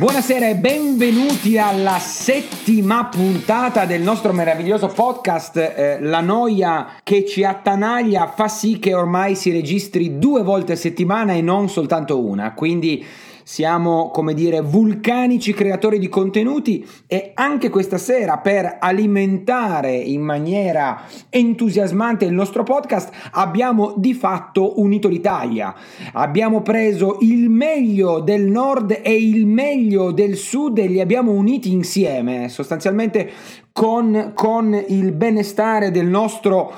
Buonasera 0.00 0.48
e 0.48 0.54
benvenuti 0.54 1.58
alla 1.58 1.98
settima 1.98 3.04
puntata 3.04 3.84
del 3.84 4.00
nostro 4.00 4.32
meraviglioso 4.32 4.86
podcast. 4.86 5.58
Eh, 5.58 6.00
la 6.00 6.22
noia 6.22 6.92
che 7.02 7.26
ci 7.26 7.44
attanaglia 7.44 8.26
fa 8.26 8.48
sì 8.48 8.78
che 8.78 8.94
ormai 8.94 9.34
si 9.34 9.52
registri 9.52 10.18
due 10.18 10.42
volte 10.42 10.72
a 10.72 10.76
settimana 10.76 11.34
e 11.34 11.42
non 11.42 11.68
soltanto 11.68 12.18
una. 12.24 12.54
Quindi 12.54 13.04
siamo, 13.50 14.10
come 14.10 14.32
dire, 14.32 14.60
vulcanici 14.60 15.52
creatori 15.52 15.98
di 15.98 16.08
contenuti 16.08 16.86
e 17.08 17.32
anche 17.34 17.68
questa 17.68 17.98
sera 17.98 18.38
per 18.38 18.76
alimentare 18.78 19.96
in 19.96 20.20
maniera 20.20 21.02
entusiasmante 21.28 22.24
il 22.24 22.32
nostro 22.32 22.62
podcast 22.62 23.12
abbiamo 23.32 23.94
di 23.96 24.14
fatto 24.14 24.80
unito 24.80 25.08
l'Italia. 25.08 25.74
Abbiamo 26.12 26.62
preso 26.62 27.16
il 27.22 27.50
meglio 27.50 28.20
del 28.20 28.46
nord 28.46 29.00
e 29.02 29.16
il 29.16 29.44
meglio 29.46 30.12
del 30.12 30.36
sud 30.36 30.78
e 30.78 30.86
li 30.86 31.00
abbiamo 31.00 31.32
uniti 31.32 31.72
insieme, 31.72 32.48
sostanzialmente 32.48 33.32
con, 33.72 34.30
con 34.32 34.80
il 34.86 35.10
benestare 35.10 35.90
del 35.90 36.06
nostro 36.06 36.72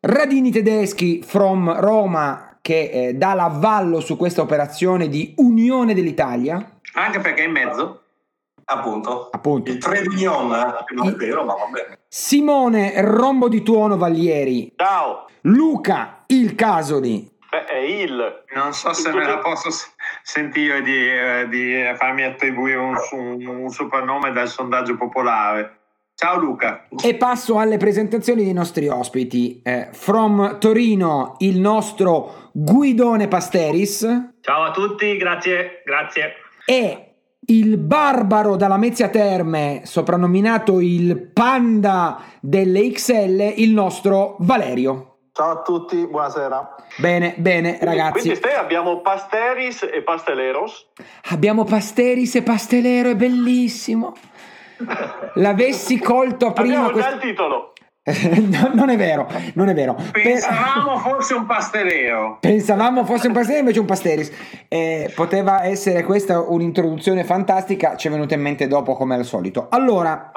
Radini 0.00 0.50
tedeschi 0.50 1.20
from 1.22 1.70
Roma 1.80 2.53
che 2.64 2.88
eh, 2.90 3.14
dà 3.14 3.34
l'avvallo 3.34 4.00
su 4.00 4.16
questa 4.16 4.40
operazione 4.40 5.10
di 5.10 5.34
unione 5.36 5.92
dell'Italia. 5.92 6.80
Anche 6.94 7.20
perché 7.20 7.42
è 7.42 7.46
in 7.46 7.52
mezzo. 7.52 8.04
Appunto. 8.64 9.28
Appunto. 9.30 9.70
Il 9.70 9.76
trade 9.76 10.08
union, 10.08 10.48
che 10.86 10.94
non 10.94 11.08
è 11.08 11.12
vero, 11.12 11.44
ma 11.44 11.52
va 11.52 11.66
bene. 11.70 11.98
Simone 12.08 13.02
Rombo 13.02 13.50
di 13.50 13.62
Tuono 13.62 13.98
Vallieri. 13.98 14.72
Ciao. 14.76 15.26
Luca 15.42 16.22
Il 16.28 16.54
Casoli. 16.54 17.30
Beh, 17.50 17.66
è 17.66 17.76
il. 17.76 18.44
Non 18.54 18.72
so 18.72 18.94
se 18.94 19.12
me 19.12 19.26
la 19.26 19.40
posso 19.40 19.68
sentire 20.22 20.80
di, 20.80 21.06
eh, 21.06 21.46
di 21.50 21.82
farmi 21.96 22.22
attribuire 22.22 22.78
un, 22.78 22.96
un, 23.10 23.46
un 23.46 23.68
soprannome 23.68 24.32
dal 24.32 24.48
sondaggio 24.48 24.96
popolare. 24.96 25.80
Ciao 26.16 26.38
Luca. 26.38 26.86
E 27.02 27.16
passo 27.16 27.58
alle 27.58 27.76
presentazioni 27.76 28.44
dei 28.44 28.52
nostri 28.52 28.88
ospiti. 28.88 29.60
Eh, 29.62 29.88
from 29.92 30.58
Torino 30.58 31.34
il 31.38 31.58
nostro 31.58 32.50
Guidone 32.52 33.26
Pasteris. 33.26 34.32
Ciao 34.40 34.62
a 34.62 34.70
tutti, 34.70 35.16
grazie, 35.16 35.82
grazie. 35.84 36.34
E 36.64 37.14
il 37.46 37.76
barbaro 37.78 38.54
dalla 38.54 38.76
Mezzia 38.76 39.08
Terme, 39.08 39.82
soprannominato 39.84 40.80
il 40.80 41.30
panda 41.32 42.20
delle 42.40 42.90
XL, 42.92 43.54
il 43.56 43.72
nostro 43.72 44.36
Valerio. 44.38 45.16
Ciao 45.32 45.50
a 45.50 45.62
tutti, 45.62 46.06
buonasera. 46.06 46.76
Bene, 46.98 47.34
bene, 47.38 47.78
ragazzi. 47.82 48.20
Quindi 48.20 48.36
stai 48.36 48.54
abbiamo 48.54 49.00
Pasteris 49.00 49.82
e 49.82 50.00
Pasteleros. 50.02 50.92
Abbiamo 51.30 51.64
Pasteris 51.64 52.36
e 52.36 52.42
Pastelero, 52.42 53.10
è 53.10 53.16
bellissimo. 53.16 54.14
L'avessi 55.34 55.98
colto 55.98 56.52
prima. 56.52 56.86
Abbiamo 56.86 57.00
già 57.00 57.10
il 57.10 57.20
titolo. 57.20 57.72
no, 58.04 58.70
non 58.74 58.90
è 58.90 58.98
vero, 58.98 59.26
non 59.54 59.68
è 59.68 59.74
vero. 59.74 59.96
Pensavamo 60.12 61.00
per... 61.00 61.12
fosse 61.12 61.32
un 61.32 61.46
pasteleo. 61.46 62.36
Pensavamo 62.38 63.04
fosse 63.06 63.28
un 63.28 63.32
pasteleo, 63.32 63.60
invece 63.60 63.80
un 63.80 63.86
pasteris. 63.86 64.30
Eh, 64.68 65.10
poteva 65.14 65.64
essere 65.64 66.02
questa 66.02 66.38
un'introduzione 66.40 67.24
fantastica, 67.24 67.96
ci 67.96 68.08
è 68.08 68.10
venuta 68.10 68.34
in 68.34 68.42
mente 68.42 68.66
dopo 68.66 68.92
come 68.92 69.14
al 69.14 69.24
solito. 69.24 69.68
Allora, 69.70 70.32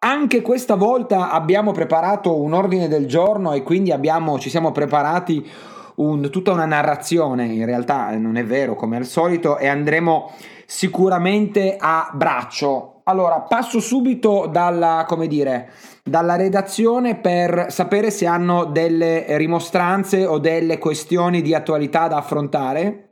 anche 0.00 0.42
questa 0.42 0.74
volta 0.74 1.30
abbiamo 1.30 1.70
preparato 1.70 2.36
un 2.36 2.52
ordine 2.52 2.88
del 2.88 3.06
giorno 3.06 3.52
e 3.52 3.62
quindi 3.62 3.92
abbiamo, 3.92 4.38
ci 4.40 4.50
siamo 4.50 4.72
preparati 4.72 5.48
un, 5.96 6.28
tutta 6.30 6.50
una 6.50 6.66
narrazione, 6.66 7.44
in 7.44 7.64
realtà 7.64 8.10
non 8.18 8.36
è 8.36 8.44
vero 8.44 8.74
come 8.74 8.96
al 8.96 9.04
solito, 9.04 9.56
e 9.56 9.68
andremo 9.68 10.32
sicuramente 10.66 11.76
a 11.78 12.10
braccio 12.12 12.93
allora, 13.04 13.40
passo 13.40 13.80
subito 13.80 14.46
dalla, 14.46 15.04
come 15.06 15.26
dire, 15.26 15.70
dalla 16.02 16.36
redazione 16.36 17.16
per 17.16 17.66
sapere 17.68 18.10
se 18.10 18.26
hanno 18.26 18.64
delle 18.64 19.36
rimostranze 19.36 20.24
o 20.24 20.38
delle 20.38 20.78
questioni 20.78 21.42
di 21.42 21.54
attualità 21.54 22.08
da 22.08 22.16
affrontare. 22.16 23.08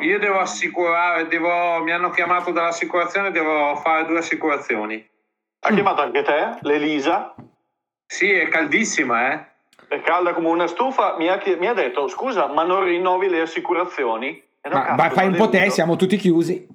Io 0.00 0.18
devo 0.18 0.38
assicurare, 0.38 1.26
devo, 1.26 1.82
mi 1.82 1.90
hanno 1.90 2.10
chiamato 2.10 2.52
dall'assicurazione, 2.52 3.30
devo 3.30 3.74
fare 3.76 4.06
due 4.06 4.18
assicurazioni. 4.18 5.04
Ha 5.60 5.72
chiamato 5.72 6.02
anche 6.02 6.22
te, 6.22 6.58
l'Elisa? 6.60 7.34
Sì, 8.06 8.30
è 8.30 8.48
caldissima, 8.48 9.32
eh? 9.32 9.46
È 9.88 10.00
calda 10.02 10.32
come 10.34 10.48
una 10.48 10.66
stufa. 10.68 11.16
Mi 11.16 11.28
ha, 11.28 11.40
mi 11.58 11.66
ha 11.66 11.74
detto, 11.74 12.06
scusa, 12.06 12.46
ma 12.46 12.62
non 12.62 12.84
rinnovi 12.84 13.28
le 13.28 13.40
assicurazioni? 13.40 14.40
No, 14.68 14.78
ma, 14.78 14.84
cazzo, 14.96 15.14
fai 15.14 15.26
un 15.28 15.36
po' 15.36 15.48
te, 15.48 15.70
siamo 15.70 15.96
tutti 15.96 16.16
chiusi. 16.16 16.66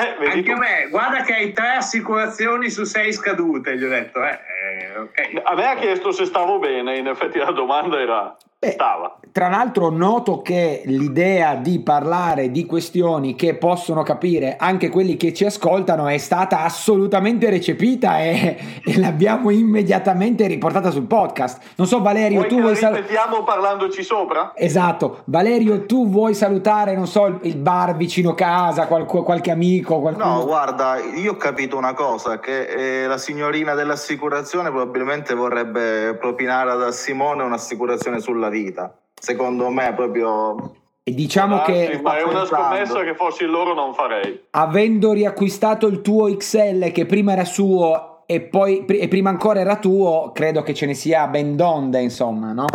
Eh, 0.00 0.30
Anche 0.30 0.52
a 0.52 0.56
me, 0.56 0.88
guarda 0.88 1.22
che 1.22 1.34
hai 1.34 1.52
tre 1.52 1.76
assicurazioni 1.76 2.70
su 2.70 2.84
sei 2.84 3.12
scadute, 3.12 3.76
gli 3.76 3.84
ho 3.84 3.88
detto. 3.88 4.22
Eh, 4.24 4.38
eh, 4.64 4.98
okay. 4.98 5.40
A 5.42 5.54
me 5.54 5.66
ha 5.66 5.74
chiesto 5.74 6.12
se 6.12 6.24
stavo 6.24 6.58
bene, 6.58 6.96
in 6.96 7.06
effetti 7.06 7.38
la 7.38 7.52
domanda 7.52 8.00
era 8.00 8.36
Beh, 8.62 8.72
stava. 8.72 9.16
Tra 9.32 9.48
l'altro 9.48 9.88
noto 9.88 10.42
che 10.42 10.82
l'idea 10.84 11.54
di 11.54 11.80
parlare 11.80 12.50
di 12.50 12.66
questioni 12.66 13.34
che 13.34 13.54
possono 13.54 14.02
capire 14.02 14.56
anche 14.58 14.90
quelli 14.90 15.16
che 15.16 15.32
ci 15.32 15.46
ascoltano 15.46 16.08
è 16.08 16.18
stata 16.18 16.60
assolutamente 16.60 17.48
recepita 17.48 18.18
e, 18.18 18.58
e 18.84 18.98
l'abbiamo 18.98 19.48
immediatamente 19.48 20.46
riportata 20.46 20.90
sul 20.90 21.06
podcast. 21.06 21.58
Non 21.76 21.86
so 21.86 22.02
Valerio, 22.02 22.40
vuoi 22.40 22.48
tu 22.50 22.60
vuoi 22.60 22.74
salutare... 22.74 23.00
Ripetiamo 23.00 23.44
parlandoci 23.44 24.02
sopra? 24.02 24.52
Esatto. 24.54 25.22
Valerio, 25.24 25.86
tu 25.86 26.10
vuoi 26.10 26.34
salutare, 26.34 26.94
non 26.94 27.06
so, 27.06 27.38
il 27.40 27.56
bar 27.56 27.96
vicino 27.96 28.34
casa, 28.34 28.86
qualche, 28.86 29.22
qualche 29.22 29.50
amico? 29.50 30.00
Qualcuno? 30.00 30.34
No, 30.34 30.44
guarda, 30.44 30.98
io 30.98 31.32
ho 31.32 31.36
capito 31.36 31.78
una 31.78 31.94
cosa, 31.94 32.38
che 32.40 33.04
eh, 33.04 33.06
la 33.06 33.16
signorina 33.16 33.72
dell'assicurazione 33.72 34.68
probabilmente 34.68 35.32
vorrebbe 35.32 36.14
propinare 36.20 36.76
da 36.76 36.92
Simone 36.92 37.42
un'assicurazione 37.42 38.20
sulla 38.20 38.48
vita. 38.50 38.94
Secondo 39.14 39.70
me 39.70 39.94
proprio 39.94 40.74
e 41.02 41.14
diciamo 41.14 41.60
ah, 41.60 41.64
che 41.64 41.92
sì, 41.94 42.02
ma 42.02 42.18
è 42.18 42.22
una 42.22 42.44
scommessa 42.44 43.02
che 43.02 43.14
fossi 43.14 43.44
loro 43.44 43.74
non 43.74 43.94
farei. 43.94 44.44
Avendo 44.50 45.12
riacquistato 45.12 45.86
il 45.86 46.02
tuo 46.02 46.34
XL 46.36 46.92
che 46.92 47.06
prima 47.06 47.32
era 47.32 47.44
suo 47.44 48.22
e 48.26 48.42
poi 48.42 48.84
e 48.84 49.08
prima 49.08 49.30
ancora 49.30 49.60
era 49.60 49.76
tuo, 49.76 50.30
credo 50.32 50.62
che 50.62 50.74
ce 50.74 50.86
ne 50.86 50.94
sia 50.94 51.26
ben 51.26 51.56
donde, 51.56 52.00
insomma, 52.00 52.52
no? 52.52 52.66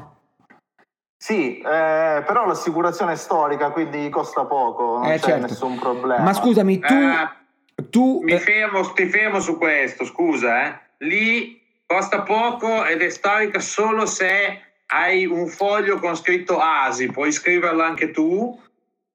Sì, 1.16 1.60
eh, 1.60 2.24
però 2.26 2.46
l'assicurazione 2.46 3.14
è 3.14 3.16
storica, 3.16 3.70
quindi 3.70 4.10
costa 4.10 4.44
poco, 4.46 4.98
non 4.98 5.12
eh, 5.12 5.16
c'è 5.16 5.30
certo. 5.30 5.48
nessun 5.48 5.80
problema. 5.80 6.24
Ma 6.24 6.34
scusami, 6.34 6.80
tu, 6.80 6.94
eh, 6.94 7.90
tu 7.90 8.20
mi 8.22 8.38
fermo, 8.38 8.82
ti 8.92 9.08
fermo 9.08 9.40
su 9.40 9.58
questo, 9.58 10.04
scusa, 10.04 10.66
eh. 10.66 10.80
Lì 11.00 11.62
costa 11.86 12.22
poco 12.24 12.84
ed 12.86 13.02
è 13.02 13.10
storica 13.10 13.60
solo 13.60 14.06
se 14.06 14.60
hai 14.96 15.26
un 15.26 15.48
foglio 15.48 16.00
con 16.00 16.16
scritto 16.16 16.58
ASI, 16.58 17.12
puoi 17.12 17.32
scriverlo 17.32 17.84
anche 17.84 18.12
tu? 18.12 18.58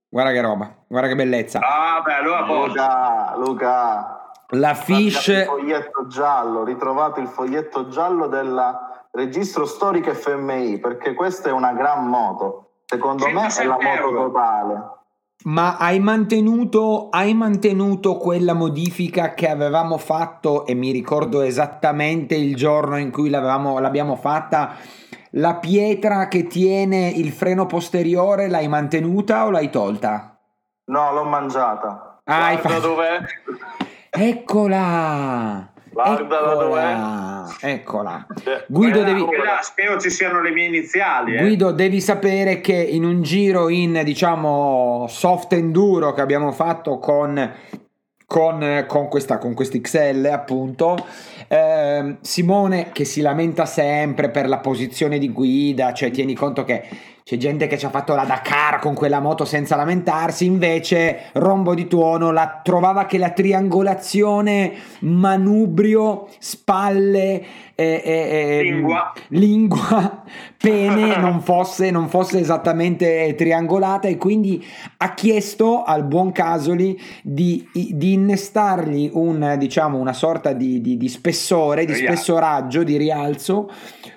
Guarda 0.09 0.33
che 0.33 0.41
roba, 0.41 0.75
guarda 0.87 1.09
che 1.09 1.15
bellezza. 1.15 1.61
Ah, 1.63 2.03
beh, 2.03 2.15
allora 2.15 2.41
Luca, 2.45 3.37
Luca. 3.37 4.33
La 4.49 4.75
fish. 4.75 5.29
Il 5.29 5.45
foglietto 5.45 6.07
giallo, 6.09 6.65
ritrovato 6.65 7.21
il 7.21 7.29
foglietto 7.29 7.89
giallo 7.89 8.27
del 8.27 8.79
registro 9.13 9.65
storico 9.65 10.13
FMI, 10.13 10.79
perché 10.79 11.15
questa 11.15 11.49
è 11.49 11.53
una 11.53 11.73
gran 11.73 12.07
moto. 12.07 12.73
Secondo 12.85 13.29
me 13.31 13.47
è 13.47 13.65
la 13.65 13.79
moto 13.81 14.13
totale. 14.13 14.99
Ma 15.45 15.79
hai 15.79 16.01
mantenuto, 16.01 17.09
hai 17.09 17.33
mantenuto 17.33 18.17
quella 18.17 18.53
modifica 18.53 19.33
che 19.33 19.49
avevamo 19.49 19.97
fatto 19.97 20.67
e 20.67 20.75
mi 20.75 20.91
ricordo 20.91 21.41
esattamente 21.41 22.35
il 22.35 22.55
giorno 22.57 22.99
in 22.99 23.11
cui 23.11 23.31
l'abbiamo 23.31 24.17
fatta 24.17 24.75
la 25.33 25.57
pietra 25.57 26.29
che 26.29 26.47
tiene 26.47 27.09
il 27.09 27.33
freno 27.33 27.67
posteriore 27.67 28.49
l'hai 28.49 28.69
mantenuta 28.69 29.47
o 29.47 29.51
l'hai 29.51 29.71
tolta? 29.71 30.39
No, 30.87 31.13
l'ho 31.13 31.25
mangiata. 31.25 32.21
Ah, 32.25 32.47
hai 32.47 32.59
fatto 32.59 32.81
dov'è? 32.81 33.21
Eccola! 34.11 35.71
Guardala 35.93 36.55
dov'è? 36.55 37.69
Eccola. 37.69 38.27
Guido, 38.69 39.03
devi... 39.03 39.27
spero 39.61 39.99
ci 39.99 40.11
siano 40.11 40.41
le 40.41 40.51
mie 40.51 40.67
iniziali. 40.67 41.37
Eh. 41.37 41.41
Guido, 41.41 41.73
devi 41.73 42.01
sapere 42.01 42.61
che 42.61 42.75
in 42.75 43.05
un 43.05 43.23
giro 43.23 43.69
in 43.69 44.01
diciamo 44.05 45.07
soft 45.09 45.53
enduro 45.53 46.13
che 46.13 46.21
abbiamo 46.21 46.53
fatto 46.53 46.99
con 46.99 47.53
con, 48.31 48.85
con, 48.87 49.09
questa, 49.09 49.39
con 49.39 49.55
XL 49.81 50.29
appunto. 50.31 50.97
Eh, 51.49 52.17
Simone 52.21 52.91
che 52.93 53.05
si 53.05 53.23
lamenta 53.23 53.67
sempre 53.67 54.31
per 54.31 54.47
la 54.47 54.59
posizione 54.59 55.19
di 55.19 55.33
guida 55.33 55.93
cioè 55.93 56.13
tieni 56.13 56.35
conto 56.35 56.63
che 56.63 56.85
c'è 57.31 57.37
gente 57.37 57.69
che 57.69 57.79
ci 57.79 57.87
ha 57.87 57.91
fatto 57.91 58.17
la 58.17 58.25
Dakar 58.25 58.81
con 58.81 58.93
quella 58.93 59.21
moto 59.21 59.45
senza 59.45 59.77
lamentarsi, 59.77 60.47
invece 60.47 61.27
Rombo 61.35 61.75
di 61.75 61.87
Tuono 61.87 62.33
la, 62.33 62.61
trovava 62.61 63.07
che 63.07 63.19
la 63.19 63.31
triangolazione 63.31 64.73
manubrio, 65.03 66.27
spalle, 66.41 67.41
eh, 67.77 68.03
eh, 68.05 68.63
Lingua. 68.65 69.13
lingua, 69.29 70.25
pene 70.59 71.19
non 71.19 71.41
fosse, 71.41 71.93
non 71.93 72.09
fosse 72.09 72.41
esattamente 72.41 73.33
triangolata 73.37 74.09
e 74.09 74.17
quindi 74.17 74.67
ha 74.97 75.15
chiesto 75.15 75.85
al 75.85 76.03
buon 76.03 76.33
Casoli 76.33 77.01
di, 77.23 77.65
di 77.73 78.13
innestargli 78.13 79.09
un, 79.13 79.55
diciamo, 79.57 79.99
una 79.99 80.15
sorta 80.15 80.53
di, 80.53 80.81
di- 80.81 80.97
di 80.97 81.09
spessore, 81.09 81.85
di 81.85 81.95
spessoraggio, 81.95 82.83
di 82.83 82.97
rialzo 82.97 83.71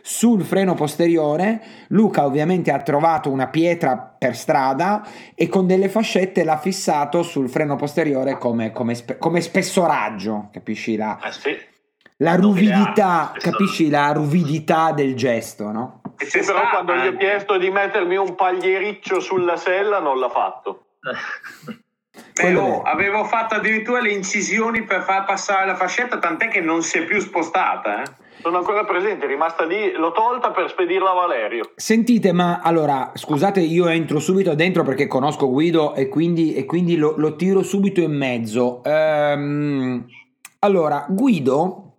sul 0.06 0.44
freno 0.44 0.74
posteriore. 0.74 1.62
Luca 1.88 2.26
ovviamente 2.26 2.72
ha 2.72 2.82
trovato 2.82 3.30
una 3.32 3.48
pietra 3.48 3.98
per 3.98 4.36
strada 4.36 5.02
e 5.34 5.48
con 5.48 5.66
delle 5.66 5.88
fascette 5.88 6.44
l'ha 6.44 6.58
fissato 6.58 7.24
sul 7.24 7.50
freno 7.50 7.78
posteriore 7.78 8.38
come, 8.38 8.74
come 8.74 8.96
spe- 8.96 9.18
come 9.18 9.40
spessoraggio, 9.40 10.50
capisci 10.52 10.98
la, 10.98 11.18
Eh 11.24 11.32
sì. 11.32 11.58
la 12.18 12.36
ruvidità, 12.36 13.32
capisci 13.38 13.90
la 13.90 14.12
ruvidità 14.12 14.92
del 14.92 15.16
gesto, 15.16 15.72
no? 15.72 16.02
Sì, 16.18 16.40
però 16.40 16.44
stata 16.44 16.70
quando 16.70 16.96
gli 16.96 17.00
ho 17.00 17.10
anche- 17.12 17.18
chiesto 17.18 17.58
di 17.58 17.70
mettermi 17.70 18.18
un 18.18 18.36
pagliericcio 18.36 19.22
sulla 19.22 19.56
sella 19.56 20.00
non 20.00 20.20
l'ha 20.20 20.30
fatto. 20.30 20.86
Beh, 22.34 22.56
oh, 22.56 22.82
avevo 22.84 23.24
fatto 23.24 23.56
addirittura 23.56 24.00
le 24.00 24.12
incisioni 24.12 24.84
per 24.84 25.02
far 25.02 25.24
passare 25.26 25.66
la 25.66 25.76
fascetta, 25.76 26.20
tant'è 26.20 26.48
che 26.48 26.62
non 26.62 26.84
si 26.84 27.00
è 27.00 27.06
più 27.06 27.20
spostata. 27.20 28.04
Eh. 28.04 28.06
Sono 28.42 28.58
ancora 28.58 28.84
presente, 28.86 29.26
è 29.26 29.28
rimasta 29.28 29.64
lì, 29.66 29.92
l'ho 29.94 30.12
tolta 30.12 30.52
per 30.52 30.70
spedirla 30.70 31.12
a 31.12 31.14
Valerio. 31.14 31.72
Sentite, 31.76 32.32
ma 32.32 32.60
allora, 32.62 33.12
scusate, 33.16 33.62
io 33.62 33.88
entro 33.88 34.20
subito 34.20 34.54
dentro 34.54 34.84
perché 34.84 35.08
conosco 35.08 35.50
Guido 35.50 35.96
e 35.96 36.10
quindi, 36.10 36.54
e 36.54 36.66
quindi 36.66 36.98
lo, 36.98 37.16
lo 37.18 37.36
tiro 37.36 37.64
subito 37.64 38.02
in 38.02 38.16
mezzo. 38.16 38.84
Ehm, 38.84 40.06
allora, 40.60 41.06
Guido 41.10 41.94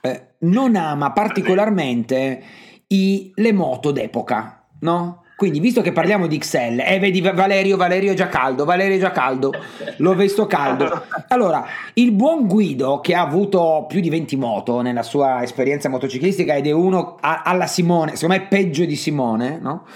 eh, 0.00 0.34
non 0.40 0.74
ama 0.74 1.12
particolarmente 1.12 2.42
i- 2.88 3.30
le 3.34 3.52
moto 3.52 3.90
d'epoca, 3.90 4.66
no? 4.80 5.24
Quindi, 5.38 5.60
visto 5.60 5.82
che 5.82 5.92
parliamo 5.92 6.26
di 6.26 6.36
XL, 6.36 6.82
eh, 6.84 6.98
vedi 6.98 7.20
Valerio, 7.20 7.76
Valerio 7.76 8.10
è 8.10 8.14
già 8.16 8.26
caldo, 8.26 8.64
Valerio 8.64 8.96
è 8.96 8.98
già 8.98 9.12
caldo, 9.12 9.52
l'ho 9.98 10.14
visto 10.16 10.48
caldo. 10.48 11.04
Allora, 11.28 11.64
il 11.92 12.10
buon 12.10 12.48
Guido, 12.48 12.98
che 12.98 13.14
ha 13.14 13.20
avuto 13.20 13.84
più 13.86 14.00
di 14.00 14.10
20 14.10 14.34
moto 14.34 14.80
nella 14.80 15.04
sua 15.04 15.44
esperienza 15.44 15.88
motociclistica 15.88 16.56
ed 16.56 16.66
è 16.66 16.72
uno 16.72 17.18
alla 17.20 17.68
Simone, 17.68 18.16
secondo 18.16 18.34
me 18.34 18.48
peggio 18.48 18.84
di 18.84 18.96
Simone, 18.96 19.60
no? 19.62 19.86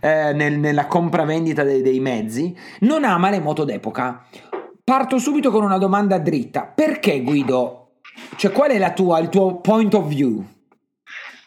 Eh, 0.00 0.34
nel- 0.34 0.58
nella 0.58 0.84
compravendita 0.84 1.62
dei, 1.62 1.80
dei 1.80 1.98
mezzi, 1.98 2.54
non 2.80 3.02
ama 3.04 3.30
le 3.30 3.40
moto 3.40 3.64
d'epoca. 3.64 4.26
Parto 4.84 5.16
subito 5.16 5.50
con 5.50 5.64
una 5.64 5.78
domanda 5.78 6.18
dritta. 6.18 6.70
Perché 6.74 7.22
Guido? 7.22 7.92
Cioè, 8.36 8.52
qual 8.52 8.70
è 8.70 8.92
tua, 8.92 9.18
il 9.18 9.30
tuo 9.30 9.60
point 9.60 9.94
of 9.94 10.06
view? 10.06 10.44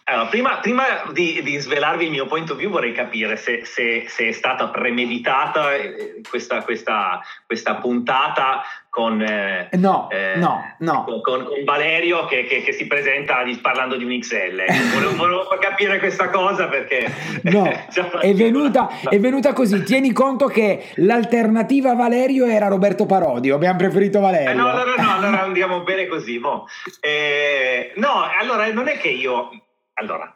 Allora, 0.05 0.27
prima, 0.27 0.57
prima 0.59 0.83
di, 1.13 1.41
di 1.43 1.57
svelarvi 1.57 2.05
il 2.05 2.11
mio 2.11 2.25
point 2.25 2.49
of 2.49 2.57
view 2.57 2.69
vorrei 2.69 2.91
capire 2.91 3.37
se, 3.37 3.63
se- 3.63 4.03
se 4.07 4.27
è 4.27 4.31
stata 4.31 4.67
premeditata 4.67 5.73
eh, 5.75 6.21
questa, 6.29 6.61
questa- 6.63 7.21
questa 7.45 7.75
puntata 7.75 8.63
con, 8.89 9.21
eh, 9.21 9.69
No, 9.73 10.07
eh, 10.11 10.33
no, 10.35 10.75
no. 10.79 11.03
con, 11.05 11.21
con- 11.21 11.47
Valerio 11.63 12.25
che, 12.25 12.43
che- 12.43 12.61
che 12.61 12.73
si 12.73 12.85
presenta 12.85 13.43
parlando 13.61 13.95
di 13.95 14.03
un 14.03 14.19
XL. 14.19 14.61
Volevo, 14.93 15.15
volevo 15.15 15.47
capire 15.59 15.97
questa 15.99 16.29
cosa 16.29 16.67
perché... 16.67 17.09
No, 17.43 17.63
Già 17.89 18.09
è 18.19 18.33
venuta, 18.33 18.89
è 19.09 19.17
venuta 19.19 19.53
così. 19.53 19.83
Tieni 19.83 20.11
conto 20.11 20.47
che 20.47 20.89
l'alternativa 20.95 21.91
a 21.91 21.95
Valerio 21.95 22.45
era 22.45 22.67
Roberto 22.67 23.05
Parodio. 23.05 23.55
Abbiamo 23.55 23.77
preferito 23.77 24.19
Valerio. 24.19 24.49
Eh, 24.49 24.53
no, 24.53 24.67
allora 24.69 25.01
no, 25.01 25.13
allora 25.15 25.41
andiamo 25.43 25.79
bene 25.81 26.07
così. 26.07 26.37
mo. 26.39 26.67
Eh, 26.99 27.93
no, 27.95 28.25
allora 28.39 28.69
non 28.73 28.87
è 28.89 28.97
che 28.97 29.07
io... 29.09 29.49
Allora, 29.95 30.35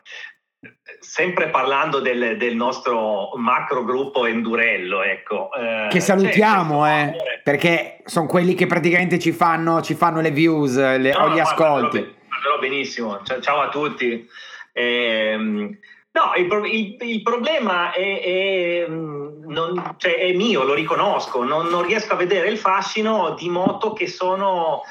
sempre 1.00 1.50
parlando 1.50 2.00
del, 2.00 2.38
del 2.38 2.56
nostro 2.56 3.31
macro 3.36 3.83
gruppo 3.83 4.25
Endurello, 4.25 5.01
ecco. 5.01 5.50
eh, 5.54 5.88
Che 5.89 6.00
salutiamo, 6.00 6.83
c'è 6.83 7.13
eh, 7.15 7.42
perché 7.44 8.01
sono 8.06 8.27
quelli 8.27 8.54
che 8.54 8.68
praticamente 8.68 9.18
ci 9.19 9.31
fanno, 9.31 9.81
ci 9.81 9.95
fanno 9.95 10.21
le 10.21 10.31
views 10.31 10.75
le- 10.77 11.12
No, 11.12 11.24
o 11.25 11.30
gli 11.30 11.39
ascolti. 11.39 12.00
Però, 12.00 12.13
però 12.42 12.59
benissimo, 12.59 13.21
Ciao- 13.24 13.42
ciao 13.42 13.62
a 13.62 13.69
tutti. 13.69 14.27
Ehm, 14.74 15.77
no, 16.12 16.31
il, 16.36 16.65
il- 16.74 16.98
il 17.00 17.21
problema 17.24 17.92
è, 17.92 18.21
è, 18.21 18.86
mm, 18.88 19.50
non- 19.51 19.95
cioè, 19.98 20.15
è 20.18 20.33
mio, 20.33 20.63
lo 20.63 20.74
riconosco, 20.75 21.44
non, 21.44 21.68
non 21.68 21.83
riesco 21.83 22.13
a 22.13 22.18
vedere 22.18 22.50
il 22.50 22.57
fascino 22.60 23.33
di 23.38 23.50
moto 23.50 23.94
che 23.94 24.07
sono 24.07 24.81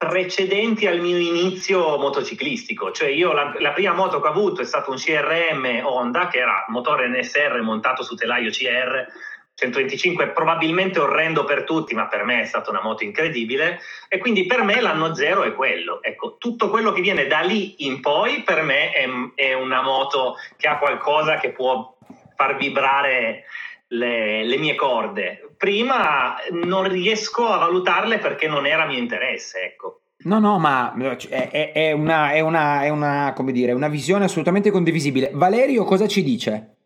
precedenti 0.00 0.86
al 0.86 0.98
mio 0.98 1.18
inizio 1.18 1.98
motociclistico. 1.98 2.90
Cioè 2.90 3.10
io 3.10 3.34
la, 3.34 3.52
la 3.58 3.72
prima 3.72 3.92
moto 3.92 4.18
che 4.18 4.28
ho 4.28 4.30
avuto 4.30 4.62
è 4.62 4.64
stato 4.64 4.90
un 4.90 4.96
CRM 4.96 5.82
Honda, 5.84 6.28
che 6.28 6.38
era 6.38 6.64
motore 6.68 7.06
NSR 7.06 7.60
montato 7.60 8.02
su 8.02 8.14
telaio 8.14 8.48
CR, 8.48 9.04
125 9.52 10.28
probabilmente 10.28 10.98
orrendo 10.98 11.44
per 11.44 11.64
tutti, 11.64 11.94
ma 11.94 12.06
per 12.06 12.24
me 12.24 12.40
è 12.40 12.44
stata 12.46 12.70
una 12.70 12.80
moto 12.80 13.04
incredibile 13.04 13.80
e 14.08 14.16
quindi 14.16 14.46
per 14.46 14.62
me 14.62 14.80
l'anno 14.80 15.14
zero 15.14 15.42
è 15.42 15.52
quello. 15.52 16.02
Ecco, 16.02 16.36
tutto 16.38 16.70
quello 16.70 16.92
che 16.92 17.02
viene 17.02 17.26
da 17.26 17.40
lì 17.40 17.84
in 17.84 18.00
poi 18.00 18.42
per 18.42 18.62
me 18.62 18.92
è, 18.92 19.06
è 19.34 19.52
una 19.52 19.82
moto 19.82 20.36
che 20.56 20.66
ha 20.66 20.78
qualcosa 20.78 21.36
che 21.36 21.50
può 21.50 21.94
far 22.36 22.56
vibrare 22.56 23.44
le, 23.88 24.44
le 24.44 24.56
mie 24.56 24.76
corde. 24.76 25.49
Prima 25.60 26.36
non 26.52 26.88
riesco 26.88 27.46
a 27.46 27.58
valutarle 27.58 28.16
perché 28.16 28.48
non 28.48 28.64
era 28.64 28.86
mio 28.86 28.96
interesse, 28.96 29.58
ecco. 29.60 30.00
No, 30.22 30.38
no, 30.38 30.58
ma 30.58 30.94
è, 30.94 31.50
è- 31.50 31.72
è 31.72 31.92
una, 31.92 32.30
è 32.30 32.40
una, 32.40 32.80
è 32.80 32.88
una, 32.88 33.34
come 33.36 33.52
dire, 33.52 33.72
una 33.72 33.88
visione 33.88 34.24
assolutamente 34.24 34.70
condivisibile. 34.70 35.32
Valerio 35.34 35.84
cosa 35.84 36.08
ci 36.08 36.22
dice? 36.22 36.76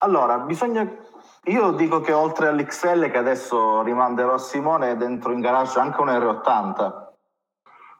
Allora, 0.00 0.40
bisogna. 0.40 0.86
Io 1.44 1.70
dico 1.70 2.02
che 2.02 2.12
oltre 2.12 2.48
all'XL 2.48 3.10
che 3.10 3.16
adesso 3.16 3.80
rimanderò 3.82 4.34
a 4.34 4.38
Simone, 4.38 4.98
dentro 4.98 5.32
in 5.32 5.40
garage 5.40 5.78
anche 5.78 6.02
un 6.02 6.08
R80 6.08 6.92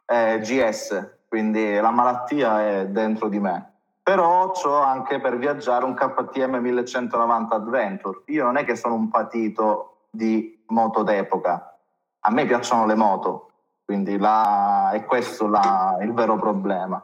eh, 0.05 0.39
GS, 0.41 1.21
quindi 1.27 1.73
la 1.73 1.89
malattia 1.89 2.61
è 2.67 2.85
dentro 2.85 3.29
di 3.29 3.39
me. 3.39 3.77
Però 4.03 4.51
ho 4.51 4.75
anche 4.77 5.19
per 5.19 5.39
viaggiare 5.39 5.85
un 5.85 5.95
KTM 5.95 6.57
1190 6.57 7.55
Adventure. 7.55 8.21
Io 8.27 8.43
non 8.43 8.57
è 8.57 8.63
che 8.63 8.75
sono 8.75 8.93
un 8.93 9.09
patito 9.09 9.92
di 10.15 10.63
moto 10.67 11.01
d'epoca, 11.01 11.75
a 12.19 12.31
me 12.31 12.45
piacciono 12.45 12.85
le 12.85 12.93
moto, 12.93 13.49
quindi 13.83 14.19
la- 14.19 14.91
è 14.91 15.03
questo 15.05 15.47
la- 15.47 15.97
il 16.01 16.13
vero 16.13 16.37
problema. 16.37 17.03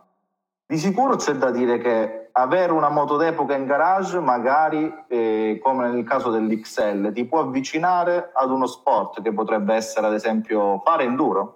Di 0.64 0.78
sicuro 0.78 1.16
c'è 1.16 1.34
da 1.34 1.50
dire 1.50 1.80
che 1.80 2.30
avere 2.34 2.72
una 2.72 2.90
moto 2.90 3.18
d'epoca 3.18 3.56
in 3.56 3.66
garage, 3.66 4.20
magari 4.20 4.94
eh, 5.08 5.60
come 5.64 5.90
nel 5.90 6.04
caso 6.04 6.30
dell'XL, 6.30 7.12
ti 7.12 7.26
può 7.26 7.40
avvicinare 7.40 8.30
ad 8.32 8.52
uno 8.52 8.68
sport 8.68 9.24
che 9.24 9.34
potrebbe 9.34 9.74
essere 9.74 10.06
ad 10.06 10.14
esempio 10.14 10.80
fare 10.86 11.04
enduro. 11.06 11.56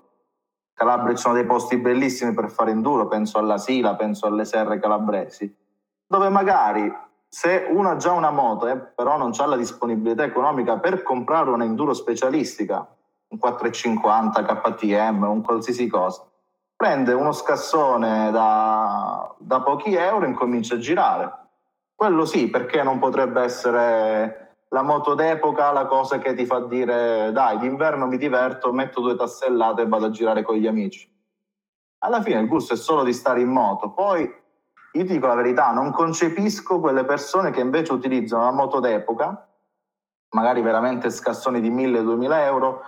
Calabria 0.73 1.13
ci 1.13 1.21
sono 1.21 1.35
dei 1.35 1.45
posti 1.45 1.77
bellissimi 1.77 2.33
per 2.33 2.49
fare 2.49 2.71
enduro, 2.71 3.07
penso 3.07 3.37
alla 3.37 3.59
Sila, 3.59 3.95
penso 3.95 4.25
alle 4.25 4.43
serre 4.43 4.79
calabresi, 4.79 5.55
dove 6.07 6.29
magari 6.29 6.91
se 7.33 7.65
uno 7.67 7.89
ha 7.89 7.95
già 7.95 8.11
una 8.11 8.29
moto 8.29 8.67
e 8.67 8.77
però 8.77 9.17
non 9.17 9.31
ha 9.35 9.45
la 9.47 9.55
disponibilità 9.55 10.23
economica 10.23 10.77
per 10.77 11.01
comprare 11.01 11.49
una 11.49 11.63
enduro 11.63 11.95
specialistica, 11.95 12.87
un 13.29 13.39
450 13.39 14.43
KTM, 14.43 15.23
un 15.23 15.41
qualsiasi 15.41 15.87
cosa, 15.87 16.23
prende 16.75 17.11
uno 17.13 17.31
scassone 17.31 18.29
da, 18.29 19.33
da 19.39 19.61
pochi 19.61 19.95
euro 19.95 20.25
e 20.25 20.29
incomincia 20.29 20.75
a 20.75 20.77
girare. 20.77 21.33
Quello 21.95 22.23
sì, 22.25 22.51
perché 22.51 22.83
non 22.83 22.99
potrebbe 22.99 23.41
essere 23.41 24.57
la 24.69 24.83
moto 24.83 25.15
d'epoca 25.15 25.71
la 25.71 25.87
cosa 25.87 26.19
che 26.19 26.35
ti 26.35 26.45
fa 26.45 26.59
dire 26.59 27.31
dai, 27.31 27.57
d'inverno 27.57 28.05
mi 28.05 28.17
diverto, 28.17 28.71
metto 28.71 29.01
due 29.01 29.15
tassellate 29.15 29.81
e 29.81 29.87
vado 29.87 30.05
a 30.05 30.11
girare 30.11 30.43
con 30.43 30.55
gli 30.57 30.67
amici. 30.67 31.11
Alla 32.03 32.21
fine 32.21 32.41
il 32.41 32.47
gusto 32.47 32.73
è 32.73 32.77
solo 32.77 33.01
di 33.01 33.11
stare 33.11 33.41
in 33.41 33.49
moto. 33.49 33.89
Poi 33.89 34.41
io 34.93 35.05
ti 35.05 35.13
dico 35.13 35.27
la 35.27 35.35
verità, 35.35 35.71
non 35.71 35.91
concepisco 35.91 36.79
quelle 36.79 37.03
persone 37.03 37.51
che 37.51 37.61
invece 37.61 37.93
utilizzano 37.93 38.43
la 38.43 38.51
moto 38.51 38.79
d'epoca, 38.79 39.47
magari 40.29 40.61
veramente 40.61 41.09
scassoni 41.09 41.59
di 41.61 41.71
1000-2000 41.71 42.31
euro, 42.45 42.81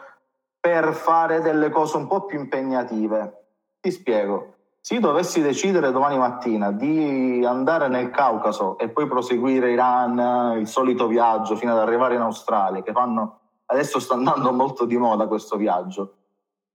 per 0.60 0.94
fare 0.94 1.42
delle 1.42 1.70
cose 1.70 1.98
un 1.98 2.08
po' 2.08 2.26
più 2.26 2.40
impegnative. 2.40 3.44
Ti 3.80 3.92
spiego. 3.92 4.54
Se 4.80 4.96
io 4.96 5.00
dovessi 5.00 5.42
decidere 5.42 5.92
domani 5.92 6.18
mattina 6.18 6.72
di 6.72 7.44
andare 7.44 7.88
nel 7.88 8.12
Caucaso 8.12 8.78
e 8.78 8.90
poi 8.90 9.08
proseguire 9.08 9.72
Iran, 9.72 10.60
il 10.60 10.68
solito 10.68 11.08
viaggio 11.08 11.56
fino 11.56 11.72
ad 11.72 11.80
arrivare 11.80 12.16
in 12.16 12.22
Australia, 12.22 12.84
che 12.84 12.92
fanno 12.92 13.40
adesso 13.66 14.00
sta 14.00 14.14
andando 14.14 14.52
molto 14.52 14.86
di 14.86 14.98
moda 14.98 15.26
questo 15.26 15.56
viaggio, 15.56 16.14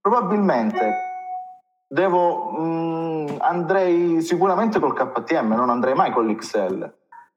probabilmente 0.01 1.10
devo, 1.91 2.51
mm, 2.57 3.27
andrei 3.39 4.21
sicuramente 4.21 4.79
col 4.79 4.93
KTM, 4.93 5.53
non 5.53 5.69
andrei 5.69 5.93
mai 5.93 6.11
con 6.11 6.25
l'XL. 6.25 6.89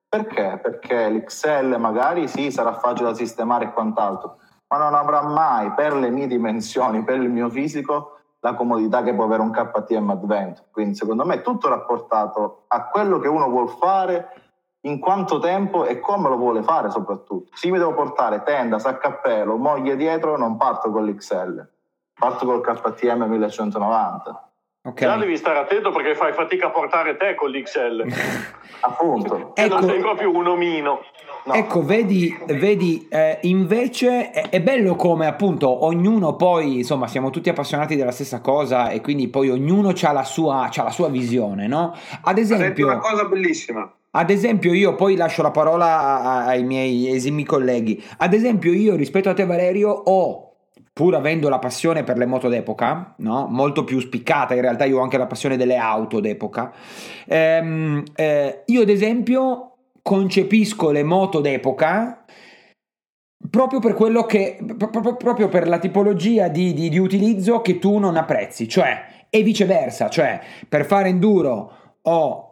Perché? 0.09 0.61
Perché 0.63 1.11
l'XL 1.11 1.75
magari 1.81 2.29
sì, 2.29 2.53
sarà 2.53 2.75
facile 2.75 3.09
da 3.09 3.15
sistemare 3.15 3.65
e 3.65 3.73
quant'altro, 3.73 4.39
ma 4.69 4.79
non 4.79 4.95
avrà 4.95 5.23
mai 5.23 5.73
per 5.73 5.95
le 5.95 6.09
mie 6.11 6.29
dimensioni, 6.29 7.03
per 7.03 7.17
il 7.17 7.31
mio 7.31 7.51
fisico, 7.51 8.19
la 8.39 8.55
comodità 8.55 9.03
che 9.03 9.13
può 9.13 9.25
avere 9.25 9.43
un 9.43 9.51
KTM 9.51 10.11
Advent. 10.11 10.67
Quindi 10.71 10.95
secondo 10.95 11.25
me 11.25 11.37
è 11.37 11.43
tutto 11.43 11.69
rapportato 11.69 12.65
a 12.69 12.87
quello 12.87 13.19
che 13.19 13.27
uno 13.27 13.49
vuole 13.49 13.73
fare, 13.81 14.29
in 14.83 15.01
quanto 15.01 15.41
tempo 15.41 15.85
e 15.87 15.99
come 15.99 16.29
lo 16.29 16.37
vuole 16.37 16.63
fare 16.63 16.91
soprattutto. 16.91 17.51
Se 17.57 17.69
mi 17.71 17.79
devo 17.79 17.95
portare 17.95 18.43
tenda, 18.45 18.79
saccappello, 18.79 19.57
moglie 19.57 19.97
dietro, 19.97 20.37
non 20.37 20.57
parto 20.59 20.91
con 20.91 21.07
l'XL, 21.07 21.67
parto 22.15 22.47
col 22.47 22.61
KTM 22.61 23.25
1190. 23.25 24.49
Okay. 24.87 25.09
Già 25.09 25.17
devi 25.17 25.39
stare 25.39 25.61
attento 25.61 25.91
perché 25.93 26.15
fai 26.15 26.35
fatica 26.35 26.67
a 26.67 26.71
portare 26.71 27.17
te 27.17 27.35
con 27.35 27.49
l'XL. 27.49 28.05
Appunto. 28.81 29.55
E 29.55 29.63
ecco, 29.65 29.75
non 29.77 29.89
sei 29.89 29.99
proprio 29.99 30.31
un 30.31 30.47
omino. 30.47 31.01
No. 31.47 31.53
Ecco, 31.55 31.83
vedi, 31.83 32.35
vedi 32.47 33.07
eh, 33.11 33.39
invece 33.43 34.31
è, 34.31 34.49
è, 34.51 34.61
bello 34.61 34.95
come 34.95 35.27
appunto 35.27 35.85
ognuno 35.85 36.37
poi, 36.37 36.79
insomma, 36.79 37.07
siamo 37.07 37.31
tutti 37.31 37.49
appassionati 37.49 37.97
della 37.97 38.13
stessa 38.13 38.41
cosa 38.41 38.89
e 38.91 39.01
quindi 39.01 39.29
poi 39.29 39.51
ognuno 39.51 39.91
ha 39.91 40.13
la 40.13 40.25
sua, 40.25 40.71
la 40.75 40.91
sua 40.91 41.09
visione, 41.09 41.67
no? 41.67 41.95
Ad 42.23 42.39
esempio... 42.39 42.87
una 42.87 42.99
cosa 42.99 43.25
bellissima. 43.25 43.91
Ad 44.11 44.31
esempio, 44.31 44.73
io 44.73 44.95
poi 44.95 45.17
lascio 45.17 45.43
la 45.43 45.51
parola 45.51 46.45
ai 46.45 46.63
miei 46.63 47.11
esimi 47.11 47.45
colleghi. 47.45 48.03
Ad 48.19 48.33
esempio, 48.33 48.73
io 48.73 48.97
rispetto 48.97 49.29
a 49.29 49.35
te, 49.35 49.45
Valerio, 49.45 49.91
ho 49.91 50.54
pur 50.95 51.17
avendo 51.17 51.49
la 51.49 51.59
passione 51.59 52.05
per 52.05 52.17
le 52.17 52.25
moto 52.25 52.49
d'epoca, 52.49 53.17
no? 53.19 53.49
molto 53.51 53.83
più 53.83 53.99
spiccata, 53.99 54.55
in 54.55 54.61
realtà 54.61 54.85
io 54.85 54.99
ho 54.99 55.03
anche 55.03 55.19
la 55.19 55.27
passione 55.27 55.57
delle 55.57 55.77
auto 55.77 56.21
d'epoca, 56.21 56.73
ehm, 57.27 58.05
eh, 58.15 58.63
io 58.67 58.83
ad 58.83 58.89
esempio 58.89 59.73
concepisco 60.01 60.93
le 60.93 61.03
moto 61.03 61.41
d'epoca 61.41 62.25
proprio 63.51 63.81
per 63.81 63.95
quello 63.95 64.25
che, 64.25 64.59
proprio 64.77 65.49
per 65.49 65.67
la 65.67 65.79
tipologia 65.79 66.49
di, 66.49 66.73
di, 66.73 66.89
di 66.89 66.99
utilizzo 66.99 67.61
che 67.61 67.81
tu 67.81 67.99
non 67.99 68.17
apprezzi, 68.17 68.69
cioè, 68.69 69.27
e 69.29 69.43
viceversa, 69.43 70.09
cioè, 70.09 70.41
per 70.69 70.85
fare 70.85 71.09
enduro 71.09 71.73
ho 72.03 72.44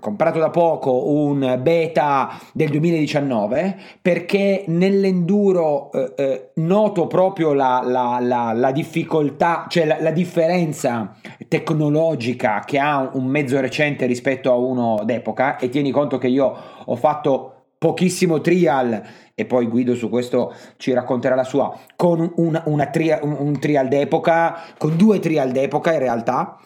comprato 0.00 0.38
da 0.38 0.50
poco 0.50 1.10
un 1.12 1.58
beta 1.62 2.38
del 2.52 2.68
2019 2.70 3.76
perché 4.02 4.64
nell'enduro 4.66 5.90
eh, 5.92 6.12
eh, 6.16 6.50
noto 6.56 7.06
proprio 7.06 7.52
la, 7.52 7.82
la, 7.84 8.18
la, 8.20 8.52
la 8.52 8.72
difficoltà, 8.72 9.66
cioè 9.68 9.86
la, 9.86 10.10
differenza 10.10 11.14
tecnologica 11.48 12.62
che 12.66 12.78
ha 12.78 13.10
un 13.12 13.26
mezzo 13.26 13.60
recente 13.60 14.06
rispetto 14.06 14.50
a 14.50 14.56
uno 14.56 15.00
d'epoca 15.04 15.58
e 15.58 15.68
tieni 15.68 15.90
conto 15.90 16.18
che 16.18 16.28
io 16.28 16.54
ho 16.84 16.96
fatto 16.96 17.54
pochissimo 17.78 18.40
trial 18.40 19.02
e 19.34 19.46
poi 19.46 19.66
Guido 19.66 19.94
su 19.94 20.10
questo 20.10 20.54
ci 20.76 20.92
racconterà 20.92 21.34
la 21.34 21.44
sua 21.44 21.74
con 21.96 22.30
una, 22.36 22.62
una 22.66 22.86
trial, 22.88 23.20
un, 23.22 23.36
un 23.38 23.58
trial 23.58 23.88
d'epoca 23.88 24.56
con 24.76 24.96
due 24.96 25.18
trial 25.18 25.50
d'epoca 25.50 25.92
in 25.94 25.98
realtà 25.98 26.58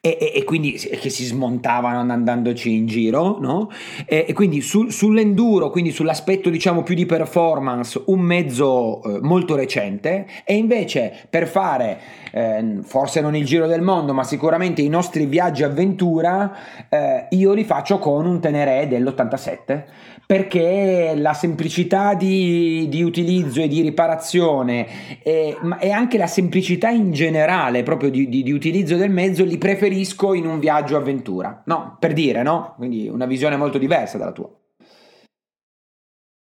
e, 0.00 0.16
e, 0.20 0.32
e, 0.36 0.44
quindi 0.44 0.72
che 0.72 1.10
si 1.10 1.24
smontavano 1.24 2.12
andandoci 2.12 2.72
in 2.72 2.86
giro, 2.86 3.38
no? 3.40 3.70
E, 4.06 4.26
e 4.28 4.32
quindi 4.32 4.60
sul, 4.60 4.92
sull'enduro, 4.92 5.70
quindi 5.70 5.90
sull'aspetto 5.90 6.50
diciamo 6.50 6.82
più 6.82 6.94
di 6.94 7.04
performance, 7.04 8.00
un 8.06 8.20
mezzo 8.20 9.02
eh, 9.02 9.18
molto 9.20 9.56
recente 9.56 10.26
e 10.44 10.54
invece 10.54 11.26
per 11.28 11.48
fare 11.48 11.98
eh, 12.30 12.78
forse 12.82 13.20
non 13.20 13.34
il 13.34 13.44
giro 13.44 13.66
del 13.66 13.82
mondo, 13.82 14.14
ma 14.14 14.22
sicuramente 14.22 14.82
i 14.82 14.88
nostri 14.88 15.26
viaggi 15.26 15.64
avventura, 15.64 16.86
eh, 16.88 17.26
io 17.30 17.52
li 17.52 17.64
faccio 17.64 17.98
con 17.98 18.26
un 18.26 18.40
Teneré 18.40 18.86
dell'87 18.86 19.84
perché 20.28 21.14
la 21.16 21.32
semplicità 21.32 22.12
di, 22.12 22.86
di 22.90 23.02
utilizzo 23.02 23.62
e 23.62 23.66
di 23.66 23.80
riparazione 23.80 25.22
e, 25.22 25.56
e, 25.80 25.90
anche 25.90 26.18
la 26.18 26.26
semplicità 26.26 26.90
in 26.90 27.12
generale 27.12 27.82
proprio 27.82 28.10
di, 28.10 28.28
di, 28.28 28.42
di, 28.42 28.52
utilizzo 28.52 28.96
del 28.96 29.08
mezzo 29.08 29.42
li 29.42 29.56
preferisco 29.56 30.34
in 30.34 30.46
un 30.46 30.58
viaggio 30.58 30.98
avventura. 30.98 31.62
No, 31.64 31.96
per 31.98 32.12
dire, 32.12 32.42
no? 32.42 32.74
Quindi 32.76 33.08
una 33.08 33.24
visione 33.24 33.56
molto 33.56 33.78
diversa 33.78 34.18
dalla 34.18 34.32
tua. 34.32 34.50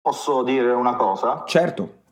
Posso 0.01 0.45
dire 0.45 0.71
una 0.71 0.95
cosa? 0.95 1.43
Certo. 1.45 2.03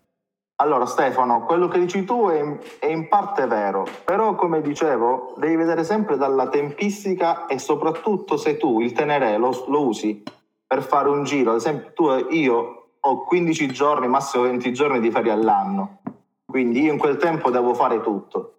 Allora 0.57 0.85
Stefano, 0.87 1.45
quello 1.45 1.69
che 1.69 1.79
dici 1.79 2.05
tu 2.05 2.29
è 2.29 2.41
in, 2.41 2.59
è 2.81 2.87
in, 2.87 3.07
parte 3.07 3.47
vero, 3.47 3.87
però 4.05 4.35
come 4.35 4.63
dicevo 4.63 5.35
devi 5.37 5.55
vedere 5.55 5.85
sempre 5.85 6.17
dalla 6.17 6.49
tempistica 6.49 7.47
e 7.47 7.61
soprattutto 7.61 8.37
se 8.37 8.57
tu 8.57 8.81
il 8.81 8.91
tenere 8.91 9.37
lo, 9.37 9.65
lo 9.69 9.87
usi 9.87 10.25
per 10.73 10.83
fare 10.83 11.11
un 11.11 11.23
giro, 11.25 11.51
ad 11.51 11.59
esempio 11.59 11.93
tu, 11.93 12.09
io 12.31 12.87
ho 12.99 13.25
15 13.25 13.69
giorni, 13.73 14.09
massimo 14.09 14.45
20 14.45 14.73
giorni 14.73 15.01
di 15.01 15.11
ferie 15.11 15.31
all'anno, 15.31 15.99
quindi 16.47 16.81
io 16.81 16.93
in 16.93 16.99
quel 16.99 17.19
tempo 17.19 17.51
devo 17.51 17.75
fare 17.75 18.01
tutto. 18.01 18.55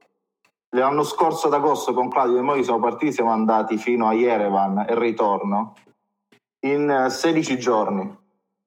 L'anno 0.76 1.02
scorso 1.02 1.48
ad 1.48 1.54
agosto 1.54 1.92
con 1.92 2.10
Claudio 2.10 2.38
e 2.38 2.42
noi 2.44 2.64
siamo 2.64 2.78
partiti, 2.78 3.14
siamo 3.14 3.32
andati 3.32 3.78
fino 3.78 4.08
a 4.08 4.14
Yerevan 4.14 4.86
e 4.88 5.00
ritorno 5.00 5.74
in 6.68 7.08
16 7.10 7.58
giorni. 7.58 8.16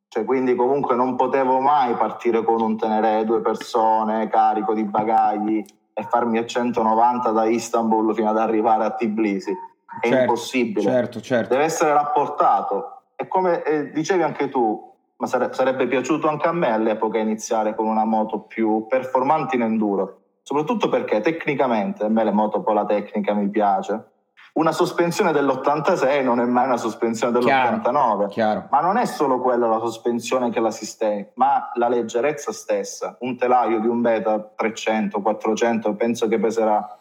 Cioè, 0.08 0.24
quindi 0.24 0.56
comunque 0.56 0.96
non 0.96 1.14
potevo 1.14 1.60
mai 1.60 1.94
partire 1.94 2.42
con 2.42 2.60
un 2.60 2.76
tenere 2.76 3.24
due 3.24 3.42
persone, 3.42 4.28
carico 4.28 4.74
di 4.74 4.82
bagagli 4.82 5.64
e 5.92 6.02
farmi 6.02 6.38
a 6.38 6.44
190 6.44 7.30
da 7.30 7.44
Istanbul 7.44 8.12
fino 8.12 8.28
ad 8.28 8.38
arrivare 8.38 8.86
a 8.86 8.90
Tbilisi. 8.90 9.52
È 10.00 10.08
certo, 10.08 10.18
impossibile. 10.18 10.90
Certo, 10.90 11.20
certo. 11.20 11.50
Deve 11.50 11.62
essere 11.62 11.92
rapportato 11.92 12.90
e 13.16 13.26
come 13.28 13.62
eh, 13.62 13.90
dicevi 13.90 14.22
anche 14.22 14.48
tu, 14.50 14.94
ma 15.16 15.26
sare- 15.26 15.52
sarebbe 15.52 15.86
piaciuto 15.86 16.28
anche 16.28 16.46
a 16.46 16.52
me 16.52 16.70
all'epoca 16.70 17.18
iniziare 17.18 17.74
con 17.74 17.86
una 17.86 18.04
moto 18.04 18.40
più 18.40 18.86
performante 18.86 19.56
in 19.56 19.62
enduro, 19.62 20.20
soprattutto 20.42 20.90
perché 20.90 21.20
tecnicamente 21.20 22.04
a 22.04 22.08
me 22.08 22.22
le 22.24 22.32
moto 22.32 22.60
poi 22.60 22.74
la 22.74 22.84
tecnica 22.84 23.32
mi 23.32 23.48
piace. 23.48 24.10
Una 24.52 24.72
sospensione 24.72 25.32
dell'86 25.32 26.22
non 26.22 26.40
è 26.40 26.44
mai 26.44 26.66
una 26.66 26.78
sospensione 26.78 27.32
dell'89, 27.32 27.82
chiaro, 27.82 28.26
chiaro. 28.28 28.66
ma 28.70 28.80
non 28.80 28.96
è 28.96 29.04
solo 29.04 29.40
quella 29.40 29.66
la 29.66 29.80
sospensione 29.80 30.50
che 30.50 30.60
la 30.60 30.70
sistemi, 30.70 31.26
ma 31.34 31.70
la 31.74 31.88
leggerezza 31.88 32.52
stessa. 32.52 33.16
Un 33.20 33.36
telaio 33.36 33.80
di 33.80 33.86
un 33.86 34.00
beta 34.00 34.40
300, 34.40 35.20
400, 35.20 35.94
penso 35.94 36.26
che 36.28 36.38
peserà 36.38 37.00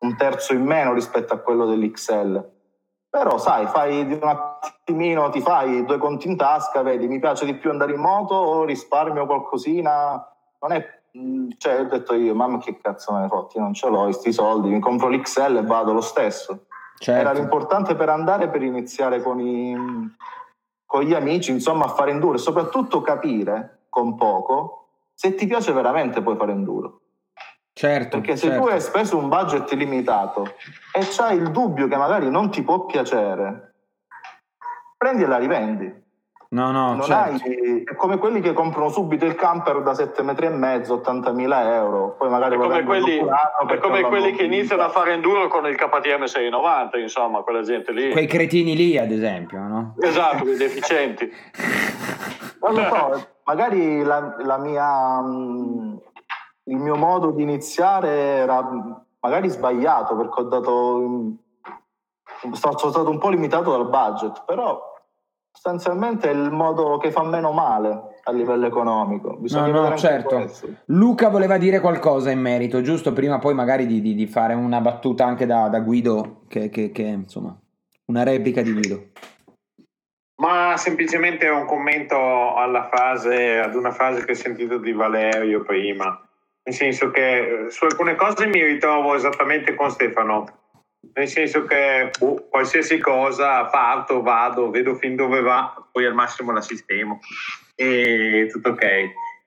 un 0.00 0.16
terzo 0.16 0.52
in 0.52 0.62
meno 0.62 0.92
rispetto 0.92 1.32
a 1.32 1.38
quello 1.38 1.64
dell'XL 1.64 2.56
però 3.10 3.38
sai, 3.38 3.66
fai 3.66 4.06
di 4.06 4.14
un 4.14 4.28
attimino, 4.28 5.30
ti 5.30 5.40
fai 5.40 5.84
due 5.84 5.98
conti 5.98 6.28
in 6.28 6.36
tasca, 6.36 6.82
vedi, 6.82 7.08
mi 7.08 7.18
piace 7.18 7.44
di 7.44 7.54
più 7.54 7.70
andare 7.70 7.92
in 7.92 8.00
moto 8.00 8.34
o 8.34 8.64
risparmio 8.64 9.26
qualcosina. 9.26 10.26
Non 10.60 10.72
è, 10.72 10.84
mm, 11.16 11.50
cioè, 11.56 11.80
ho 11.80 11.84
detto 11.84 12.14
io, 12.14 12.34
mamma 12.34 12.58
che 12.58 12.78
cazzo 12.78 13.12
me 13.12 13.20
ne 13.20 13.28
fotti, 13.28 13.58
non 13.58 13.72
ce 13.72 13.88
l'ho, 13.88 14.04
questi 14.04 14.32
soldi, 14.32 14.68
mi 14.68 14.80
compro 14.80 15.08
l'XL 15.08 15.56
e 15.56 15.62
vado 15.62 15.92
lo 15.92 16.02
stesso. 16.02 16.66
Certo. 16.98 17.20
Era 17.20 17.32
l'importante 17.32 17.94
per 17.94 18.08
andare, 18.08 18.48
per 18.48 18.62
iniziare 18.62 19.22
con, 19.22 19.40
i, 19.40 19.74
con 20.84 21.02
gli 21.02 21.14
amici, 21.14 21.50
insomma, 21.50 21.86
a 21.86 21.88
fare 21.88 22.10
enduro 22.10 22.34
e 22.34 22.40
soprattutto 22.40 23.00
capire 23.00 23.86
con 23.88 24.16
poco 24.16 24.78
se 25.14 25.34
ti 25.34 25.46
piace 25.46 25.72
veramente 25.72 26.22
puoi 26.22 26.36
fare 26.36 26.52
enduro. 26.52 27.00
Certo, 27.78 28.18
Perché 28.18 28.34
se 28.34 28.48
certo. 28.48 28.64
tu 28.64 28.68
hai 28.70 28.80
speso 28.80 29.16
un 29.16 29.28
budget 29.28 29.70
limitato 29.74 30.54
e 30.92 31.06
c'hai 31.08 31.36
il 31.36 31.52
dubbio 31.52 31.86
che 31.86 31.94
magari 31.96 32.28
non 32.28 32.50
ti 32.50 32.64
può 32.64 32.86
piacere, 32.86 33.74
prendi 34.96 35.22
e 35.22 35.26
la 35.28 35.38
rivendi. 35.38 36.06
No, 36.50 36.72
no, 36.72 37.00
certo. 37.02 37.44
hai, 37.44 37.84
è 37.84 37.94
come 37.94 38.18
quelli 38.18 38.40
che 38.40 38.52
comprano 38.52 38.88
subito 38.88 39.26
il 39.26 39.36
camper 39.36 39.82
da 39.82 39.94
7 39.94 40.24
metri 40.24 40.46
e 40.46 40.48
mezzo, 40.48 40.96
80.000 40.96 41.72
euro. 41.74 42.16
Poi 42.18 42.28
magari 42.28 42.56
è 42.56 42.58
come 42.58 42.82
quelli, 42.82 43.16
è 43.18 43.78
come 43.78 44.02
quelli 44.02 44.32
che 44.32 44.42
iniziano 44.42 44.82
a 44.82 44.88
fare 44.88 45.12
enduro 45.12 45.46
con 45.46 45.64
il 45.66 45.76
KTM 45.76 46.24
690, 46.24 46.98
insomma, 46.98 47.42
quella 47.42 47.62
gente 47.62 47.92
lì. 47.92 48.10
Quei 48.10 48.26
cretini 48.26 48.74
lì, 48.74 48.98
ad 48.98 49.12
esempio, 49.12 49.60
no? 49.60 49.94
Esatto, 50.00 50.42
quei 50.42 50.56
deficienti. 50.58 51.30
non 52.60 52.74
lo 52.74 52.82
so, 52.88 53.28
magari 53.46 54.02
la, 54.02 54.34
la 54.38 54.58
mia 54.58 55.22
il 56.68 56.76
mio 56.76 56.96
modo 56.96 57.30
di 57.30 57.42
iniziare 57.42 58.08
era 58.08 58.66
magari 59.20 59.48
sbagliato 59.48 60.16
perché 60.16 60.40
ho 60.40 60.44
dato 60.44 61.22
sono 62.52 62.76
stato 62.76 63.10
un 63.10 63.18
po' 63.18 63.30
limitato 63.30 63.72
dal 63.72 63.88
budget 63.88 64.44
però 64.44 64.80
sostanzialmente 65.50 66.30
è 66.30 66.32
il 66.32 66.50
modo 66.52 66.98
che 66.98 67.10
fa 67.10 67.24
meno 67.24 67.50
male 67.50 68.20
a 68.22 68.30
livello 68.30 68.66
economico. 68.66 69.36
Bisogna 69.38 69.72
no 69.72 69.88
no 69.88 69.96
certo. 69.96 70.48
Luca 70.86 71.30
voleva 71.30 71.56
dire 71.56 71.80
qualcosa 71.80 72.30
in 72.30 72.40
merito 72.40 72.80
giusto? 72.80 73.12
Prima 73.12 73.38
poi 73.38 73.54
magari 73.54 73.86
di, 73.86 74.00
di, 74.00 74.14
di 74.14 74.26
fare 74.26 74.54
una 74.54 74.80
battuta 74.80 75.24
anche 75.24 75.46
da, 75.46 75.68
da 75.68 75.80
Guido 75.80 76.42
che, 76.46 76.68
che, 76.68 76.92
che 76.92 77.02
insomma 77.02 77.58
una 78.04 78.22
replica 78.22 78.62
di 78.62 78.72
Guido. 78.72 79.06
Ma 80.36 80.76
semplicemente 80.76 81.48
un 81.48 81.66
commento 81.66 82.54
alla 82.54 82.88
fase, 82.88 83.58
ad 83.58 83.74
una 83.74 83.90
frase 83.90 84.24
che 84.24 84.32
ho 84.32 84.36
sentito 84.36 84.78
di 84.78 84.92
Valerio 84.92 85.64
prima 85.64 86.27
nel 86.68 86.76
senso 86.76 87.10
che 87.10 87.38
eh, 87.66 87.70
su 87.70 87.84
alcune 87.84 88.14
cose 88.14 88.46
mi 88.46 88.62
ritrovo 88.62 89.14
esattamente 89.14 89.74
con 89.74 89.90
Stefano. 89.90 90.46
nel 91.14 91.28
senso 91.28 91.64
che 91.64 92.10
boh, 92.18 92.46
qualsiasi 92.50 92.98
cosa 92.98 93.64
parto, 93.64 94.20
vado, 94.20 94.70
vedo 94.70 94.94
fin 94.94 95.16
dove 95.16 95.40
va, 95.40 95.74
poi 95.90 96.04
al 96.04 96.14
massimo 96.14 96.52
la 96.52 96.60
sistemo 96.60 97.20
e 97.74 98.48
tutto 98.52 98.70
ok. 98.70 98.84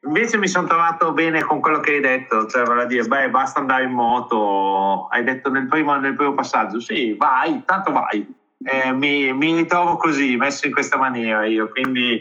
Invece 0.04 0.40
mi 0.40 0.48
sono 0.48 0.68
trovato 0.68 1.14
bene 1.14 1.44
con 1.44 1.60
quello 1.60 1.80
che 1.80 1.92
hai 1.92 2.00
detto, 2.00 2.48
cioè 2.48 2.64
vale 2.64 2.84
a 2.84 2.86
dire, 2.86 3.04
beh, 3.04 3.30
basta 3.30 3.60
andare 3.60 3.84
in 3.84 3.92
moto, 3.92 5.08
hai 5.12 5.24
detto 5.24 5.52
nel 5.52 5.68
primo, 5.68 5.96
nel 5.98 6.16
primo 6.16 6.34
passaggio, 6.34 6.80
sì, 6.80 7.14
vai, 7.14 7.62
tanto 7.66 7.92
vai. 7.92 8.28
Eh, 8.64 8.92
mi, 8.94 9.32
mi 9.34 9.56
ritrovo 9.56 9.98
così, 9.98 10.38
messo 10.38 10.66
in 10.66 10.74
questa 10.74 10.98
maniera 10.98 11.46
io, 11.46 11.70
quindi 11.70 12.20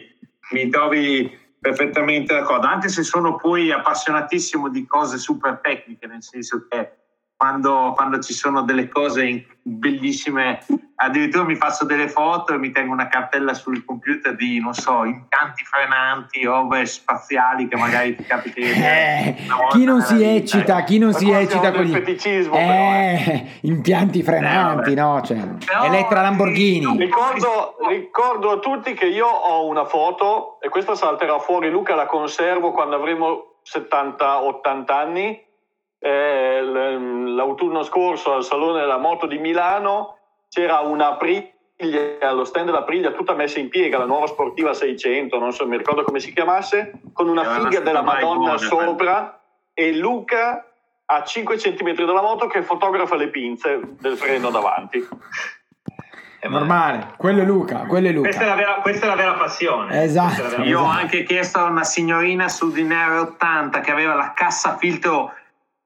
mi 0.50 0.68
trovi 0.68 1.39
perfettamente 1.60 2.34
d'accordo, 2.34 2.66
anche 2.66 2.88
se 2.88 3.02
sono 3.02 3.36
poi 3.36 3.70
appassionatissimo 3.70 4.70
di 4.70 4.86
cose 4.86 5.18
super 5.18 5.60
tecniche, 5.62 6.06
nel 6.06 6.22
senso 6.22 6.66
che 6.68 6.99
quando, 7.40 7.94
quando 7.96 8.18
ci 8.18 8.34
sono 8.34 8.64
delle 8.64 8.86
cose 8.88 9.46
bellissime, 9.62 10.62
addirittura 10.96 11.44
mi 11.44 11.54
faccio 11.54 11.86
delle 11.86 12.06
foto 12.06 12.52
e 12.52 12.58
mi 12.58 12.70
tengo 12.70 12.92
una 12.92 13.08
cartella 13.08 13.54
sul 13.54 13.82
computer 13.82 14.36
di, 14.36 14.60
non 14.60 14.74
so, 14.74 15.06
impianti 15.06 15.64
frenanti, 15.64 16.44
robe 16.44 16.84
spaziali 16.84 17.66
che 17.66 17.78
magari 17.78 18.14
ti 18.14 18.24
capita 18.24 18.60
vedere. 18.60 19.36
Eh, 19.38 19.46
chi 19.70 19.84
non 19.84 20.02
si 20.02 20.16
vita, 20.16 20.28
eccita, 20.28 20.84
chi 20.84 20.98
non 20.98 21.14
si 21.14 21.30
eccita 21.30 21.72
con 21.72 21.84
gli 21.84 21.92
feticismo, 21.92 22.54
eh, 22.54 22.58
però, 22.58 23.32
eh. 23.32 23.46
impianti 23.62 24.22
frenanti, 24.22 24.92
eh, 24.92 24.96
no? 24.96 25.22
Cioè, 25.22 25.38
però, 25.64 25.84
Elettra 25.84 26.20
Lamborghini. 26.20 26.94
Ricordo, 26.98 27.76
ricordo 27.88 28.50
a 28.50 28.58
tutti 28.58 28.92
che 28.92 29.06
io 29.06 29.26
ho 29.26 29.64
una 29.64 29.86
foto 29.86 30.60
e 30.60 30.68
questa 30.68 30.94
salterà 30.94 31.38
fuori, 31.38 31.70
Luca 31.70 31.94
la 31.94 32.04
conservo 32.04 32.72
quando 32.72 32.96
avremo 32.96 33.54
70-80 33.64 34.92
anni 34.92 35.48
eh, 36.00 36.62
l'autunno 36.62 37.82
scorso 37.82 38.32
al 38.32 38.42
Salone 38.42 38.80
della 38.80 38.96
Moto 38.96 39.26
di 39.26 39.38
Milano 39.38 40.16
c'era 40.48 40.80
una 40.80 41.08
Aprilia, 41.08 41.52
allo 42.20 42.44
stand 42.44 42.66
della 42.66 42.78
Aprilia 42.78 43.12
tutta 43.12 43.34
messa 43.34 43.60
in 43.60 43.68
piega, 43.68 43.98
la 43.98 44.06
nuova 44.06 44.26
sportiva 44.26 44.72
600, 44.72 45.38
non 45.38 45.52
so, 45.52 45.66
mi 45.66 45.76
ricordo 45.76 46.02
come 46.02 46.18
si 46.18 46.32
chiamasse, 46.32 46.92
con 47.12 47.28
una 47.28 47.44
figa 47.44 47.80
della 47.80 48.02
Madonna 48.02 48.54
buona, 48.54 48.58
sopra 48.58 49.40
e 49.74 49.94
Luca 49.94 50.64
a 51.04 51.22
5 51.22 51.56
cm 51.56 51.94
dalla 51.94 52.22
moto 52.22 52.46
che 52.46 52.62
fotografa 52.62 53.16
le 53.16 53.28
pinze 53.28 53.80
del 54.00 54.16
freno 54.16 54.50
davanti. 54.50 55.06
È 56.38 56.48
normale, 56.48 57.12
quello 57.18 57.42
è 57.42 57.44
Luca, 57.44 57.80
quello 57.80 58.08
è 58.08 58.12
Luca. 58.12 58.28
Questa 58.28 58.44
è 58.44 58.48
la 58.48 58.54
vera, 58.54 58.82
è 58.82 59.06
la 59.06 59.14
vera 59.14 59.34
passione. 59.34 60.02
Esatto. 60.02 60.42
Vera 60.48 60.64
Io 60.64 60.80
ho 60.80 60.86
anche 60.86 61.22
chiesto 61.22 61.58
a 61.58 61.64
una 61.64 61.84
signorina 61.84 62.48
su 62.48 62.70
di 62.72 62.82
Nero 62.82 63.20
80 63.20 63.80
che 63.80 63.90
aveva 63.90 64.14
la 64.14 64.32
cassa 64.32 64.78
filtro 64.78 65.34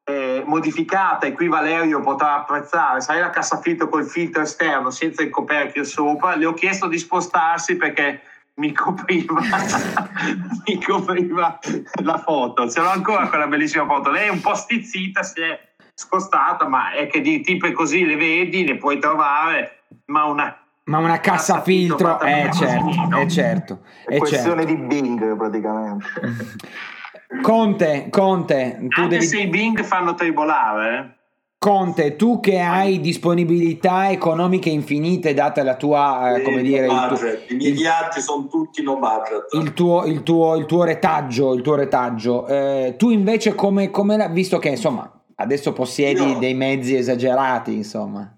eh, 0.04 0.42
modificata 0.46 1.26
e 1.26 1.32
qui 1.32 1.49
Valerio 1.49 2.00
potrà 2.00 2.34
apprezzare, 2.34 3.00
sai 3.00 3.20
la 3.20 3.30
cassafitto 3.30 3.88
col 3.88 4.04
filtro 4.04 4.42
esterno 4.42 4.90
senza 4.90 5.23
il 5.23 5.30
coperchio 5.30 5.82
sopra, 5.84 6.37
le 6.37 6.44
ho 6.46 6.52
chiesto 6.52 6.87
di 6.87 6.99
spostarsi 6.99 7.76
perché 7.76 8.20
mi 8.56 8.73
copriva, 8.73 9.40
mi 10.66 10.82
copriva 10.82 11.58
la 12.02 12.18
foto, 12.18 12.70
ce 12.70 12.80
l'ho 12.80 12.90
ancora 12.90 13.28
quella 13.28 13.46
bellissima 13.46 13.87
foto, 13.87 14.11
lei 14.11 14.28
è 14.28 14.30
un 14.30 14.40
po' 14.40 14.54
stizzita, 14.54 15.23
si 15.23 15.40
è 15.40 15.58
scostata, 15.94 16.68
ma 16.68 16.92
è 16.92 17.06
che 17.06 17.20
di 17.20 17.40
tipo 17.40 17.70
così 17.73 18.04
le 18.04 18.16
vedi, 18.16 18.66
le 18.66 18.76
puoi 18.76 18.99
trovare, 18.99 19.84
ma 20.06 20.25
una 20.25 20.58
ma 20.87 20.99
una 20.99 21.18
cassa 21.18 21.62
filtro, 21.62 22.20
eh, 22.20 22.50
certo, 22.52 23.16
è 23.16 23.26
certo, 23.26 23.80
è 24.04 24.18
questione 24.18 24.66
certo. 24.66 24.76
di 24.76 24.87
Bing 24.87 25.34
praticamente. 25.34 26.06
Conte, 27.43 28.09
Conte, 28.11 28.78
tu 28.88 29.00
Anche 29.00 29.16
devi... 29.16 29.26
se 29.26 29.40
i 29.40 29.47
Bing 29.47 29.83
fanno 29.83 30.14
tribolare. 30.14 30.99
Eh. 30.99 31.23
Conte, 31.59 32.16
tu 32.16 32.40
che 32.40 32.61
hai 32.61 33.00
disponibilità 33.00 34.11
economiche 34.11 34.69
infinite 34.69 35.33
data 35.33 35.62
la 35.62 35.76
tua, 35.76 36.37
eh, 36.37 36.43
come 36.43 36.61
dire, 36.61 36.87
budget. 36.87 37.47
Tu, 37.47 37.54
i 37.54 37.57
miei 37.57 37.73
viaggi 37.73 38.21
sono 38.21 38.47
tutti 38.49 38.83
no 38.83 38.99
budget. 38.99 39.47
Il 39.52 39.73
tuo, 39.73 40.04
il 40.04 40.23
tuo, 40.23 40.57
il 40.57 40.66
tuo 40.66 40.85
retaggio, 40.85 41.54
il 41.54 41.62
tuo 41.62 41.75
retaggio. 41.75 42.47
Eh, 42.47 42.97
tu 42.99 43.09
invece 43.09 43.54
come, 43.54 43.90
come, 43.90 44.28
visto 44.31 44.59
che 44.59 44.69
insomma 44.69 45.11
adesso 45.37 45.73
possiedi 45.73 46.33
Io... 46.33 46.38
dei 46.38 46.52
mezzi 46.52 46.97
esagerati, 46.97 47.73
insomma. 47.73 48.31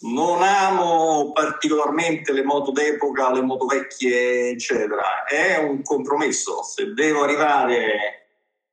Non 0.00 0.42
amo 0.42 1.32
particolarmente 1.32 2.32
le 2.32 2.44
moto 2.44 2.70
d'epoca, 2.70 3.32
le 3.32 3.42
moto 3.42 3.66
vecchie, 3.66 4.50
eccetera. 4.50 5.24
È 5.24 5.56
un 5.58 5.82
compromesso. 5.82 6.62
Se 6.62 6.92
devo 6.94 7.24
arrivare 7.24 8.18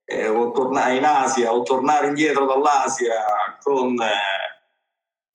eh, 0.05 0.27
o 0.27 0.51
tornare 0.51 0.95
in 0.95 1.03
Asia 1.03 1.51
o 1.51 1.63
tornare 1.63 2.07
indietro 2.07 2.45
dall'Asia 2.45 3.57
con... 3.61 3.99
Eh, 3.99 4.43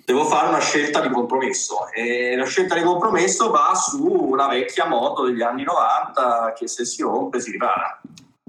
devo 0.05 0.25
fare 0.25 0.49
una 0.49 0.61
scelta 0.61 1.01
di 1.01 1.09
compromesso 1.09 1.89
e 1.93 2.35
la 2.35 2.45
scelta 2.45 2.75
di 2.75 2.83
compromesso 2.83 3.51
va 3.51 3.75
su 3.75 4.05
una 4.05 4.49
vecchia 4.49 4.87
moto 4.87 5.25
degli 5.25 5.43
anni 5.43 5.63
90 5.63 6.55
che 6.57 6.67
se 6.67 6.85
si 6.85 7.03
rompe 7.03 7.41
si 7.41 7.53
ripara. 7.53 8.00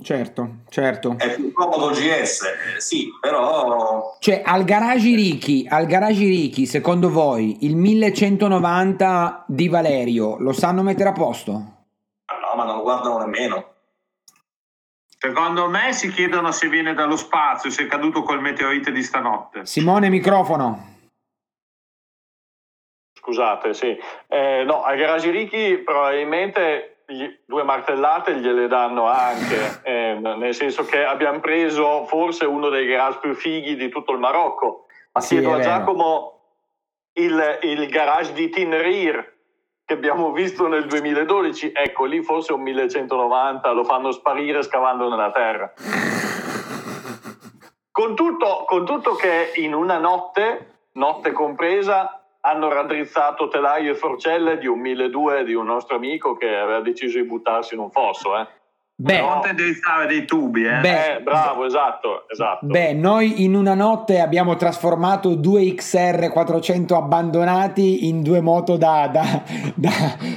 Certo, 0.03 0.55
certo. 0.69 1.15
È 1.17 1.35
più 1.35 1.53
comodo 1.53 1.89
GS, 1.89 2.41
eh, 2.41 2.79
sì, 2.79 3.09
però... 3.19 4.17
Cioè, 4.19 4.41
al 4.43 4.63
garage 4.63 5.15
Ricky, 5.15 5.67
al 5.67 5.85
garage 5.85 6.25
Ricky, 6.25 6.65
secondo 6.65 7.09
voi, 7.11 7.65
il 7.65 7.75
1190 7.75 9.45
di 9.47 9.67
Valerio 9.67 10.37
lo 10.39 10.53
sanno 10.53 10.81
mettere 10.81 11.09
a 11.09 11.13
posto? 11.13 11.51
No, 11.51 12.55
ma 12.55 12.63
non 12.63 12.77
lo 12.77 12.81
guardano 12.81 13.19
nemmeno. 13.19 13.65
Secondo 15.19 15.69
me 15.69 15.93
si 15.93 16.11
chiedono 16.11 16.51
se 16.51 16.67
viene 16.67 16.95
dallo 16.95 17.15
spazio, 17.15 17.69
se 17.69 17.83
è 17.83 17.87
caduto 17.87 18.23
col 18.23 18.41
meteorite 18.41 18.91
di 18.91 19.03
stanotte. 19.03 19.67
Simone, 19.67 20.09
microfono. 20.09 20.89
Scusate, 23.13 23.75
sì. 23.75 23.95
Eh, 24.27 24.63
no, 24.65 24.81
ai 24.81 24.97
garage 24.97 25.29
ricchi 25.29 25.77
probabilmente 25.77 26.90
due 27.45 27.63
martellate 27.63 28.35
gliele 28.35 28.67
danno 28.67 29.05
anche, 29.07 29.81
eh, 29.83 30.19
nel 30.19 30.53
senso 30.53 30.85
che 30.85 31.03
abbiamo 31.03 31.39
preso 31.39 32.05
forse 32.05 32.45
uno 32.45 32.69
dei 32.69 32.85
garage 32.85 33.19
più 33.19 33.33
fighi 33.33 33.75
di 33.75 33.89
tutto 33.89 34.11
il 34.11 34.19
Marocco. 34.19 34.85
Ma 35.13 35.21
sì, 35.21 35.37
chiedo 35.39 35.53
a 35.53 35.59
Giacomo 35.59 36.39
il, 37.13 37.59
il 37.63 37.89
garage 37.89 38.33
di 38.33 38.49
Tinrir 38.49 39.39
che 39.85 39.93
abbiamo 39.93 40.31
visto 40.31 40.67
nel 40.67 40.85
2012, 40.85 41.73
ecco 41.75 42.05
lì 42.05 42.23
forse 42.23 42.53
un 42.53 42.61
1190 42.61 43.71
lo 43.71 43.83
fanno 43.83 44.11
sparire 44.11 44.63
scavando 44.63 45.09
nella 45.09 45.31
terra. 45.31 45.73
Con 47.91 48.15
tutto, 48.15 48.63
con 48.65 48.85
tutto 48.85 49.15
che 49.15 49.51
in 49.55 49.73
una 49.73 49.97
notte, 49.97 50.85
notte 50.93 51.33
compresa, 51.33 52.20
hanno 52.41 52.69
raddrizzato 52.69 53.47
telaio 53.47 53.91
e 53.91 53.95
forcelle 53.95 54.57
di 54.57 54.67
un 54.67 54.79
1200 54.79 55.43
di 55.43 55.53
un 55.53 55.65
nostro 55.65 55.95
amico 55.95 56.35
che 56.35 56.55
aveva 56.55 56.81
deciso 56.81 57.17
di 57.17 57.25
buttarsi 57.25 57.73
in 57.73 57.79
un 57.79 57.91
fosso. 57.91 58.37
Eh. 58.37 58.47
Beh, 59.01 59.19
non 59.19 59.41
indirizzare 59.49 60.05
dei 60.05 60.25
tubi, 60.25 60.63
eh. 60.63 60.79
Beh, 60.79 61.15
eh, 61.15 61.21
bravo, 61.21 61.65
esatto, 61.65 62.25
esatto. 62.27 62.67
Beh, 62.67 62.93
noi 62.93 63.43
in 63.43 63.55
una 63.55 63.73
notte 63.73 64.19
abbiamo 64.19 64.55
trasformato 64.55 65.33
due 65.33 65.73
XR 65.73 66.29
400 66.29 66.95
abbandonati 66.95 68.07
in 68.07 68.21
due 68.21 68.41
moto 68.41 68.77
da, 68.77 69.09
da, 69.11 69.41
da, 69.73 69.91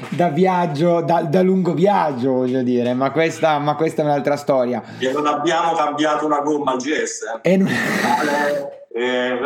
da 0.08 0.28
viaggio, 0.28 1.02
da, 1.02 1.42
lungo 1.42 1.74
viaggio, 1.74 2.32
voglio 2.32 2.62
dire, 2.62 2.94
ma 2.94 3.10
questa, 3.10 3.58
ma 3.58 3.74
questa, 3.74 4.00
è 4.00 4.04
un'altra 4.06 4.36
storia. 4.36 4.82
E 4.98 5.12
non 5.12 5.26
abbiamo 5.26 5.72
cambiato 5.74 6.24
una 6.24 6.40
gomma 6.40 6.72
al 6.72 6.78
GS. 6.78 7.40
Eh. 7.42 7.52
E 7.52 7.56
non... 7.58 7.68
Eh, 8.96 9.40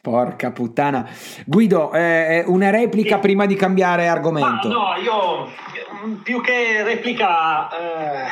Porca 0.00 0.50
puttana. 0.52 1.06
Guido, 1.44 1.92
eh, 1.92 2.42
una 2.46 2.70
replica 2.70 3.16
sì. 3.16 3.20
prima 3.20 3.44
di 3.44 3.54
cambiare 3.54 4.08
argomento. 4.08 4.68
Ma 4.68 4.74
no, 4.74 5.02
io 5.02 5.48
più 6.22 6.40
che 6.40 6.82
replica, 6.82 7.68
eh, 7.68 8.30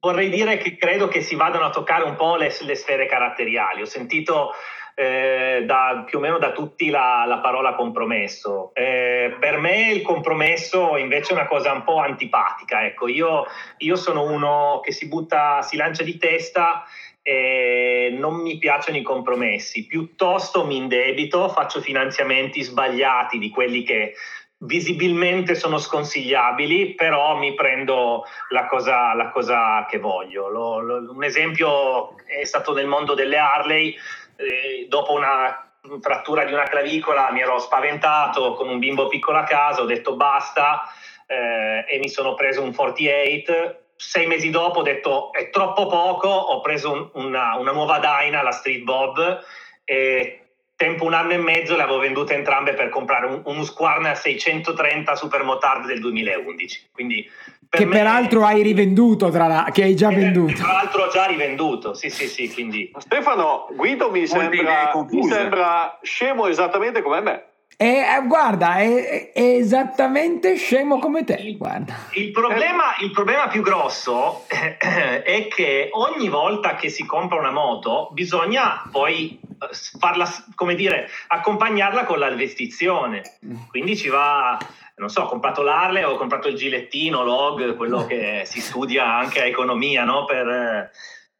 vorrei 0.00 0.28
dire 0.28 0.56
che 0.56 0.76
credo 0.76 1.08
che 1.08 1.20
si 1.22 1.34
vadano 1.34 1.66
a 1.66 1.70
toccare 1.70 2.04
un 2.04 2.16
po' 2.16 2.36
le, 2.36 2.54
le 2.60 2.74
sfere 2.74 3.06
caratteriali. 3.06 3.82
Ho 3.82 3.86
sentito 3.86 4.52
eh, 4.94 5.62
da, 5.64 6.04
più 6.06 6.18
o 6.18 6.20
meno 6.20 6.38
da 6.38 6.52
tutti 6.52 6.90
la, 6.90 7.24
la 7.26 7.38
parola 7.38 7.74
compromesso. 7.74 8.72
Eh, 8.74 9.36
per 9.38 9.58
me 9.58 9.90
il 9.90 10.02
compromesso 10.02 10.96
invece 10.96 11.32
è 11.32 11.36
una 11.36 11.46
cosa 11.46 11.72
un 11.72 11.84
po' 11.84 11.98
antipatica. 11.98 12.84
Ecco, 12.84 13.08
io, 13.08 13.46
io 13.78 13.96
sono 13.96 14.22
uno 14.22 14.80
che 14.82 14.92
si 14.92 15.08
butta, 15.08 15.62
si 15.62 15.76
lancia 15.76 16.02
di 16.02 16.18
testa 16.18 16.84
e 17.22 18.14
non 18.18 18.40
mi 18.40 18.56
piacciono 18.58 18.96
i 18.96 19.02
compromessi, 19.02 19.86
piuttosto 19.86 20.64
mi 20.64 20.76
indebito, 20.76 21.48
faccio 21.48 21.80
finanziamenti 21.80 22.62
sbagliati 22.62 23.38
di 23.38 23.50
quelli 23.50 23.82
che 23.82 24.14
visibilmente 24.62 25.54
sono 25.54 25.78
sconsigliabili, 25.78 26.94
però 26.94 27.36
mi 27.36 27.54
prendo 27.54 28.24
la 28.50 28.66
cosa, 28.66 29.14
la 29.14 29.30
cosa 29.30 29.86
che 29.88 29.98
voglio. 29.98 30.48
Lo, 30.48 30.80
lo, 30.80 31.12
un 31.12 31.24
esempio 31.24 32.16
è 32.26 32.44
stato 32.44 32.72
nel 32.74 32.86
mondo 32.86 33.14
delle 33.14 33.38
Harley, 33.38 33.96
eh, 34.36 34.86
dopo 34.88 35.12
una 35.12 35.64
frattura 36.00 36.44
di 36.44 36.52
una 36.52 36.64
clavicola 36.64 37.30
mi 37.30 37.40
ero 37.40 37.58
spaventato 37.58 38.52
con 38.52 38.68
un 38.68 38.78
bimbo 38.78 39.08
piccolo 39.08 39.38
a 39.38 39.44
casa, 39.44 39.80
ho 39.80 39.86
detto 39.86 40.14
basta 40.14 40.82
eh, 41.26 41.84
e 41.88 41.98
mi 41.98 42.08
sono 42.08 42.34
preso 42.34 42.62
un 42.62 42.74
48. 42.74 43.78
Sei 43.96 44.26
mesi 44.26 44.48
dopo 44.48 44.80
ho 44.80 44.82
detto 44.82 45.32
è 45.32 45.50
troppo 45.50 45.86
poco, 45.86 46.28
ho 46.28 46.60
preso 46.60 46.92
un, 46.92 47.24
una, 47.24 47.56
una 47.56 47.72
nuova 47.72 47.98
Dyna, 47.98 48.42
la 48.42 48.50
Street 48.50 48.82
Bob, 48.82 49.42
e 49.84 50.49
tempo 50.80 51.04
un 51.04 51.12
anno 51.12 51.32
e 51.32 51.36
mezzo 51.36 51.76
le 51.76 51.82
avevo 51.82 51.98
vendute 51.98 52.32
entrambe 52.32 52.72
per 52.72 52.88
comprare 52.88 53.26
un, 53.26 53.42
un 53.44 53.58
Husqvarna 53.58 54.14
630 54.14 55.14
Supermotard 55.14 55.84
del 55.84 56.00
2011. 56.00 56.88
Quindi 56.90 57.28
per 57.68 57.80
che 57.80 57.84
me- 57.84 57.96
peraltro 57.96 58.46
hai 58.46 58.62
rivenduto, 58.62 59.28
tra 59.28 59.46
la... 59.46 59.68
che 59.70 59.82
hai 59.82 59.94
già 59.94 60.08
eh, 60.08 60.14
venduto. 60.14 60.54
Tra 60.54 60.72
l'altro 60.72 61.02
ho 61.02 61.08
già 61.08 61.26
rivenduto, 61.26 61.92
sì 61.92 62.08
sì 62.08 62.26
sì, 62.26 62.50
quindi... 62.50 62.90
Stefano, 62.96 63.68
Guido 63.74 64.10
mi 64.10 64.26
sembra, 64.26 64.90
mi 65.10 65.24
sembra 65.24 65.98
scemo 66.00 66.46
esattamente 66.46 67.02
come 67.02 67.20
me. 67.20 67.44
E 67.82 67.86
eh, 67.86 68.26
guarda, 68.26 68.76
è, 68.76 69.32
è 69.32 69.40
esattamente 69.40 70.54
scemo 70.56 70.98
come 70.98 71.24
te. 71.24 71.56
Guarda. 71.56 71.94
Il 72.12 72.30
problema, 72.30 72.94
il 73.00 73.10
problema 73.10 73.48
più 73.48 73.62
grosso 73.62 74.44
eh, 74.48 74.76
è 75.24 75.48
che 75.48 75.88
ogni 75.92 76.28
volta 76.28 76.74
che 76.74 76.90
si 76.90 77.06
compra 77.06 77.38
una 77.38 77.50
moto 77.50 78.10
bisogna 78.12 78.86
poi 78.92 79.40
eh, 79.42 79.68
farla, 79.98 80.28
come 80.54 80.74
dire, 80.74 81.08
accompagnarla 81.28 82.04
con 82.04 82.18
la 82.18 82.28
vestizione. 82.28 83.22
Quindi 83.70 83.96
ci 83.96 84.10
va, 84.10 84.58
non 84.96 85.08
so, 85.08 85.22
ho 85.22 85.28
comprato 85.28 85.62
l'Arle, 85.62 86.04
ho 86.04 86.16
comprato 86.16 86.48
il 86.48 86.56
gilettino, 86.56 87.24
log, 87.24 87.76
quello 87.76 88.04
che 88.04 88.42
si 88.44 88.60
studia 88.60 89.06
anche 89.06 89.40
a 89.40 89.46
economia, 89.46 90.04
no? 90.04 90.26
Per, 90.26 90.90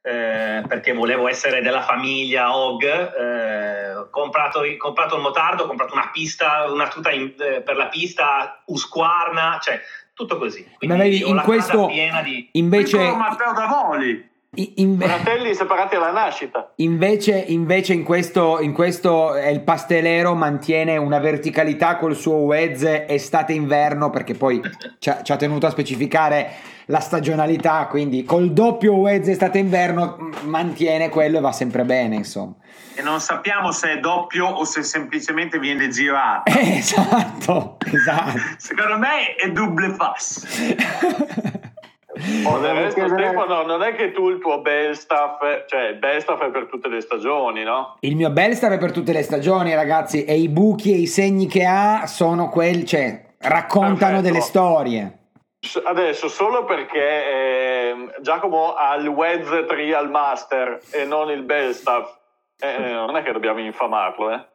eh, 0.03 0.63
perché 0.67 0.93
volevo 0.93 1.29
essere 1.29 1.61
della 1.61 1.83
famiglia 1.83 2.57
OG, 2.57 2.83
eh, 2.85 3.95
ho 3.97 4.09
comprato, 4.11 4.63
comprato 4.79 5.17
il 5.17 5.23
motardo, 5.23 5.65
ho 5.65 5.67
comprato 5.67 5.93
una 5.93 6.11
pista, 6.11 6.71
una 6.71 6.89
tuta 6.89 7.11
in- 7.11 7.35
eh, 7.39 7.61
per 7.61 7.77
la 7.77 7.89
pista, 7.89 8.63
Husqvarna, 8.65 9.59
cioè 9.61 9.81
tutto 10.15 10.39
così. 10.39 10.63
Quindi 10.79 10.97
Ma 10.97 11.03
vedi, 11.03 11.23
ho 11.23 11.29
in 11.29 11.41
questo 11.43 11.87
piena 11.87 12.23
di... 12.23 12.49
invece, 12.53 12.99
Matteo 13.13 13.53
Davoli. 13.53 14.30
I- 14.57 14.75
inve- 14.77 15.07
Fratelli 15.07 15.55
separati 15.55 15.95
alla 15.95 16.11
nascita. 16.11 16.73
invece, 16.77 17.39
invece 17.49 17.93
in, 17.93 18.03
questo, 18.03 18.61
in 18.61 18.73
questo 18.73 19.37
eh, 19.37 19.51
il 19.53 19.63
pastelero 19.63 20.35
mantiene 20.35 20.97
una 20.97 21.19
verticalità 21.21 21.97
col 21.97 22.17
suo 22.17 22.35
Wez 22.37 22.83
estate-inverno 22.83 24.11
perché 24.11 24.35
poi 24.35 24.61
ci 24.99 25.09
ha, 25.09 25.23
ci 25.23 25.31
ha 25.31 25.37
tenuto 25.37 25.67
a 25.67 25.71
specificare 25.71 26.51
la 26.87 26.99
stagionalità, 26.99 27.87
quindi 27.87 28.25
col 28.25 28.53
doppio 28.53 28.95
Wez 28.95 29.29
estate-inverno 29.29 30.17
mantiene 30.43 31.09
quello 31.09 31.39
e 31.39 31.41
va 31.41 31.53
sempre 31.53 31.85
bene, 31.85 32.17
insomma. 32.17 32.55
E 32.97 33.03
non 33.03 33.21
sappiamo 33.21 33.71
se 33.71 33.93
è 33.93 33.99
doppio 34.01 34.47
o 34.47 34.65
se 34.65 34.83
semplicemente 34.83 35.61
viene 35.61 35.89
girato. 35.89 36.51
Eh, 36.51 36.79
esatto, 36.79 37.77
esatto. 37.93 38.39
Secondo 38.59 38.99
me 38.99 39.37
è 39.37 39.49
double 39.53 39.95
pass. 39.95 40.45
Oh, 42.45 42.59
del 42.59 42.75
resto, 42.75 43.09
Stefano, 43.09 43.63
non 43.63 43.83
è 43.83 43.95
che 43.95 44.13
tu 44.13 44.29
il 44.29 44.39
tuo 44.39 44.61
bel 44.61 44.97
staff, 44.97 45.41
cioè 45.67 45.89
il 45.89 45.97
bel 45.97 46.21
staff 46.21 46.41
è 46.43 46.51
per 46.51 46.67
tutte 46.67 46.89
le 46.89 47.01
stagioni, 47.01 47.63
no? 47.63 47.97
Il 48.01 48.17
mio 48.17 48.31
Belstar 48.31 48.73
è 48.73 48.79
per 48.79 48.93
tutte 48.93 49.13
le 49.13 49.23
stagioni, 49.23 49.75
ragazzi, 49.75 50.25
e 50.25 50.37
i 50.37 50.49
buchi 50.49 50.93
e 50.93 50.97
i 50.97 51.07
segni 51.07 51.47
che 51.47 51.65
ha 51.65 52.07
sono 52.07 52.49
quelli, 52.49 52.85
cioè, 52.85 53.35
raccontano 53.39 53.97
Perfetto. 53.97 54.23
delle 54.23 54.41
storie. 54.41 55.19
Adesso 55.85 56.29
solo 56.29 56.65
perché 56.65 57.91
ehm, 57.91 58.13
Giacomo 58.23 58.75
ha 58.75 58.95
il 58.95 59.09
Wez 59.09 59.47
Trial 59.69 60.11
Master 60.11 60.81
e 60.91 61.05
non 61.05 61.31
il 61.31 61.43
bel 61.43 61.75
staff, 61.75 62.17
eh, 62.59 62.93
non 62.93 63.17
è 63.17 63.23
che 63.23 63.33
dobbiamo 63.33 63.61
infamarlo, 63.61 64.31
eh? 64.31 64.47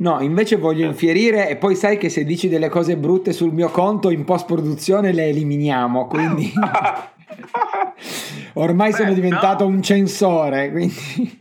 No, 0.00 0.20
invece 0.20 0.56
voglio 0.56 0.86
infierire 0.86 1.50
e 1.50 1.56
poi 1.56 1.74
sai 1.74 1.98
che 1.98 2.08
se 2.08 2.24
dici 2.24 2.48
delle 2.48 2.70
cose 2.70 2.96
brutte 2.96 3.32
sul 3.32 3.52
mio 3.52 3.68
conto 3.68 4.08
in 4.08 4.24
post 4.24 4.46
produzione 4.46 5.12
le 5.12 5.26
eliminiamo, 5.26 6.06
quindi 6.06 6.50
ormai 8.54 8.92
Beh, 8.92 8.96
sono 8.96 9.12
diventato 9.12 9.68
no. 9.68 9.74
un 9.74 9.82
censore, 9.82 10.70
quindi 10.70 11.38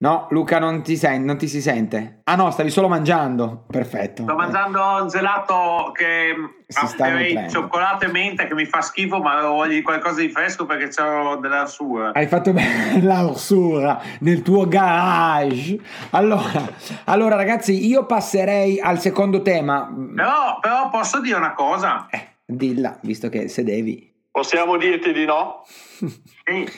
No, 0.00 0.28
Luca 0.30 0.60
non 0.60 0.82
ti, 0.82 0.96
sen- 0.96 1.24
non 1.24 1.36
ti 1.38 1.48
si 1.48 1.60
sente. 1.60 2.20
Ah 2.24 2.36
no, 2.36 2.52
stavi 2.52 2.70
solo 2.70 2.86
mangiando. 2.86 3.64
Perfetto. 3.68 4.22
Sto 4.22 4.36
mangiando 4.36 4.80
un 5.02 5.08
gelato 5.08 5.90
che 5.92 6.34
nutrendo. 6.80 7.50
cioccolato 7.50 8.04
e 8.04 8.08
menta 8.08 8.46
che 8.46 8.54
mi 8.54 8.64
fa 8.64 8.80
schifo, 8.80 9.18
ma 9.20 9.40
voglio 9.48 9.72
di 9.74 9.82
qualcosa 9.82 10.20
di 10.20 10.28
fresco 10.28 10.66
perché 10.66 10.86
c'ho 10.88 11.36
della 11.36 11.66
sua. 11.66 12.12
Hai 12.12 12.28
fatto 12.28 12.52
bene 12.52 13.02
la 13.02 13.26
orsura 13.26 14.00
nel 14.20 14.42
tuo 14.42 14.68
garage. 14.68 15.80
Allora, 16.10 16.68
allora, 17.06 17.34
ragazzi, 17.34 17.84
io 17.84 18.06
passerei 18.06 18.78
al 18.78 19.00
secondo 19.00 19.42
tema. 19.42 19.92
Però, 20.14 20.60
però 20.60 20.90
posso 20.90 21.20
dire 21.20 21.38
una 21.38 21.54
cosa? 21.54 22.06
Eh, 22.08 22.34
dilla, 22.46 22.96
visto 23.02 23.28
che 23.28 23.48
sedevi. 23.48 24.14
Possiamo 24.30 24.76
dirti 24.76 25.12
di 25.12 25.24
no? 25.24 25.64
Sì, 26.44 26.70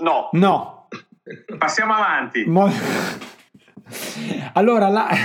No. 0.00 0.28
No. 0.32 0.77
Passiamo 1.58 1.94
avanti. 1.94 2.44
Mo- 2.46 2.70
allora, 4.54 4.88
la... 4.88 5.08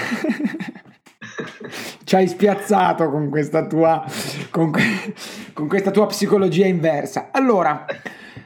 ci 2.04 2.16
hai 2.16 2.28
spiazzato 2.28 3.10
con 3.10 3.30
questa 3.30 3.66
tua, 3.66 4.04
con, 4.50 4.72
que- 4.72 5.14
con 5.54 5.68
questa 5.68 5.92
tua 5.92 6.06
psicologia 6.08 6.66
inversa. 6.66 7.30
Allora, 7.32 7.86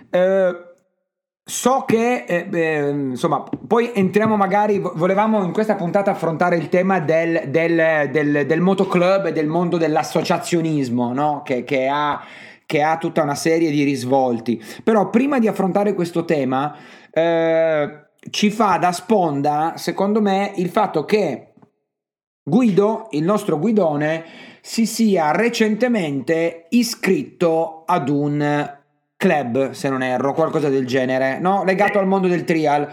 eh, 0.09 0.55
so 1.43 1.83
che, 1.85 2.25
eh, 2.27 2.47
eh, 2.51 2.89
insomma, 2.89 3.43
poi 3.43 3.91
entriamo 3.93 4.35
magari, 4.35 4.79
vo- 4.79 4.93
volevamo 4.95 5.43
in 5.43 5.51
questa 5.51 5.75
puntata 5.75 6.11
affrontare 6.11 6.55
il 6.57 6.69
tema 6.69 6.99
del, 6.99 7.43
del, 7.47 8.09
del, 8.11 8.45
del 8.45 8.61
motoclub 8.61 9.25
e 9.25 9.31
del 9.31 9.47
mondo 9.47 9.77
dell'associazionismo, 9.77 11.13
no? 11.13 11.41
Che, 11.43 11.63
che 11.63 11.87
ha 11.87 12.21
che 12.67 12.81
ha 12.81 12.97
tutta 12.97 13.23
una 13.23 13.33
serie 13.33 13.71
di 13.71 13.83
risvolti. 13.83 14.61
Però 14.83 15.09
prima 15.09 15.39
di 15.39 15.47
affrontare 15.47 15.93
questo 15.93 16.25
tema, 16.25 16.75
eh, 17.17 18.05
ci 18.29 18.51
fa 18.51 18.77
da 18.77 18.91
sponda, 18.91 19.73
secondo 19.75 20.21
me, 20.21 20.53
il 20.57 20.69
fatto 20.69 21.05
che 21.05 21.53
Guido, 22.43 23.07
il 23.11 23.23
nostro 23.23 23.59
guidone, 23.59 24.23
si 24.61 24.85
sia 24.85 25.31
recentemente 25.31 26.67
iscritto 26.69 27.83
ad 27.85 28.07
un 28.07 28.75
club, 29.17 29.71
se 29.71 29.89
non 29.89 30.01
erro, 30.01 30.33
qualcosa 30.33 30.69
del 30.69 30.87
genere, 30.87 31.39
no? 31.39 31.65
legato 31.65 31.99
al 31.99 32.07
mondo 32.07 32.27
del 32.27 32.45
trial. 32.45 32.87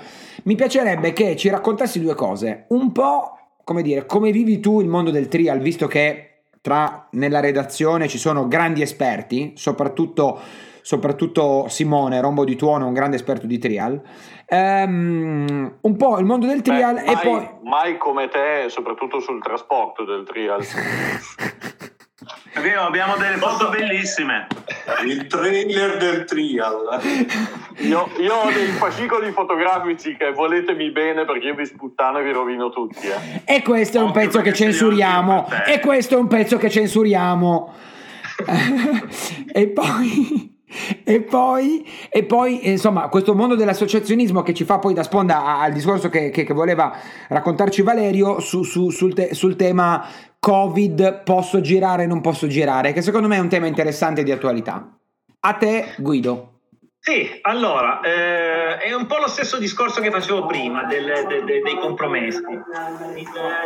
Mi 0.45 0.57
piacerebbe 0.57 1.13
che 1.13 1.37
ci 1.37 1.51
raccontassi 1.51 2.01
due 2.01 2.17
cose. 2.17 2.65
Un 2.69 2.91
po', 2.91 3.39
come 3.63 3.83
dire, 3.83 4.07
come 4.07 4.33
vivi 4.33 4.59
tu 4.59 4.81
il 4.81 4.89
mondo 4.89 5.13
del 5.13 5.29
trial, 5.29 5.61
visto 5.61 5.87
che 5.87 6.34
tra 6.65 7.09
nella 7.11 7.41
redazione 7.41 8.09
ci 8.09 8.17
sono 8.17 8.49
grandi 8.49 8.81
esperti, 8.81 9.53
soprattutto, 9.55 10.41
soprattutto 10.81 11.69
Simone 11.69 12.23
Rombo 12.23 12.43
di 12.43 12.57
Tuono, 12.57 12.87
un 12.87 12.95
grande 12.95 13.17
esperto 13.17 13.47
di 13.47 13.59
trial. 13.59 14.01
Ehm, 14.47 15.77
un 15.79 15.97
po' 15.99 16.19
il 16.19 16.25
mondo 16.25 16.47
del 16.47 16.63
trial 16.63 16.95
Beh, 16.95 17.03
e 17.03 17.13
mai, 17.13 17.23
poi... 17.23 17.49
mai 17.65 17.99
come 17.99 18.29
te, 18.29 18.71
soprattutto 18.71 19.21
sul 19.21 19.43
trasporto 19.43 20.07
del 20.07 20.25
trial. 20.25 20.65
Abbiamo 22.55 23.17
delle 23.17 23.37
foto 23.37 23.69
bellissime. 23.69 24.47
Il 25.07 25.27
trailer 25.27 25.97
del 25.97 26.25
trial. 26.25 27.01
Io, 27.79 28.11
io 28.19 28.35
ho 28.35 28.51
dei 28.51 28.67
fascicoli 28.67 29.31
fotografici 29.33 30.17
che 30.17 30.33
voletemi 30.33 30.91
bene 30.91 31.25
perché 31.25 31.47
io 31.47 31.55
vi 31.55 31.67
sputtano 31.67 32.19
e 32.19 32.25
vi 32.25 32.33
rovino 32.33 32.71
tutti. 32.71 33.07
Eh. 33.07 33.57
E 33.57 33.63
questo 33.63 33.99
è 33.99 34.03
un 34.03 34.13
pezzo 34.13 34.41
che 34.41 34.53
censuriamo. 34.53 35.49
E 35.67 35.81
questo 35.81 36.17
è 36.17 36.19
un 36.19 36.27
pezzo 36.27 36.57
che 36.59 36.71
censuriamo. 36.71 37.73
e 39.53 39.69
poi. 39.69 40.54
E 41.07 41.21
poi, 41.21 41.87
e 42.09 42.25
poi, 42.25 42.69
insomma, 42.71 43.09
questo 43.09 43.35
mondo 43.35 43.55
dell'associazionismo 43.55 44.43
che 44.43 44.55
ci 44.55 44.65
fa 44.65 44.79
poi 44.79 44.95
da 44.95 45.03
sponda 45.03 45.59
al 45.59 45.73
discorso 45.73 46.09
che, 46.09 46.31
che- 46.31 46.45
che 46.45 46.55
voleva 46.55 46.97
raccontarci 47.29 47.83
Valerio 47.83 48.41
su- 48.41 48.63
su- 48.65 48.91
sul, 48.91 49.13
te- 49.15 49.35
sul 49.35 49.55
tema 49.57 50.07
Covid, 50.39 51.23
posso 51.23 51.61
girare, 51.61 52.07
non 52.07 52.21
posso 52.21 52.47
girare, 52.47 52.93
che 52.93 53.03
secondo 53.03 53.29
me 53.29 53.37
è 53.37 53.41
un 53.41 53.49
tema 53.49 53.67
interessante 53.67 54.23
di 54.23 54.33
attualità. 54.33 54.97
A 55.41 55.53
te, 55.55 55.95
Guido. 55.99 56.51
Sì, 56.99 57.29
allora, 57.43 58.01
eh, 58.01 58.79
è 58.79 58.95
un 58.95 59.05
po' 59.07 59.19
lo 59.19 59.29
stesso 59.29 59.59
discorso 59.59 60.01
che 60.01 60.11
facevo 60.11 60.47
prima 60.47 60.85
del- 60.85 61.27
de- 61.29 61.45
de- 61.45 61.61
dei 61.61 61.79
compromessi. 61.79 62.41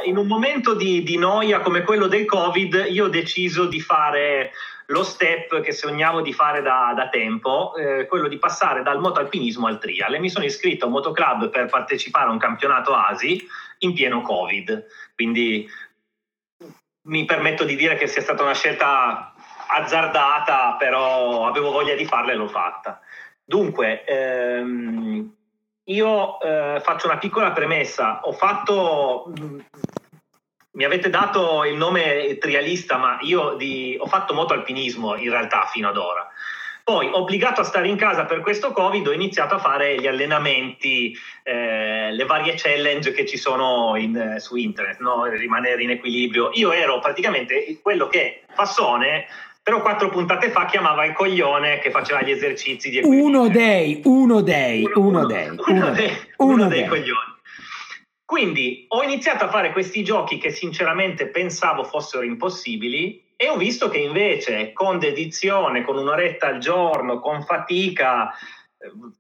In 0.07 0.17
un 0.17 0.27
momento 0.27 0.75
di, 0.75 1.05
di 1.05 1.17
noia 1.17 1.61
come 1.61 1.83
quello 1.83 2.09
del 2.09 2.25
Covid, 2.25 2.87
io 2.91 3.05
ho 3.05 3.09
deciso 3.09 3.67
di 3.67 3.81
fare 3.81 4.51
lo 4.91 5.03
step 5.03 5.61
che 5.61 5.73
sognavo 5.73 6.21
di 6.23 6.33
fare 6.33 6.63
da, 6.63 6.93
da 6.95 7.09
tempo, 7.09 7.75
eh, 7.77 8.07
quello 8.07 8.29
di 8.29 8.39
passare 8.39 8.83
dal 8.83 9.01
motoalpinismo 9.01 9.67
al 9.67 9.79
trial. 9.79 10.15
E 10.15 10.19
mi 10.19 10.31
sono 10.31 10.45
iscritto 10.45 10.85
a 10.85 10.87
un 10.87 10.95
motoclub 10.95 11.51
per 11.51 11.67
partecipare 11.67 12.29
a 12.29 12.33
un 12.33 12.39
campionato 12.39 12.95
ASI 12.95 13.47
in 13.81 13.93
pieno 13.93 14.23
Covid. 14.23 14.87
Quindi 15.15 15.69
mi 17.03 17.25
permetto 17.25 17.65
di 17.65 17.77
dire 17.77 17.97
che 17.97 18.07
sia 18.07 18.23
stata 18.23 18.43
una 18.43 18.55
scelta 18.55 19.35
azzardata, 19.69 20.77
però 20.79 21.47
avevo 21.47 21.71
voglia 21.71 21.95
di 21.95 22.07
farla 22.07 22.33
e 22.33 22.37
l'ho 22.37 22.49
fatta. 22.49 23.01
Dunque, 23.45 24.05
ehm, 24.05 25.35
io 25.85 26.41
eh, 26.41 26.81
faccio 26.83 27.07
una 27.07 27.19
piccola 27.19 27.53
premessa. 27.53 28.21
Ho 28.25 28.33
fatto, 28.33 29.33
mh, 29.37 29.59
mi 30.79 30.85
avete 30.85 31.11
dato 31.11 31.65
il 31.65 31.75
nome 31.75 32.39
trialista, 32.39 32.99
ma 32.99 33.19
io 33.23 33.55
di- 33.55 33.97
ho 33.99 34.07
fatto 34.07 34.33
motoalpinismo 34.33 35.17
in 35.17 35.29
realtà 35.29 35.69
fino 35.73 35.89
ad 35.89 35.97
ora. 35.97 36.25
Poi, 36.85 37.11
obbligato 37.13 37.61
a 37.61 37.65
stare 37.65 37.89
in 37.89 37.97
casa 37.97 38.25
per 38.27 38.41
questo 38.41 38.71
Covid, 38.71 39.09
ho 39.09 39.13
iniziato 39.13 39.57
a 39.57 39.59
fare 39.59 39.97
gli 39.97 40.07
allenamenti, 40.07 41.15
eh, 41.43 42.13
le 42.13 42.25
varie 42.25 42.55
challenge 42.57 43.11
che 43.11 43.27
ci 43.27 43.37
sono 43.37 43.97
in, 43.97 44.17
eh, 44.17 44.39
su 44.39 44.55
internet, 44.55 45.01
no? 45.01 45.25
rimanere 45.25 45.83
in 45.83 45.91
equilibrio. 45.91 46.51
Io 46.55 46.71
ero 46.71 47.01
praticamente 47.01 47.81
quello 47.83 48.07
che 48.07 48.43
Fassone 48.55 49.27
però 49.61 49.83
quattro 49.83 50.09
puntate 50.09 50.49
fa 50.49 50.65
chiamava 50.65 51.05
il 51.05 51.13
coglione 51.13 51.79
che 51.81 51.91
faceva 51.91 52.23
gli 52.23 52.31
esercizi 52.31 52.89
di 52.89 52.99
equilibrio. 52.99 53.29
Uno 53.29 53.49
dei, 53.49 54.01
uno 54.05 54.41
dei, 54.41 54.83
uno, 54.85 55.09
uno 55.09 55.27
dei, 55.27 55.49
uno, 55.49 55.63
uno 55.67 55.91
dei, 55.91 56.17
uno 56.39 56.69
dei 56.69 56.87
coglioni. 56.87 57.37
Quindi 58.29 58.85
ho 58.89 59.03
iniziato 59.03 59.45
a 59.45 59.49
fare 59.49 59.73
questi 59.73 60.05
giochi 60.05 60.37
che 60.37 60.51
sinceramente 60.51 61.29
pensavo 61.29 61.83
fossero 61.83 62.23
impossibili 62.25 63.25
e 63.35 63.49
ho 63.49 63.57
visto 63.57 63.89
che 63.89 63.97
invece 63.97 64.75
con 64.75 64.99
dedizione, 64.99 65.83
con 65.83 65.97
un'oretta 65.97 66.49
al 66.49 66.59
giorno, 66.59 67.21
con 67.21 67.43
fatica, 67.43 68.31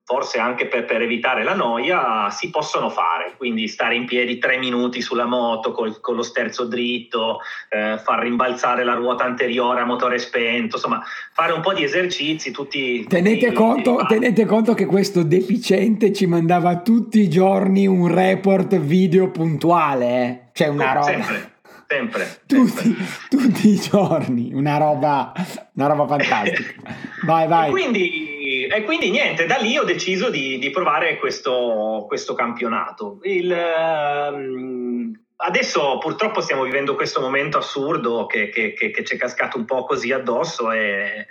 forse 0.04 0.38
anche 0.38 0.66
per, 0.66 0.84
per, 0.84 1.02
evitare 1.02 1.44
la 1.44 1.54
noia, 1.54 2.30
si 2.30 2.50
possono 2.50 2.88
fare. 2.88 3.34
Quindi 3.36 3.68
stare 3.68 3.94
in 3.94 4.06
piedi 4.06 4.38
tre 4.38 4.58
minuti 4.58 5.00
sulla 5.00 5.26
moto 5.26 5.72
col, 5.72 6.00
con 6.00 6.16
lo 6.16 6.22
sterzo 6.22 6.66
dritto, 6.66 7.38
eh, 7.68 7.98
far 7.98 8.20
rimbalzare 8.20 8.84
la 8.84 8.94
ruota 8.94 9.24
anteriore 9.24 9.80
a 9.80 9.84
motore 9.84 10.18
spento, 10.18 10.76
insomma, 10.76 11.02
fare 11.32 11.52
un 11.52 11.60
po' 11.60 11.72
di 11.72 11.84
esercizi. 11.84 12.50
Tutti, 12.50 13.04
tenete, 13.06 13.46
tutti, 13.46 13.54
conto, 13.54 13.96
tutti 13.96 14.14
tenete 14.14 14.44
conto 14.46 14.74
che 14.74 14.86
questo 14.86 15.22
deficiente 15.22 16.12
ci 16.12 16.26
mandava 16.26 16.80
tutti 16.80 17.20
i 17.20 17.28
giorni 17.28 17.86
un 17.86 18.12
report 18.12 18.76
video 18.78 19.30
puntuale, 19.30 20.06
eh? 20.06 20.40
cioè 20.52 20.68
una 20.68 20.92
roba. 20.92 21.04
Sempre 21.04 21.56
sempre. 21.88 22.42
Tutti, 22.46 22.94
tutti, 23.30 23.68
i 23.70 23.80
giorni, 23.80 24.50
una 24.52 24.76
roba, 24.76 25.32
una 25.72 25.86
roba 25.86 26.06
fantastica. 26.06 26.96
Vai, 27.24 27.48
vai. 27.48 27.68
E 27.68 27.70
quindi, 27.70 28.66
e 28.66 28.82
quindi, 28.84 29.10
niente, 29.10 29.46
da 29.46 29.56
lì 29.56 29.76
ho 29.76 29.82
deciso 29.82 30.30
di, 30.30 30.58
di 30.58 30.70
provare 30.70 31.18
questo, 31.18 32.04
questo 32.06 32.34
campionato. 32.34 33.18
Il, 33.22 33.50
um, 33.50 35.12
adesso 35.36 35.98
purtroppo 35.98 36.40
stiamo 36.40 36.62
vivendo 36.62 36.94
questo 36.94 37.20
momento 37.20 37.58
assurdo 37.58 38.26
che, 38.26 38.50
che, 38.50 38.72
che, 38.72 38.90
che 38.90 39.04
ci 39.04 39.16
è 39.16 39.18
cascato 39.18 39.56
un 39.56 39.64
po' 39.64 39.84
così 39.84 40.12
addosso 40.12 40.70
e... 40.70 41.26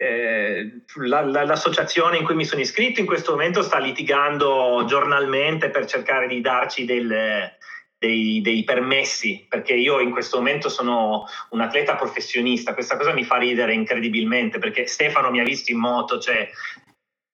Eh, 0.00 0.82
la, 1.06 1.22
la, 1.22 1.44
l'associazione 1.44 2.18
in 2.18 2.24
cui 2.24 2.36
mi 2.36 2.44
sono 2.44 2.60
iscritto 2.60 3.00
in 3.00 3.06
questo 3.06 3.32
momento 3.32 3.62
sta 3.62 3.78
litigando 3.78 4.84
giornalmente 4.86 5.70
per 5.70 5.86
cercare 5.86 6.28
di 6.28 6.40
darci 6.40 6.84
del, 6.84 7.50
dei, 7.98 8.40
dei, 8.40 8.62
permessi, 8.64 9.44
perché 9.48 9.74
io 9.74 9.98
in 10.00 10.10
questo 10.10 10.38
momento 10.38 10.68
sono 10.68 11.26
un 11.50 11.60
atleta 11.60 11.96
professionista, 11.96 12.74
questa 12.74 12.96
cosa 12.96 13.12
mi 13.12 13.24
fa 13.24 13.36
ridere 13.36 13.74
incredibilmente, 13.74 14.58
perché 14.58 14.86
Stefano 14.86 15.30
mi 15.30 15.40
ha 15.40 15.44
visto 15.44 15.72
in 15.72 15.78
moto, 15.78 16.18
cioè 16.18 16.48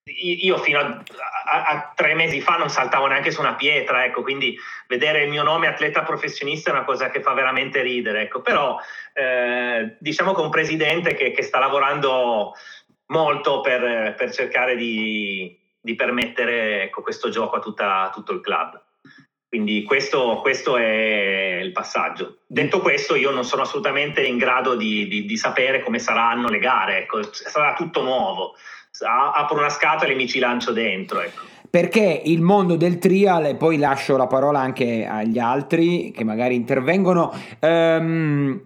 io 0.06 0.58
fino 0.58 0.78
a, 0.78 1.02
a, 1.46 1.64
a, 1.64 1.92
tre 1.94 2.14
mesi 2.14 2.40
fa 2.40 2.56
non 2.56 2.68
saltavo 2.68 3.06
neanche 3.06 3.30
su 3.30 3.40
una 3.40 3.54
pietra, 3.54 4.04
ecco, 4.04 4.22
quindi 4.22 4.56
vedere 4.86 5.24
il 5.24 5.30
mio 5.30 5.42
nome 5.42 5.66
atleta 5.66 6.02
professionista 6.02 6.70
è 6.70 6.74
una 6.74 6.84
cosa 6.84 7.10
che 7.10 7.22
fa 7.22 7.32
veramente 7.32 7.82
ridere, 7.82 8.22
ecco, 8.22 8.40
però 8.40 8.78
eh, 9.12 9.96
diciamo 9.98 10.34
che 10.34 10.40
un 10.40 10.50
presidente 10.50 11.14
che, 11.14 11.32
che 11.32 11.42
sta 11.42 11.58
lavorando 11.58 12.52
molto 13.06 13.60
per, 13.60 14.14
per 14.14 14.32
cercare 14.32 14.76
di, 14.76 15.58
di 15.80 15.94
permettere 15.94 16.84
ecco, 16.84 17.02
questo 17.02 17.28
gioco 17.28 17.56
a, 17.56 17.60
tutta, 17.60 18.02
a 18.02 18.10
tutto 18.10 18.32
il 18.32 18.40
club. 18.40 18.83
Quindi 19.54 19.84
questo, 19.84 20.40
questo, 20.42 20.76
è 20.76 21.60
il 21.62 21.70
passaggio. 21.70 22.38
Detto 22.44 22.80
questo, 22.80 23.14
io 23.14 23.30
non 23.30 23.44
sono 23.44 23.62
assolutamente 23.62 24.20
in 24.26 24.36
grado 24.36 24.74
di, 24.74 25.06
di, 25.06 25.26
di 25.26 25.36
sapere 25.36 25.80
come 25.80 26.00
saranno 26.00 26.48
le 26.48 26.58
gare, 26.58 27.02
ecco. 27.02 27.20
sarà 27.30 27.74
tutto 27.74 28.02
nuovo. 28.02 28.56
Apro 29.06 29.56
una 29.56 29.68
scatola 29.68 30.10
e 30.10 30.16
mi 30.16 30.26
ci 30.26 30.40
lancio 30.40 30.72
dentro. 30.72 31.20
Ecco. 31.20 31.42
Perché 31.70 32.22
il 32.24 32.40
mondo 32.40 32.74
del 32.74 32.98
trial, 32.98 33.46
e 33.46 33.54
poi 33.54 33.78
lascio 33.78 34.16
la 34.16 34.26
parola 34.26 34.58
anche 34.58 35.06
agli 35.06 35.38
altri 35.38 36.10
che 36.10 36.24
magari 36.24 36.56
intervengono, 36.56 37.32
um, 37.60 38.60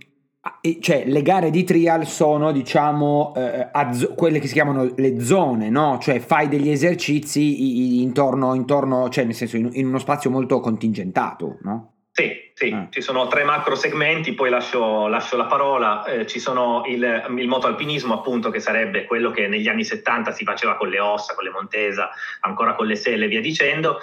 cioè 0.81 1.05
le 1.07 1.23
gare 1.23 1.51
di 1.51 1.65
trial 1.65 2.07
sono 2.07 2.53
diciamo 2.53 3.33
eh, 3.37 3.69
zo- 3.93 4.15
quelle 4.15 4.39
che 4.39 4.47
si 4.47 4.53
chiamano 4.53 4.93
le 4.97 5.21
zone 5.21 5.71
no 5.71 5.99
cioè 6.01 6.21
fai 6.21 6.49
degli 6.49 6.71
esercizi 6.71 8.03
intorno, 8.03 8.55
intorno 8.55 9.09
cioè 9.09 9.25
nel 9.25 9.35
senso 9.35 9.57
in, 9.57 9.71
in 9.73 9.87
uno 9.87 9.99
spazio 9.99 10.31
molto 10.31 10.61
contingentato 10.61 11.59
no? 11.63 11.93
Sì, 12.19 12.51
sì, 12.53 12.73
ah. 12.73 12.89
ci 12.91 13.01
sono 13.01 13.29
tre 13.29 13.45
macro 13.45 13.77
segmenti, 13.77 14.33
poi 14.33 14.51
lascio, 14.51 15.07
lascio 15.07 15.37
la 15.37 15.45
parola, 15.45 16.05
eh, 16.05 16.27
ci 16.27 16.41
sono 16.41 16.83
il, 16.89 17.27
il 17.39 17.47
motoalpinismo 17.47 18.13
appunto 18.13 18.51
che 18.51 18.59
sarebbe 18.59 19.05
quello 19.05 19.31
che 19.31 19.47
negli 19.47 19.69
anni 19.69 19.85
70 19.85 20.33
si 20.33 20.43
faceva 20.43 20.77
con 20.77 20.89
le 20.89 20.99
ossa, 20.99 21.37
con 21.37 21.45
le 21.45 21.51
montesa, 21.51 22.11
ancora 22.41 22.75
con 22.75 22.87
le 22.87 22.97
selle 22.97 23.27
e 23.27 23.29
via 23.29 23.41
dicendo, 23.41 24.01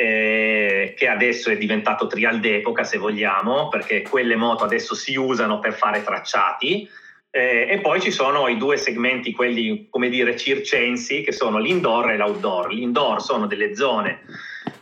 eh, 0.00 0.94
che 0.96 1.08
adesso 1.08 1.50
è 1.50 1.56
diventato 1.56 2.06
trial 2.06 2.38
d'epoca 2.38 2.84
se 2.84 2.98
vogliamo, 2.98 3.66
perché 3.66 4.02
quelle 4.02 4.36
moto 4.36 4.62
adesso 4.62 4.94
si 4.94 5.16
usano 5.16 5.58
per 5.58 5.72
fare 5.72 6.04
tracciati. 6.04 6.88
Eh, 7.28 7.66
e 7.68 7.80
poi 7.80 8.00
ci 8.00 8.12
sono 8.12 8.46
i 8.46 8.56
due 8.56 8.76
segmenti, 8.76 9.32
quelli 9.32 9.88
come 9.90 10.08
dire 10.08 10.36
circensi, 10.36 11.22
che 11.22 11.32
sono 11.32 11.58
l'indoor 11.58 12.12
e 12.12 12.16
l'outdoor. 12.16 12.72
L'indoor 12.72 13.20
sono 13.20 13.48
delle 13.48 13.74
zone 13.74 14.20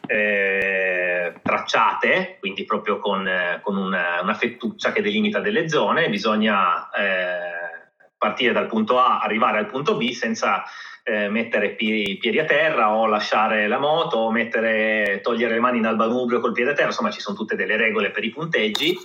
eh, 0.07 1.33
tracciate, 1.43 2.37
quindi 2.39 2.67
proprio 2.67 2.99
con, 2.99 3.27
con 3.63 3.79
una, 3.79 4.21
una, 4.21 4.35
fettuccia 4.35 4.93
che 4.93 5.01
delimita 5.01 5.41
delle 5.41 5.67
zone, 5.71 6.11
bisogna 6.11 6.91
eh, 6.91 7.89
partire 8.19 8.53
dal 8.53 8.67
punto 8.67 8.99
A, 8.99 9.21
arrivare 9.21 9.57
al 9.57 9.67
punto 9.67 9.97
B 9.97 10.11
senza 10.11 10.63
eh, 11.09 11.29
mettere 11.29 11.77
i 11.79 12.17
piedi 12.17 12.41
a 12.41 12.45
terra 12.45 12.93
o 12.93 13.07
lasciare 13.07 13.69
la 13.69 13.79
moto 13.79 14.17
o 14.17 14.33
mettere, 14.33 15.21
togliere 15.23 15.55
le 15.55 15.61
mani 15.61 15.81
dal 15.81 15.95
manubrio 15.95 16.41
col 16.41 16.51
piede 16.51 16.73
a 16.73 16.75
terra, 16.75 16.89
insomma 16.89 17.13
ci 17.13 17.21
sono 17.21 17.37
tutte 17.37 17.55
delle 17.55 17.77
regole 17.77 18.11
per 18.11 18.25
i 18.25 18.31
punteggi. 18.31 18.99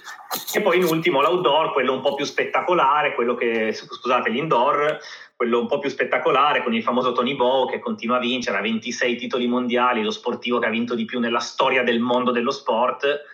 E 0.51 0.61
poi 0.61 0.77
in 0.77 0.85
ultimo 0.85 1.21
l'outdoor, 1.21 1.73
quello 1.73 1.93
un 1.93 2.01
po' 2.01 2.15
più 2.15 2.25
spettacolare, 2.25 3.13
quello 3.13 3.35
che, 3.35 3.71
scusate, 3.71 4.31
l'indoor, 4.31 4.97
quello 5.35 5.59
un 5.59 5.67
po' 5.67 5.77
più 5.77 5.91
spettacolare 5.91 6.63
con 6.63 6.73
il 6.73 6.81
famoso 6.81 7.11
Tony 7.11 7.35
Bow 7.35 7.69
che 7.69 7.77
continua 7.77 8.17
a 8.17 8.19
vincere, 8.19 8.57
ha 8.57 8.61
26 8.61 9.17
titoli 9.17 9.45
mondiali, 9.45 10.01
lo 10.01 10.09
sportivo 10.09 10.57
che 10.57 10.65
ha 10.65 10.71
vinto 10.71 10.95
di 10.95 11.05
più 11.05 11.19
nella 11.19 11.39
storia 11.39 11.83
del 11.83 11.99
mondo 11.99 12.31
dello 12.31 12.51
sport 12.51 13.25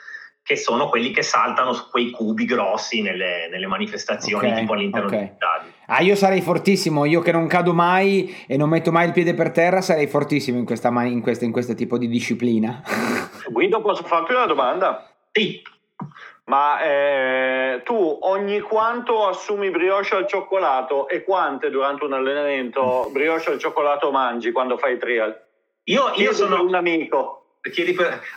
che 0.48 0.56
sono 0.56 0.88
quelli 0.88 1.12
che 1.12 1.24
saltano 1.24 1.74
su 1.74 1.90
quei 1.90 2.10
cubi 2.10 2.46
grossi 2.46 3.02
nelle, 3.02 3.50
nelle 3.52 3.68
manifestazioni 3.68 4.48
okay, 4.48 4.60
tipo 4.62 4.74
all'interno 4.76 5.08
okay. 5.08 5.20
degli 5.20 5.32
stadi. 5.36 5.72
Ah, 5.88 6.02
io 6.02 6.16
sarei 6.16 6.40
fortissimo, 6.40 7.04
io 7.04 7.20
che 7.20 7.34
non 7.34 7.48
cado 7.48 7.74
mai 7.74 8.46
e 8.48 8.56
non 8.56 8.70
metto 8.70 8.90
mai 8.94 9.08
il 9.08 9.12
piede 9.12 9.34
per 9.34 9.52
terra, 9.52 9.82
sarei 9.82 10.08
fortissimo 10.08 10.58
in, 10.58 10.64
questa, 10.64 10.88
in, 11.04 11.22
questa, 11.22 11.44
in 11.44 11.52
questo 11.52 11.74
tipo 11.74 11.98
di 11.98 12.08
disciplina. 12.08 12.82
Guido, 13.52 13.82
posso 13.82 14.04
farti 14.04 14.32
una 14.32 14.46
domanda? 14.46 15.12
Sì. 15.34 15.62
Ma 16.46 16.82
eh, 16.82 17.82
tu 17.84 18.20
ogni 18.22 18.62
quanto 18.62 19.28
assumi 19.28 19.70
brioche 19.70 20.16
al 20.16 20.28
cioccolato 20.28 21.10
e 21.10 21.26
quante 21.26 21.70
durante 21.70 22.06
un 22.06 22.14
allenamento 22.14 23.10
brioche 23.12 23.52
al 23.52 23.60
cioccolato 23.60 24.12
mangi 24.12 24.54
quando 24.54 24.78
fai 24.78 24.98
trial? 24.98 25.38
Io, 25.84 26.14
io 26.16 26.32
sono 26.32 26.64
un 26.64 26.74
amico. 26.74 27.47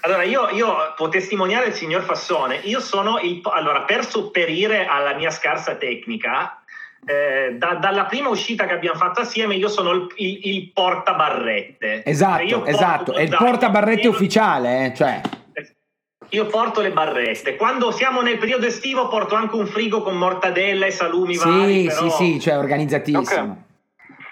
Allora, 0.01 0.23
io, 0.25 0.49
io, 0.51 0.93
può 0.97 1.09
testimoniare 1.09 1.69
il 1.69 1.75
signor 1.75 2.03
Fassone, 2.03 2.61
io 2.65 2.81
sono 2.81 3.19
il... 3.21 3.41
Allora, 3.45 3.83
per 3.83 4.05
sopperire 4.05 4.87
alla 4.87 5.15
mia 5.15 5.31
scarsa 5.31 5.77
tecnica, 5.77 6.63
eh, 7.05 7.55
da, 7.57 7.75
dalla 7.75 8.05
prima 8.05 8.29
uscita 8.29 8.67
che 8.67 8.75
abbiamo 8.75 8.99
fatto 8.99 9.21
assieme, 9.21 9.55
io 9.55 9.69
sono 9.69 9.93
il, 9.93 10.07
il, 10.17 10.41
il 10.43 10.71
portabarrette. 10.73 12.05
Esatto, 12.05 12.47
cioè 12.47 12.69
esatto, 12.69 13.13
è 13.15 13.23
il 13.23 13.37
portabarrette 13.37 14.03
io, 14.03 14.11
ufficiale, 14.11 14.87
eh, 14.87 14.95
cioè. 14.95 15.21
Io 16.33 16.47
porto 16.47 16.81
le 16.81 16.93
barrette. 16.93 17.57
Quando 17.57 17.91
siamo 17.91 18.21
nel 18.21 18.39
periodo 18.39 18.67
estivo 18.67 19.09
porto 19.09 19.35
anche 19.35 19.57
un 19.57 19.67
frigo 19.67 20.03
con 20.03 20.17
mortadella 20.17 20.87
e 20.87 20.91
salumi 20.93 21.35
sì, 21.35 21.49
vari. 21.49 21.87
Però... 21.87 22.09
Sì, 22.09 22.11
sì, 22.11 22.41
cioè 22.41 22.57
organizzatissimo. 22.57 23.21
Okay. 23.21 23.69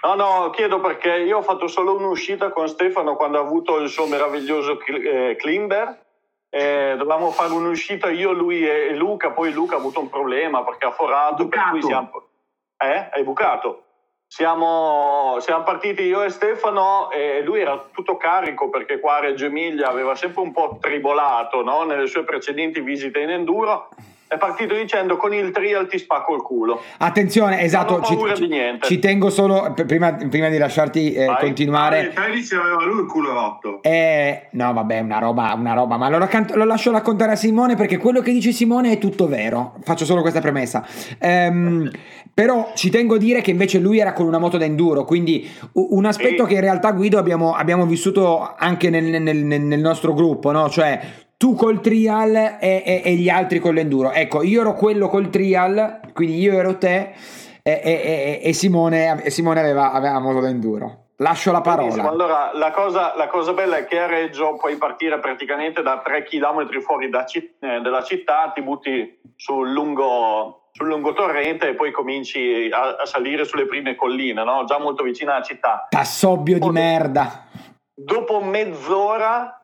No, 0.02 0.14
no, 0.14 0.50
chiedo 0.50 0.80
perché 0.80 1.16
io 1.18 1.38
ho 1.38 1.42
fatto 1.42 1.66
solo 1.66 1.96
un'uscita 1.96 2.50
con 2.50 2.68
Stefano 2.68 3.16
quando 3.16 3.38
ha 3.38 3.42
avuto 3.42 3.78
il 3.78 3.88
suo 3.88 4.06
meraviglioso 4.06 4.78
eh, 4.80 5.36
Klimber. 5.36 6.06
Eh, 6.50 6.94
dovevamo 6.96 7.30
fare 7.30 7.52
un'uscita 7.52 8.08
io, 8.08 8.32
lui 8.32 8.66
e 8.66 8.94
Luca, 8.94 9.32
poi 9.32 9.52
Luca 9.52 9.74
ha 9.74 9.78
avuto 9.78 10.00
un 10.00 10.08
problema 10.08 10.62
perché 10.64 10.86
ha 10.86 10.92
forato, 10.92 11.44
bucato. 11.44 11.70
per 11.70 11.70
cui 11.70 11.82
siamo... 11.82 12.22
Eh? 12.78 13.08
Hai 13.12 13.24
bucato? 13.24 13.82
Siamo, 14.26 15.36
siamo, 15.40 15.64
partiti 15.64 16.02
io 16.02 16.22
e 16.22 16.28
Stefano 16.28 17.10
e 17.10 17.42
lui 17.42 17.60
era 17.60 17.88
tutto 17.92 18.16
carico 18.16 18.68
perché 18.68 19.00
qua 19.00 19.16
a 19.16 19.20
Reggio 19.20 19.46
Emilia 19.46 19.88
aveva 19.88 20.14
sempre 20.14 20.42
un 20.42 20.52
po' 20.52 20.76
tribolato 20.80 21.62
no? 21.62 21.84
nelle 21.84 22.06
sue 22.06 22.24
precedenti 22.24 22.80
visite 22.80 23.20
in 23.20 23.30
enduro 23.30 23.88
è 24.28 24.36
partito 24.36 24.74
dicendo 24.74 25.16
con 25.16 25.32
il 25.34 25.50
trial 25.50 25.88
ti 25.88 25.98
spacco 25.98 26.34
il 26.34 26.42
culo. 26.42 26.80
Attenzione, 26.98 27.62
esatto, 27.62 27.92
Non 27.94 28.02
ho 28.02 28.04
ci, 28.04 28.14
paura 28.14 28.34
ci- 28.34 28.42
di 28.42 28.48
niente. 28.48 28.86
ci 28.86 28.98
tengo 28.98 29.30
solo, 29.30 29.72
prima, 29.86 30.12
prima 30.14 30.48
di 30.48 30.58
lasciarti 30.58 31.14
eh, 31.14 31.24
Vai. 31.26 31.36
Continuare, 31.40 32.00
il 32.00 32.12
13 32.12 32.54
aveva 32.54 32.84
lui 32.84 33.00
il 33.00 33.06
culo 33.06 33.32
rotto. 33.32 33.82
Eh, 33.82 34.48
no, 34.52 34.72
vabbè, 34.72 35.00
una 35.00 35.18
roba, 35.18 35.54
una 35.54 35.72
roba, 35.74 35.96
ma 35.96 36.08
lo, 36.08 36.18
raccanto- 36.18 36.56
lo 36.56 36.64
lascio 36.64 36.90
raccontare 36.92 37.32
a 37.32 37.36
Simone 37.36 37.74
perché 37.74 37.96
quello 37.96 38.20
che 38.20 38.32
dice 38.32 38.52
Simone 38.52 38.92
è 38.92 38.98
tutto 38.98 39.26
vero. 39.26 39.74
Faccio 39.82 40.04
solo 40.04 40.20
questa 40.20 40.40
premessa. 40.40 40.86
Ehm, 41.18 41.90
però 42.34 42.72
ci 42.74 42.90
tengo 42.90 43.14
a 43.14 43.18
dire 43.18 43.40
che 43.40 43.50
invece 43.50 43.78
lui 43.78 43.98
era 43.98 44.12
con 44.12 44.26
una 44.26 44.38
moto 44.38 44.58
da 44.58 44.64
enduro, 44.64 45.04
quindi 45.04 45.48
un 45.72 46.04
aspetto 46.04 46.42
Sì. 46.44 46.48
che 46.50 46.54
in 46.54 46.60
realtà 46.60 46.92
Guido 46.92 47.18
abbiamo, 47.18 47.54
abbiamo 47.54 47.86
vissuto 47.86 48.54
anche 48.56 48.90
nel, 48.90 49.04
nel- 49.22 49.36
nel- 49.44 49.60
nel 49.62 49.80
nostro 49.80 50.12
gruppo, 50.14 50.50
no? 50.52 50.68
Cioè 50.68 51.00
tu 51.38 51.54
col 51.54 51.80
trial 51.80 52.34
e, 52.34 52.82
e- 52.84 53.02
e 53.04 53.14
gli 53.14 53.28
altri 53.28 53.60
con 53.60 53.72
l'enduro. 53.72 54.10
Ecco, 54.10 54.42
io 54.42 54.60
ero 54.60 54.74
quello 54.74 55.08
col 55.08 55.30
trial, 55.30 56.00
quindi 56.12 56.36
io 56.36 56.52
ero 56.52 56.76
te 56.76 57.14
e, 57.62 58.40
e- 58.42 58.52
Simone, 58.52 59.30
Simone 59.30 59.60
aveva, 59.60 59.92
aveva 59.92 60.18
moto 60.18 60.40
da 60.40 60.48
enduro. 60.48 61.04
Lascio 61.20 61.52
la 61.52 61.60
Benissimo, 61.60 62.02
parola. 62.04 62.24
Allora, 62.24 62.50
la 62.54 62.70
cosa, 62.72 63.14
la 63.16 63.28
cosa 63.28 63.52
bella 63.52 63.76
è 63.76 63.86
che 63.86 63.98
a 63.98 64.06
Reggio 64.06 64.56
puoi 64.56 64.76
partire 64.76 65.18
praticamente 65.18 65.82
da 65.82 66.00
3 66.04 66.24
km 66.24 66.80
fuori 66.80 67.08
da 67.08 67.24
eh, 67.24 67.80
dalla 67.80 68.02
città, 68.02 68.50
ti 68.54 68.62
butti 68.62 69.20
sul 69.36 69.70
lungo, 69.70 70.68
sul 70.72 70.88
lungo 70.88 71.12
torrente 71.12 71.68
e 71.68 71.74
poi 71.74 71.92
cominci 71.92 72.68
a, 72.72 72.96
a 73.00 73.06
salire 73.06 73.44
sulle 73.44 73.66
prime 73.66 73.94
colline, 73.94 74.42
no? 74.44 74.64
già 74.64 74.78
molto 74.78 75.02
vicino 75.04 75.32
alla 75.32 75.42
città. 75.42 75.86
Tassobbio 75.88 76.58
di 76.58 76.70
merda. 76.70 77.46
Dopo 77.94 78.40
mezz'ora 78.40 79.58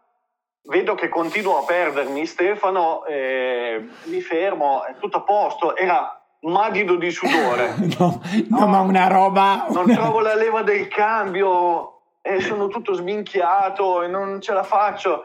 vedo 0.67 0.95
che 0.95 1.09
continuo 1.09 1.59
a 1.59 1.65
perdermi, 1.65 2.27
Stefano, 2.27 3.05
eh, 3.05 3.87
mi 4.05 4.21
fermo, 4.21 4.85
è 4.85 4.97
tutto 4.99 5.19
a 5.19 5.23
posto, 5.23 5.77
era 5.77 6.21
magido 6.41 6.97
di 6.97 7.11
sudore. 7.11 7.75
No, 7.99 8.21
no, 8.49 8.67
ma 8.67 8.81
una 8.81 9.07
roba. 9.09 9.67
non 9.71 9.87
trovo 9.93 10.21
la 10.21 10.35
leva 10.35 10.63
del 10.63 10.89
cambio 10.89 12.01
e 12.21 12.41
sono 12.41 12.69
tutto 12.69 12.95
sminchiato 12.95 14.03
e 14.03 14.09
non 14.09 14.41
ce 14.41 14.53
la 14.53 14.63
faccio. 14.63 15.25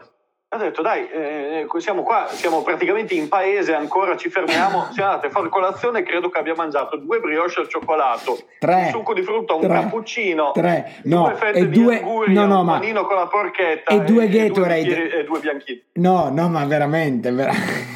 Ho 0.52 0.56
detto, 0.58 0.82
dai, 0.82 1.08
eh, 1.08 1.64
siamo 1.76 2.02
qua, 2.02 2.26
siamo 2.26 2.62
praticamente 2.64 3.14
in 3.14 3.28
paese, 3.28 3.72
ancora 3.72 4.16
ci 4.16 4.28
fermiamo, 4.30 4.88
siamo 4.90 5.10
andati 5.10 5.26
a 5.26 5.30
fare 5.30 5.48
colazione, 5.48 6.02
credo 6.02 6.28
che 6.28 6.40
abbia 6.40 6.56
mangiato 6.56 6.96
due 6.96 7.20
brioche 7.20 7.60
al 7.60 7.68
cioccolato, 7.68 8.36
Tre. 8.58 8.74
un 8.74 8.88
succo 8.88 9.14
di 9.14 9.22
frutta, 9.22 9.54
un 9.54 9.60
Tre. 9.60 9.72
cappuccino, 9.72 10.50
Tre. 10.50 10.94
No, 11.04 11.22
due 11.26 11.34
fette 11.36 11.58
e 11.60 11.68
di 11.68 11.80
due- 11.80 11.98
anguria, 11.98 12.40
no, 12.40 12.46
no, 12.46 12.60
un 12.60 12.66
ma- 12.66 12.72
panino 12.80 13.06
con 13.06 13.14
la 13.14 13.28
porchetta 13.28 13.92
e 13.94 14.00
due 14.00 14.26
Gatorade. 14.28 15.18
e 15.20 15.22
due 15.24 15.38
bianchini. 15.38 15.84
No, 15.92 16.30
no, 16.32 16.48
ma 16.48 16.64
veramente, 16.64 17.30
veramente. 17.30 17.86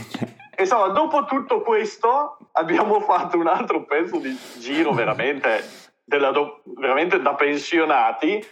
Insomma, 0.57 0.87
dopo 0.93 1.25
tutto 1.25 1.61
questo 1.62 2.37
abbiamo 2.53 3.01
fatto 3.01 3.37
un 3.37 3.49
altro 3.49 3.83
pezzo 3.85 4.19
di 4.19 4.33
giro 4.59 4.93
veramente, 4.93 5.61
della 6.05 6.31
veramente 6.62 7.21
da 7.21 7.35
pensionati. 7.35 8.47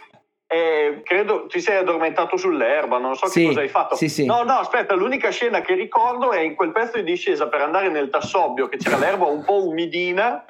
E 0.52 1.00
credo 1.02 1.46
ti 1.46 1.62
sei 1.62 1.78
addormentato 1.78 2.36
sull'erba, 2.36 2.98
non 2.98 3.16
so 3.16 3.24
Sì, 3.26 3.40
che 3.40 3.46
cosa 3.46 3.60
hai 3.60 3.68
fatto. 3.68 3.94
sì, 3.94 4.10
sì. 4.10 4.26
No, 4.26 4.42
no, 4.42 4.58
aspetta, 4.58 4.94
l'unica 4.94 5.30
scena 5.30 5.62
che 5.62 5.72
ricordo 5.72 6.30
è 6.30 6.40
in 6.40 6.54
quel 6.54 6.72
pezzo 6.72 6.98
di 6.98 7.04
discesa 7.04 7.48
per 7.48 7.62
andare 7.62 7.88
nel 7.88 8.10
tassobbio, 8.10 8.68
che 8.68 8.76
c'era 8.76 8.98
l'erba 8.98 9.24
un 9.24 9.44
po' 9.44 9.66
umidina, 9.66 10.44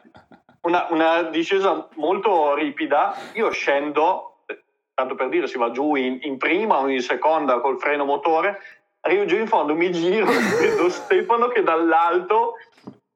una, 0.62 0.88
una 0.90 1.22
discesa 1.22 1.86
molto 1.94 2.52
ripida. 2.56 3.14
Io 3.34 3.50
scendo, 3.50 4.38
eh, 4.46 4.64
tanto 4.92 5.14
per 5.14 5.28
dire, 5.28 5.46
si 5.46 5.56
va 5.56 5.70
giù 5.70 5.94
in, 5.94 6.18
in 6.22 6.36
prima 6.36 6.80
o 6.80 6.88
in 6.88 7.00
seconda 7.00 7.60
col 7.60 7.78
freno 7.78 8.04
motore, 8.04 8.58
arrivo 9.02 9.24
giù 9.26 9.36
in 9.36 9.46
fondo, 9.46 9.72
mi 9.72 9.92
giro 9.92 10.26
e 10.28 10.36
vedo 10.58 10.88
Stefano 10.88 11.46
che 11.46 11.62
dall'alto, 11.62 12.54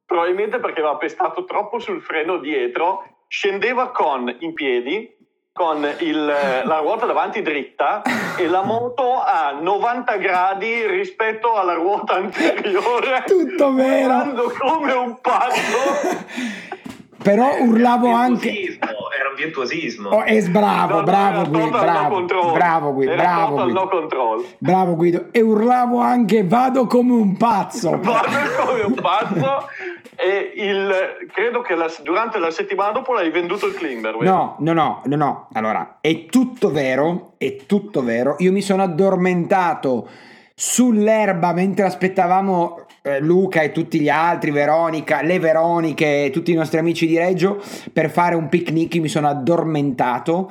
probabilmente 0.05 0.61
perché 0.61 0.83
aveva 0.83 0.99
pestato 0.99 1.45
troppo 1.47 1.81
sul 1.81 2.01
freno 2.01 2.37
dietro, 2.39 3.25
scendeva 3.27 3.91
con 3.91 4.33
in 4.39 4.55
piedi, 4.55 5.16
con 5.57 5.89
il- 6.01 6.25
la 6.65 6.79
ruota 6.81 7.07
davanti 7.07 7.41
dritta 7.41 8.03
e 8.37 8.47
la 8.47 8.63
moto 8.63 9.23
a 9.23 9.57
90 9.59 10.17
gradi 10.17 10.87
rispetto 10.87 11.55
alla 11.57 11.73
ruota 11.73 12.13
anteriore. 12.15 13.25
Tutto 13.27 13.73
vero. 13.73 14.53
Come 14.59 14.93
un 14.93 15.19
pazzo. 15.21 16.85
Però 17.27 17.57
urlavo 17.61 18.09
anche. 18.13 18.51
Era 18.79 19.29
un 19.31 19.35
virtuosismo. 19.37 20.11
Oh, 20.11 20.23
es 20.25 20.49
bravo, 20.49 20.93
No, 20.95 20.99
no, 20.99 21.05
bravo 21.05 21.41
era 21.41 21.49
Guido, 21.49 21.65
total 21.71 21.87
no 21.87 21.93
bravo, 21.93 22.15
control. 22.15 22.53
bravo 22.53 22.93
Guido, 22.93 23.15
bravo 23.17 23.55
Guido. 23.65 23.81
no 23.81 23.89
control. 23.89 24.45
Bravo 24.59 24.95
Guido. 24.95 25.27
E 25.33 25.41
urlavo 25.41 25.99
anche 26.01 26.45
vado 26.47 26.87
come 26.87 27.13
un 27.13 27.37
pazzo. 27.37 27.91
Vado 27.99 28.29
come 28.65 28.81
un 28.83 28.95
pazzo 28.95 29.69
e 30.15 30.53
il, 30.57 30.95
credo 31.33 31.61
che 31.63 31.75
la- 31.75 31.91
durante 32.03 32.39
la 32.39 32.51
settimana 32.51 32.93
dopo 32.93 33.13
l'hai 33.13 33.31
venduto 33.31 33.67
il 33.67 33.75
Klimber. 33.75 34.17
No, 34.21 34.57
no, 34.61 34.73
no, 34.73 35.03
no, 35.05 35.17
no. 35.17 35.49
Allora, 35.55 35.99
è 36.01 36.27
tutto 36.27 36.71
vero, 36.71 37.33
è 37.39 37.57
tutto 37.67 38.03
vero. 38.03 38.37
Io 38.39 38.53
mi 38.53 38.63
sono 38.63 38.83
addormentato 38.85 40.09
sull'erba 40.55 41.53
mentre 41.53 41.85
aspettavamo 41.85 42.86
Luca 43.21 43.61
e 43.63 43.73
tutti 43.73 44.01
gli 44.01 44.09
altri, 44.09 44.51
Veronica, 44.51 45.23
le 45.23 45.39
Veroniche 45.39 46.31
tutti 46.33 46.51
i 46.51 46.55
nostri 46.55 46.79
amici 46.79 47.07
di 47.07 47.17
Reggio 47.17 47.63
per 47.93 48.11
fare 48.11 48.35
un 48.35 48.49
picnic. 48.49 48.97
Mi 48.97 49.09
sono 49.09 49.29
addormentato. 49.29 50.51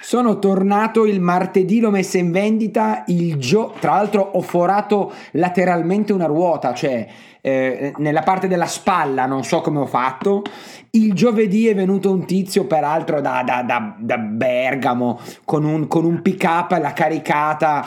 Sono 0.00 0.38
tornato 0.38 1.06
il 1.06 1.20
martedì, 1.20 1.80
l'ho 1.80 1.90
messa 1.90 2.18
in 2.18 2.30
vendita. 2.32 3.04
Il 3.06 3.36
gio- 3.36 3.72
Tra 3.78 3.92
l'altro, 3.94 4.22
ho 4.22 4.40
forato 4.40 5.12
lateralmente 5.32 6.12
una 6.12 6.26
ruota, 6.26 6.74
cioè 6.74 7.06
eh, 7.40 7.92
nella 7.96 8.22
parte 8.22 8.46
della 8.46 8.66
spalla, 8.66 9.26
non 9.26 9.42
so 9.42 9.60
come 9.60 9.80
ho 9.80 9.86
fatto. 9.86 10.42
Il 10.90 11.12
giovedì 11.14 11.66
è 11.68 11.74
venuto 11.74 12.10
un 12.10 12.24
tizio, 12.26 12.66
peraltro 12.66 13.20
da, 13.20 13.42
da- 13.44 13.62
da- 13.62 13.96
da 13.98 14.18
Bergamo, 14.18 15.18
con 15.44 15.64
un, 15.64 15.86
con 15.88 16.04
un 16.04 16.20
pick 16.22 16.44
up, 16.44 16.70
l'ha 16.72 16.92
caricata 16.92 17.86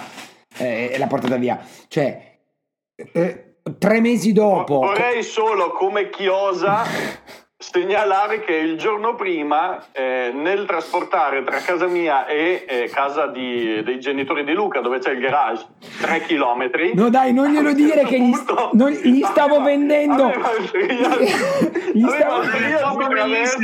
eh, 0.57 0.91
e 0.93 0.97
l'ha 0.97 1.07
portata 1.07 1.37
via. 1.37 1.59
Cioè, 1.87 2.33
eh, 2.95 3.55
tre 3.77 3.99
mesi 3.99 4.31
dopo. 4.31 4.79
Vorrei 4.79 5.23
solo 5.23 5.71
come 5.71 6.09
chiosa 6.09 6.83
segnalare 7.57 8.41
che 8.41 8.53
il 8.53 8.77
giorno 8.77 9.15
prima 9.15 9.83
eh, 9.91 10.31
nel 10.33 10.65
trasportare 10.65 11.43
tra 11.43 11.57
casa 11.59 11.87
mia 11.87 12.25
e 12.27 12.65
eh, 12.67 12.89
casa 12.93 13.27
di- 13.27 13.81
dei 13.83 13.99
genitori 13.99 14.43
di 14.43 14.53
Luca 14.53 14.81
dove 14.81 14.99
c'è 14.99 15.11
il 15.11 15.19
garage 15.19 15.65
3 16.01 16.21
chilometri 16.25 16.93
No 16.93 17.09
dai, 17.09 17.33
non 17.33 17.47
glielo 17.51 17.73
dire 17.73 18.03
che 18.03 18.19
gli, 18.19 18.33
non- 18.73 18.91
gli 18.91 19.23
stavo 19.23 19.55
aveva- 19.55 19.63
vendendo. 19.65 20.25
aveva 20.25 20.51
il 20.51 20.69
Gli 21.93 22.03
aveva 22.03 22.41
stavo- 22.43 23.07
traverso 23.07 23.59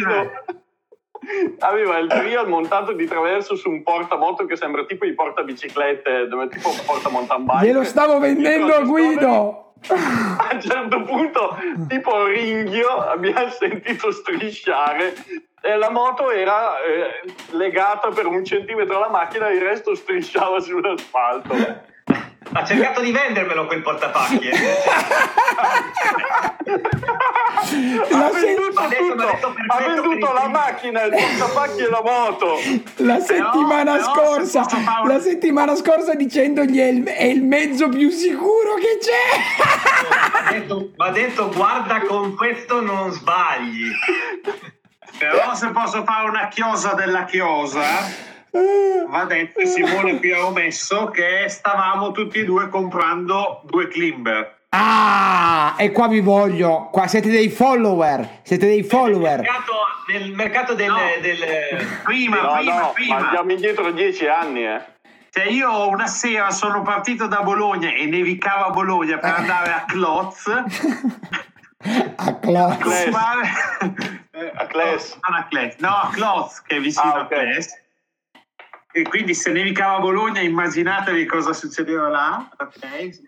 aveva 1.59 1.97
il 1.99 2.07
trial 2.07 2.47
montato 2.47 2.93
di 2.93 3.05
traverso 3.05 3.55
su 3.55 3.69
un 3.69 3.83
portamoto 3.83 4.45
che 4.45 4.55
sembra 4.55 4.85
tipo 4.85 5.05
i 5.05 5.13
portabiciclette 5.13 6.27
dove 6.27 6.47
tipo 6.47 6.69
un 6.69 6.79
porta 6.85 7.09
mountain 7.09 7.45
bike 7.45 7.65
Glielo 7.65 7.83
stavo 7.83 8.19
vendendo 8.19 8.73
a 8.73 8.81
Guido. 8.81 9.73
a 9.87 10.49
un 10.53 10.61
certo 10.61 11.01
punto, 11.03 11.57
tipo 11.87 12.25
ringhio, 12.25 12.87
abbiamo 12.97 13.49
sentito 13.49 14.11
strisciare 14.11 15.13
e 15.61 15.75
la 15.75 15.89
moto 15.89 16.31
era 16.31 16.81
eh, 16.81 17.33
legata 17.51 18.09
per 18.09 18.25
un 18.25 18.43
centimetro 18.43 18.97
alla 18.97 19.09
macchina, 19.09 19.49
il 19.49 19.61
resto 19.61 19.95
strisciava 19.95 20.59
sull'asfalto. 20.59 21.89
Ha 22.53 22.65
cercato 22.65 23.01
di 23.01 23.11
vendermelo 23.11 23.65
quel 23.65 23.81
portapacchi. 23.81 24.49
eh. 24.49 24.59
Ha 27.61 28.29
venduto 28.31 28.81
Ma 28.81 28.87
tutto, 28.87 29.15
detto 29.15 29.53
ha 29.67 29.77
venduto 29.87 30.31
la 30.33 30.47
macchina, 30.47 31.03
il 31.03 31.11
portapacchi 31.11 31.81
e 31.81 31.89
la 31.89 32.01
moto. 32.03 32.57
La 32.97 33.19
settimana 33.19 33.93
però, 33.93 34.13
scorsa, 34.13 34.65
un- 34.71 35.07
la 35.07 35.19
settimana 35.19 35.75
scorsa 35.75 36.13
dicendogli 36.15 36.79
è 36.79 36.87
il, 36.87 37.03
è 37.05 37.23
il 37.23 37.43
mezzo 37.43 37.89
più 37.89 38.09
sicuro 38.09 38.75
che 38.75 38.97
c'è. 38.99 40.59
Mi 40.59 40.93
ha 40.97 41.09
detto, 41.11 41.49
guarda 41.49 42.01
con 42.01 42.35
questo 42.35 42.81
non 42.81 43.11
sbagli. 43.11 43.89
Però 45.17 45.53
se 45.53 45.67
posso 45.69 46.03
fare 46.03 46.27
una 46.29 46.47
chiosa 46.47 46.93
della 46.93 47.25
chiosa, 47.25 47.83
va 49.07 49.23
detto 49.25 49.59
che 49.59 49.65
Simone 49.65 50.17
qui 50.19 50.31
ha 50.33 50.45
omesso 50.45 51.09
che 51.09 51.45
stavamo 51.47 52.11
tutti 52.11 52.39
e 52.39 52.45
due 52.45 52.67
comprando 52.69 53.61
due 53.65 53.87
Klimber. 53.87 54.59
Ah, 54.73 55.73
e 55.77 55.91
qua 55.91 56.07
vi 56.07 56.21
voglio. 56.21 56.87
Qua 56.91 57.07
siete 57.07 57.29
dei 57.29 57.49
follower. 57.49 58.39
Siete 58.43 58.67
dei 58.67 58.77
Nel 58.81 58.85
follower. 58.85 59.39
mercato, 59.41 59.73
nel 60.07 60.31
mercato 60.31 60.73
del, 60.75 60.89
No. 60.89 60.97
del- 61.21 61.85
Prima, 62.03 62.41
No, 62.41 62.53
prima, 62.55 62.73
no, 62.73 62.79
ma 62.79 62.87
prima. 62.87 63.15
andiamo 63.17 63.51
indietro 63.51 63.91
dieci 63.91 64.27
anni, 64.27 64.65
eh. 64.65 64.81
Cioè 65.29 65.45
io 65.45 65.87
una 65.89 66.07
sera 66.07 66.51
sono 66.51 66.81
partito 66.81 67.27
da 67.27 67.41
Bologna 67.41 67.93
e 67.93 68.05
nevicava 68.05 68.67
a 68.67 68.69
Bologna 68.69 69.17
per 69.17 69.33
andare 69.39 69.71
a 69.71 69.83
Klotz. 69.85 70.47
A. 70.47 70.63
Eh, 71.83 72.13
A 74.55 74.65
Cles. 74.67 75.17
no, 75.29 75.35
a 75.37 75.45
Cles. 75.49 75.75
No, 75.79 75.89
a 75.89 76.09
Klotz 76.13 76.61
che 76.61 76.77
è 76.77 76.79
vicino 76.79 77.13
Ah, 77.13 77.19
ok. 77.21 77.31
a 77.31 77.35
Cles. 77.35 77.80
E 78.93 79.03
quindi 79.03 79.33
se 79.33 79.51
nevicava 79.51 79.97
a 79.97 79.99
Bologna 79.99 80.41
immaginatevi 80.41 81.25
cosa 81.25 81.53
succedeva 81.53 82.09
là. 82.09 82.49
ok? 82.57 83.19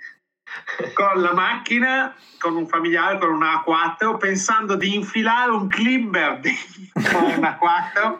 con 0.94 1.22
la 1.22 1.34
macchina, 1.34 2.14
con 2.40 2.56
un 2.56 2.68
familiare, 2.68 3.18
con 3.18 3.30
una 3.30 3.64
A4, 3.66 4.18
pensando 4.18 4.76
di 4.76 4.96
infilare 4.96 5.52
un 5.52 5.68
climber 5.68 6.40
con 7.12 7.24
una 7.38 7.58
A4 7.60 8.18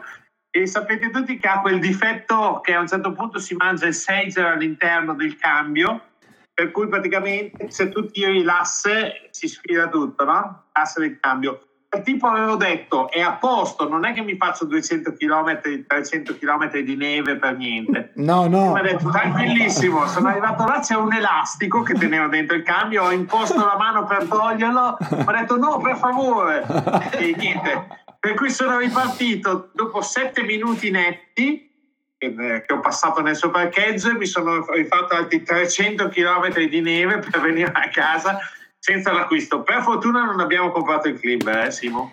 e 0.50 0.66
sapete 0.66 1.10
tutti 1.10 1.36
che 1.36 1.48
ha 1.48 1.60
quel 1.60 1.80
difetto 1.80 2.60
che 2.62 2.74
a 2.74 2.80
un 2.80 2.88
certo 2.88 3.12
punto 3.12 3.38
si 3.38 3.54
mangia 3.54 3.86
il 3.86 3.94
sager 3.94 4.46
all'interno 4.46 5.14
del 5.14 5.36
cambio, 5.36 6.10
per 6.52 6.70
cui 6.70 6.86
praticamente 6.86 7.70
se 7.70 7.88
tu 7.88 8.06
tiri 8.06 8.42
l'asse 8.42 9.28
si 9.30 9.48
sfida 9.48 9.88
tutto, 9.88 10.24
no? 10.24 10.66
L'asse 10.72 11.00
del 11.00 11.18
cambio 11.18 11.73
il 11.96 12.02
tipo 12.02 12.26
avevo 12.26 12.56
detto 12.56 13.10
è 13.10 13.20
a 13.20 13.32
posto, 13.32 13.88
non 13.88 14.04
è 14.04 14.12
che 14.12 14.22
mi 14.22 14.36
faccio 14.36 14.64
200 14.64 15.14
km, 15.14 15.84
300 15.86 16.36
km 16.38 16.78
di 16.78 16.96
neve 16.96 17.36
per 17.36 17.56
niente. 17.56 18.12
No, 18.16 18.46
no. 18.46 18.72
Mi 18.72 18.80
ha 18.80 18.82
detto 18.82 19.10
tranquillissimo, 19.10 20.06
sono 20.06 20.28
arrivato 20.28 20.64
là, 20.64 20.80
c'è 20.80 20.96
un 20.96 21.12
elastico 21.12 21.82
che 21.82 21.94
teneva 21.94 22.28
dentro 22.28 22.56
il 22.56 22.62
cambio, 22.62 23.04
ho 23.04 23.12
imposto 23.12 23.64
la 23.64 23.76
mano 23.76 24.04
per 24.04 24.26
toglierlo, 24.26 24.96
mi 25.10 25.24
ha 25.26 25.32
detto 25.32 25.56
no, 25.56 25.78
per 25.78 25.96
favore. 25.96 26.64
E 27.12 27.34
niente. 27.36 28.02
Per 28.18 28.34
cui 28.34 28.50
sono 28.50 28.78
ripartito 28.78 29.70
dopo 29.74 30.00
7 30.00 30.42
minuti 30.42 30.90
netti 30.90 31.72
che 32.16 32.72
ho 32.72 32.80
passato 32.80 33.20
nel 33.20 33.36
suo 33.36 33.50
parcheggio 33.50 34.10
e 34.10 34.14
mi 34.14 34.24
sono 34.24 34.64
rifatto 34.70 35.14
altri 35.14 35.42
300 35.42 36.08
km 36.08 36.58
di 36.68 36.80
neve 36.80 37.18
per 37.18 37.40
venire 37.40 37.70
a 37.70 37.88
casa 37.88 38.38
senza 38.84 39.12
l'acquisto. 39.12 39.62
Per 39.62 39.80
fortuna 39.80 40.24
non 40.24 40.40
abbiamo 40.40 40.70
comprato 40.70 41.08
il 41.08 41.18
clip, 41.18 41.48
eh, 41.48 41.70
Simo? 41.70 42.12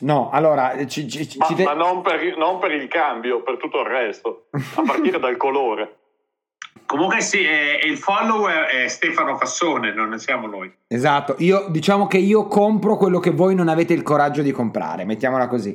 No, 0.00 0.28
allora 0.30 0.74
ci, 0.86 1.08
ci, 1.08 1.38
ma, 1.38 1.46
ci 1.46 1.54
te... 1.54 1.64
ma 1.64 1.72
non, 1.72 2.02
per, 2.02 2.36
non, 2.36 2.58
per, 2.58 2.72
il 2.72 2.88
cambio, 2.88 3.40
per 3.40 3.56
tutto 3.56 3.80
il 3.80 3.86
resto, 3.86 4.48
a 4.50 4.82
partire 4.84 5.18
dal 5.18 5.38
colore. 5.38 5.96
Comunque 6.84 7.22
sì, 7.22 7.38
eh, 7.38 7.80
il 7.84 7.96
follower 7.96 8.66
è 8.66 8.88
Stefano 8.88 9.38
Fassone, 9.38 9.94
non 9.94 10.10
ne 10.10 10.18
siamo 10.18 10.46
noi. 10.46 10.70
Esatto, 10.86 11.36
io 11.38 11.68
diciamo 11.70 12.06
che 12.06 12.18
io 12.18 12.48
compro 12.48 12.98
quello 12.98 13.18
che 13.18 13.30
voi 13.30 13.54
non 13.54 13.68
avete 13.68 13.94
il 13.94 14.02
coraggio 14.02 14.42
di 14.42 14.52
comprare, 14.52 15.06
mettiamola 15.06 15.48
così. 15.48 15.74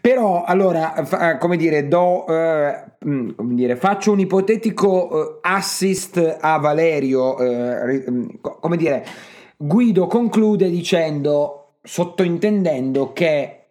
Però 0.00 0.44
allora, 0.44 1.04
fa, 1.04 1.32
eh, 1.32 1.38
come 1.38 1.56
dire, 1.56 1.88
do, 1.88 2.24
eh, 2.28 2.84
mm, 3.04 3.30
come 3.34 3.54
dire, 3.54 3.74
faccio 3.74 4.12
un 4.12 4.20
ipotetico 4.20 5.10
eh, 5.10 5.38
assist 5.42 6.38
a 6.40 6.56
Valerio, 6.58 7.36
eh, 7.38 8.04
mm, 8.08 8.26
come 8.60 8.76
dire 8.76 9.34
Guido 9.58 10.06
conclude 10.06 10.68
dicendo, 10.68 11.76
sottointendendo 11.82 13.12
che 13.14 13.64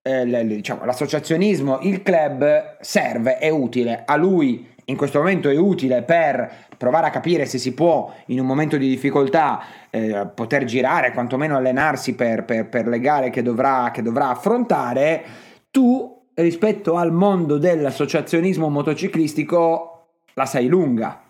eh, 0.00 0.46
diciamo, 0.46 0.84
l'associazionismo, 0.84 1.80
il 1.80 2.02
club 2.02 2.76
serve, 2.80 3.38
è 3.38 3.48
utile, 3.48 4.04
a 4.06 4.14
lui 4.14 4.74
in 4.84 4.96
questo 4.96 5.18
momento 5.18 5.48
è 5.48 5.56
utile 5.56 6.02
per 6.02 6.68
provare 6.78 7.08
a 7.08 7.10
capire 7.10 7.44
se 7.46 7.58
si 7.58 7.74
può 7.74 8.12
in 8.26 8.38
un 8.38 8.46
momento 8.46 8.76
di 8.76 8.88
difficoltà 8.88 9.60
eh, 9.90 10.28
poter 10.32 10.64
girare, 10.64 11.10
quantomeno 11.10 11.56
allenarsi 11.56 12.14
per, 12.14 12.44
per, 12.44 12.68
per 12.68 12.86
le 12.86 13.00
gare 13.00 13.30
che 13.30 13.42
dovrà, 13.42 13.90
che 13.92 14.02
dovrà 14.02 14.28
affrontare, 14.28 15.24
tu 15.72 16.28
rispetto 16.34 16.94
al 16.94 17.12
mondo 17.12 17.58
dell'associazionismo 17.58 18.68
motociclistico 18.68 20.06
la 20.34 20.46
sai 20.46 20.68
lunga. 20.68 21.20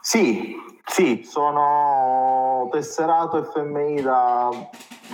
Sì, 0.00 0.54
sì, 0.84 1.22
sono 1.24 1.75
tesserato 2.76 3.42
FMI 3.42 4.02
da 4.02 4.50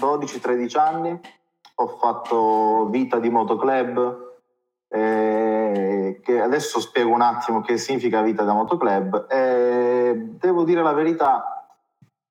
12-13 0.01 0.79
anni, 0.79 1.21
ho 1.77 1.87
fatto 1.87 2.89
vita 2.91 3.21
di 3.21 3.31
motoclub, 3.31 4.31
eh, 4.89 6.21
che 6.25 6.41
adesso 6.41 6.81
spiego 6.81 7.11
un 7.11 7.21
attimo 7.21 7.61
che 7.61 7.79
significa 7.79 8.21
vita 8.21 8.43
da 8.43 8.53
motoclub. 8.53 9.27
Eh, 9.31 10.13
devo 10.41 10.65
dire 10.65 10.83
la 10.83 10.93
verità, 10.93 11.69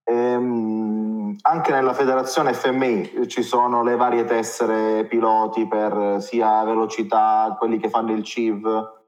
ehm, 0.04 1.38
anche 1.44 1.72
nella 1.72 1.94
federazione 1.94 2.54
FMI 2.54 3.28
ci 3.28 3.42
sono 3.42 3.84
le 3.84 3.96
varie 3.96 4.26
tessere 4.26 5.06
piloti 5.06 5.66
per 5.66 6.18
sia 6.22 6.62
velocità, 6.66 7.56
quelli 7.58 7.78
che 7.78 7.90
fanno 7.90 8.12
il 8.12 8.24
CIV, 8.24 9.01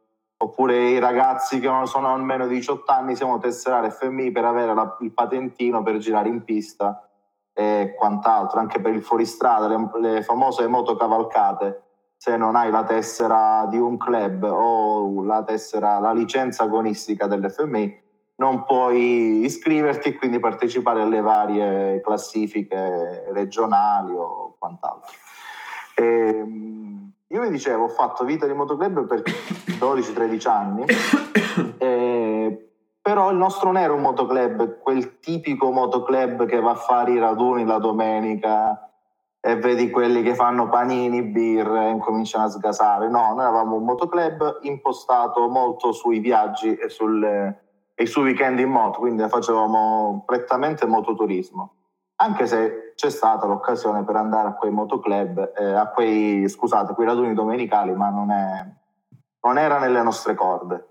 oppure 0.43 0.89
i 0.89 0.99
ragazzi 0.99 1.59
che 1.59 1.69
sono 1.85 2.13
almeno 2.13 2.47
18 2.47 2.91
anni 2.91 3.15
siamo 3.15 3.39
tesserare 3.39 3.91
FMI 3.91 4.31
per 4.31 4.45
avere 4.45 4.73
la, 4.73 4.97
il 4.99 5.11
patentino 5.11 5.81
per 5.83 5.97
girare 5.97 6.27
in 6.27 6.43
pista 6.43 7.07
e 7.53 7.93
quant'altro, 7.97 8.59
anche 8.59 8.81
per 8.81 8.93
il 8.93 9.03
fuoristrada, 9.03 9.67
le, 9.67 9.89
le 9.99 10.21
famose 10.23 10.67
motocavalcate, 10.67 11.83
se 12.17 12.35
non 12.35 12.55
hai 12.55 12.71
la 12.71 12.83
tessera 12.83 13.65
di 13.69 13.77
un 13.77 13.97
club 13.97 14.43
o 14.43 15.23
la 15.23 15.43
tessera, 15.43 15.99
la 15.99 16.13
licenza 16.13 16.63
agonistica 16.63 17.27
dell'FMI, 17.27 18.01
non 18.35 18.65
puoi 18.65 19.45
iscriverti 19.45 20.09
e 20.09 20.15
quindi 20.15 20.39
partecipare 20.39 21.01
alle 21.01 21.21
varie 21.21 22.01
classifiche 22.01 23.25
regionali 23.31 24.13
o 24.13 24.55
quant'altro. 24.57 25.11
E, 25.95 26.03
ehm, 26.03 27.12
io 27.33 27.41
vi 27.41 27.49
dicevo, 27.49 27.85
ho 27.85 27.89
fatto 27.89 28.25
vita 28.25 28.45
di 28.45 28.53
motoclub 28.53 29.07
per 29.07 29.23
12-13 29.23 30.47
anni, 30.47 30.85
eh, 31.79 32.69
però 33.01 33.31
il 33.31 33.37
nostro 33.37 33.71
non 33.71 33.81
era 33.81 33.91
un 33.91 34.01
motoclub, 34.01 34.77
quel 34.77 35.19
tipico 35.19 35.71
motoclub 35.71 36.45
che 36.45 36.59
va 36.59 36.71
a 36.71 36.75
fare 36.75 37.13
i 37.13 37.17
raduni 37.17 37.65
la 37.65 37.79
domenica 37.79 38.87
e 39.41 39.55
vedi 39.55 39.89
quelli 39.89 40.21
che 40.21 40.35
fanno 40.35 40.69
panini, 40.69 41.23
birre 41.23 41.89
e 41.89 41.97
cominciano 41.97 42.45
a 42.45 42.49
sgasare. 42.49 43.09
No, 43.09 43.33
noi 43.33 43.39
eravamo 43.39 43.77
un 43.77 43.83
motoclub 43.83 44.59
impostato 44.61 45.47
molto 45.47 45.91
sui 45.91 46.19
viaggi 46.19 46.75
e, 46.75 46.87
sul, 46.89 47.23
e 47.95 48.05
sui 48.05 48.23
weekend 48.25 48.59
in 48.59 48.69
moto, 48.69 48.99
quindi 48.99 49.27
facevamo 49.27 50.21
prettamente 50.23 50.85
mototurismo 50.85 51.73
anche 52.23 52.47
se 52.47 52.93
c'è 52.95 53.09
stata 53.09 53.45
l'occasione 53.45 54.05
per 54.05 54.15
andare 54.15 54.47
a 54.47 54.53
quei 54.53 54.71
motoclub, 54.71 55.51
eh, 55.57 55.73
a 55.73 55.87
quei, 55.87 56.47
scusate, 56.47 56.93
quei 56.93 57.05
raduni 57.05 57.33
domenicali, 57.33 57.93
ma 57.93 58.09
non, 58.09 58.31
è, 58.31 58.65
non 59.41 59.57
era 59.57 59.77
nelle 59.77 60.01
nostre 60.01 60.33
corde. 60.33 60.87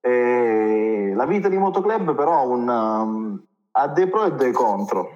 E 0.00 1.12
la 1.14 1.26
vita 1.26 1.48
di 1.48 1.58
motoclub 1.58 2.14
però 2.14 2.48
un, 2.48 2.68
um, 2.68 3.44
ha 3.72 3.88
dei 3.88 4.06
pro 4.06 4.26
e 4.26 4.34
dei 4.34 4.52
contro. 4.52 5.10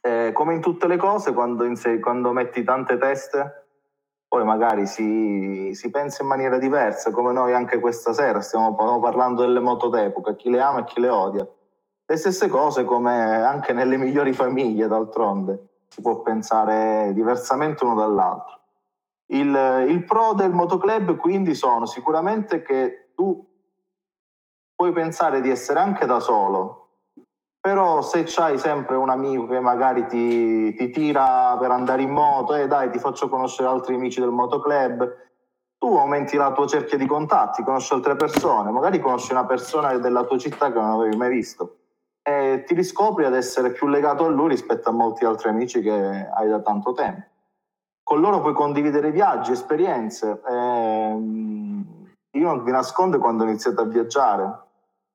Eh, 0.00 0.30
come 0.32 0.54
in 0.54 0.60
tutte 0.60 0.86
le 0.86 0.96
cose, 0.96 1.32
quando, 1.32 1.64
inse- 1.64 1.98
quando 1.98 2.32
metti 2.32 2.62
tante 2.62 2.98
teste, 2.98 3.66
poi 4.28 4.44
magari 4.44 4.86
si, 4.86 5.70
si, 5.74 5.90
pensa 5.90 6.22
in 6.22 6.28
maniera 6.28 6.58
diversa, 6.58 7.10
come 7.10 7.32
noi 7.32 7.52
anche 7.52 7.80
questa 7.80 8.12
sera 8.12 8.40
stiamo 8.40 8.74
parlando 8.74 9.42
delle 9.42 9.60
moto 9.60 9.88
d'epoca, 9.88 10.34
chi 10.34 10.50
le 10.50 10.60
ama 10.60 10.80
e 10.80 10.84
chi 10.84 11.00
le 11.00 11.08
odia 11.08 11.46
le 12.04 12.16
stesse 12.16 12.48
cose 12.48 12.84
come 12.84 13.42
anche 13.42 13.72
nelle 13.72 13.96
migliori 13.96 14.32
famiglie, 14.32 14.88
d'altronde, 14.88 15.68
si 15.88 16.00
può 16.00 16.20
pensare 16.20 17.12
diversamente 17.14 17.84
uno 17.84 17.94
dall'altro. 17.94 18.60
Il, 19.26 19.86
il 19.88 20.04
pro 20.04 20.34
del 20.34 20.52
motoclub 20.52 21.16
quindi 21.16 21.54
sono 21.54 21.86
sicuramente 21.86 22.62
che 22.62 23.12
tu 23.14 23.46
puoi 24.74 24.92
pensare 24.92 25.40
di 25.40 25.48
essere 25.48 25.78
anche 25.78 26.04
da 26.04 26.18
solo, 26.18 26.88
però 27.60 28.02
se 28.02 28.24
c'hai 28.26 28.58
sempre 28.58 28.96
un 28.96 29.08
amico 29.08 29.46
che 29.46 29.60
magari 29.60 30.06
ti, 30.06 30.74
ti 30.74 30.90
tira 30.90 31.56
per 31.58 31.70
andare 31.70 32.02
in 32.02 32.10
moto 32.10 32.54
e 32.54 32.62
eh, 32.62 32.66
dai 32.66 32.90
ti 32.90 32.98
faccio 32.98 33.28
conoscere 33.28 33.68
altri 33.68 33.94
amici 33.94 34.20
del 34.20 34.30
motoclub, 34.30 35.16
tu 35.78 35.96
aumenti 35.96 36.36
la 36.36 36.52
tua 36.52 36.66
cerchia 36.66 36.98
di 36.98 37.06
contatti, 37.06 37.62
conosci 37.62 37.94
altre 37.94 38.16
persone, 38.16 38.70
magari 38.70 39.00
conosci 39.00 39.32
una 39.32 39.46
persona 39.46 39.96
della 39.96 40.24
tua 40.24 40.36
città 40.36 40.70
che 40.70 40.78
non 40.78 40.90
avevi 40.90 41.16
mai 41.16 41.30
visto 41.30 41.76
e 42.22 42.62
ti 42.66 42.74
riscopri 42.74 43.24
ad 43.24 43.34
essere 43.34 43.72
più 43.72 43.88
legato 43.88 44.24
a 44.24 44.28
lui 44.28 44.48
rispetto 44.48 44.88
a 44.88 44.92
molti 44.92 45.24
altri 45.24 45.48
amici 45.48 45.80
che 45.80 46.28
hai 46.32 46.48
da 46.48 46.60
tanto 46.60 46.92
tempo. 46.92 47.26
Con 48.02 48.20
loro 48.20 48.40
puoi 48.40 48.54
condividere 48.54 49.10
viaggi, 49.10 49.52
esperienze. 49.52 50.40
Ehm, 50.48 52.10
io 52.30 52.46
non 52.46 52.62
vi 52.62 52.70
nascondo 52.70 53.18
quando 53.18 53.44
ho 53.44 53.46
iniziato 53.46 53.82
a 53.82 53.86
viaggiare. 53.86 54.42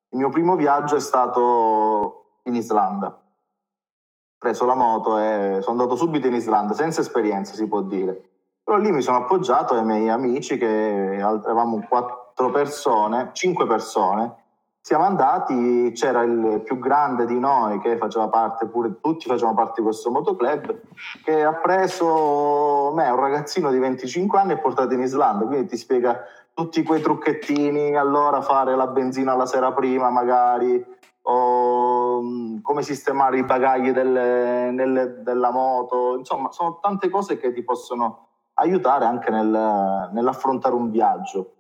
Il 0.10 0.20
mio 0.20 0.30
primo 0.30 0.56
viaggio 0.56 0.96
è 0.96 1.00
stato 1.00 2.40
in 2.44 2.56
Islanda. 2.56 3.08
Ho 3.08 4.36
preso 4.38 4.66
la 4.66 4.76
moto 4.76 5.18
e 5.18 5.60
sono 5.62 5.80
andato 5.80 5.96
subito 5.96 6.28
in 6.28 6.36
Islanda, 6.36 6.74
senza 6.74 7.02
esperienza 7.02 7.54
si 7.54 7.68
può 7.68 7.82
dire. 7.82 8.30
Però 8.64 8.78
lì 8.78 8.92
mi 8.92 9.02
sono 9.02 9.18
appoggiato 9.18 9.74
ai 9.76 9.86
miei 9.86 10.10
amici 10.10 10.58
che 10.58 11.16
eravamo 11.16 11.86
quattro 11.88 12.52
persone, 12.52 13.30
cinque 13.34 13.66
persone, 13.66 14.46
siamo 14.88 15.04
andati, 15.04 15.92
c'era 15.94 16.22
il 16.22 16.62
più 16.64 16.80
grande 16.80 17.26
di 17.26 17.38
noi 17.38 17.78
che 17.82 17.98
faceva 17.98 18.30
parte, 18.30 18.68
pure 18.68 19.02
tutti 19.02 19.28
facevamo 19.28 19.54
parte 19.54 19.82
di 19.82 19.84
questo 19.86 20.12
motoclub, 20.12 20.80
che 21.26 21.44
ha 21.44 21.56
preso 21.56 22.94
me, 22.96 23.10
un 23.10 23.20
ragazzino 23.20 23.70
di 23.70 23.80
25 23.80 24.40
anni 24.40 24.54
e 24.54 24.60
portato 24.60 24.94
in 24.94 25.02
Islanda, 25.02 25.44
quindi 25.44 25.68
ti 25.68 25.76
spiega 25.76 26.24
tutti 26.54 26.84
quei 26.84 27.02
trucchettini, 27.02 27.98
allora 27.98 28.42
fare 28.42 28.78
la 28.78 28.88
benzina 28.88 29.36
la 29.36 29.46
sera 29.46 29.74
prima 29.74 30.10
magari, 30.10 30.82
o 31.24 32.22
mm, 32.22 32.62
come 32.62 32.82
sistemare 32.82 33.40
i 33.40 33.44
bagagli 33.44 33.92
delle, 33.92 34.72
nelle, 34.72 35.22
della 35.22 35.52
moto, 35.52 36.16
insomma 36.18 36.50
sono 36.54 36.80
tante 36.82 37.10
cose 37.10 37.38
che 37.38 37.52
ti 37.52 37.62
possono 37.62 38.28
aiutare 38.54 39.04
anche 39.04 39.32
nel, 39.32 40.12
nell'affrontare 40.14 40.76
un 40.76 40.90
viaggio. 40.90 41.57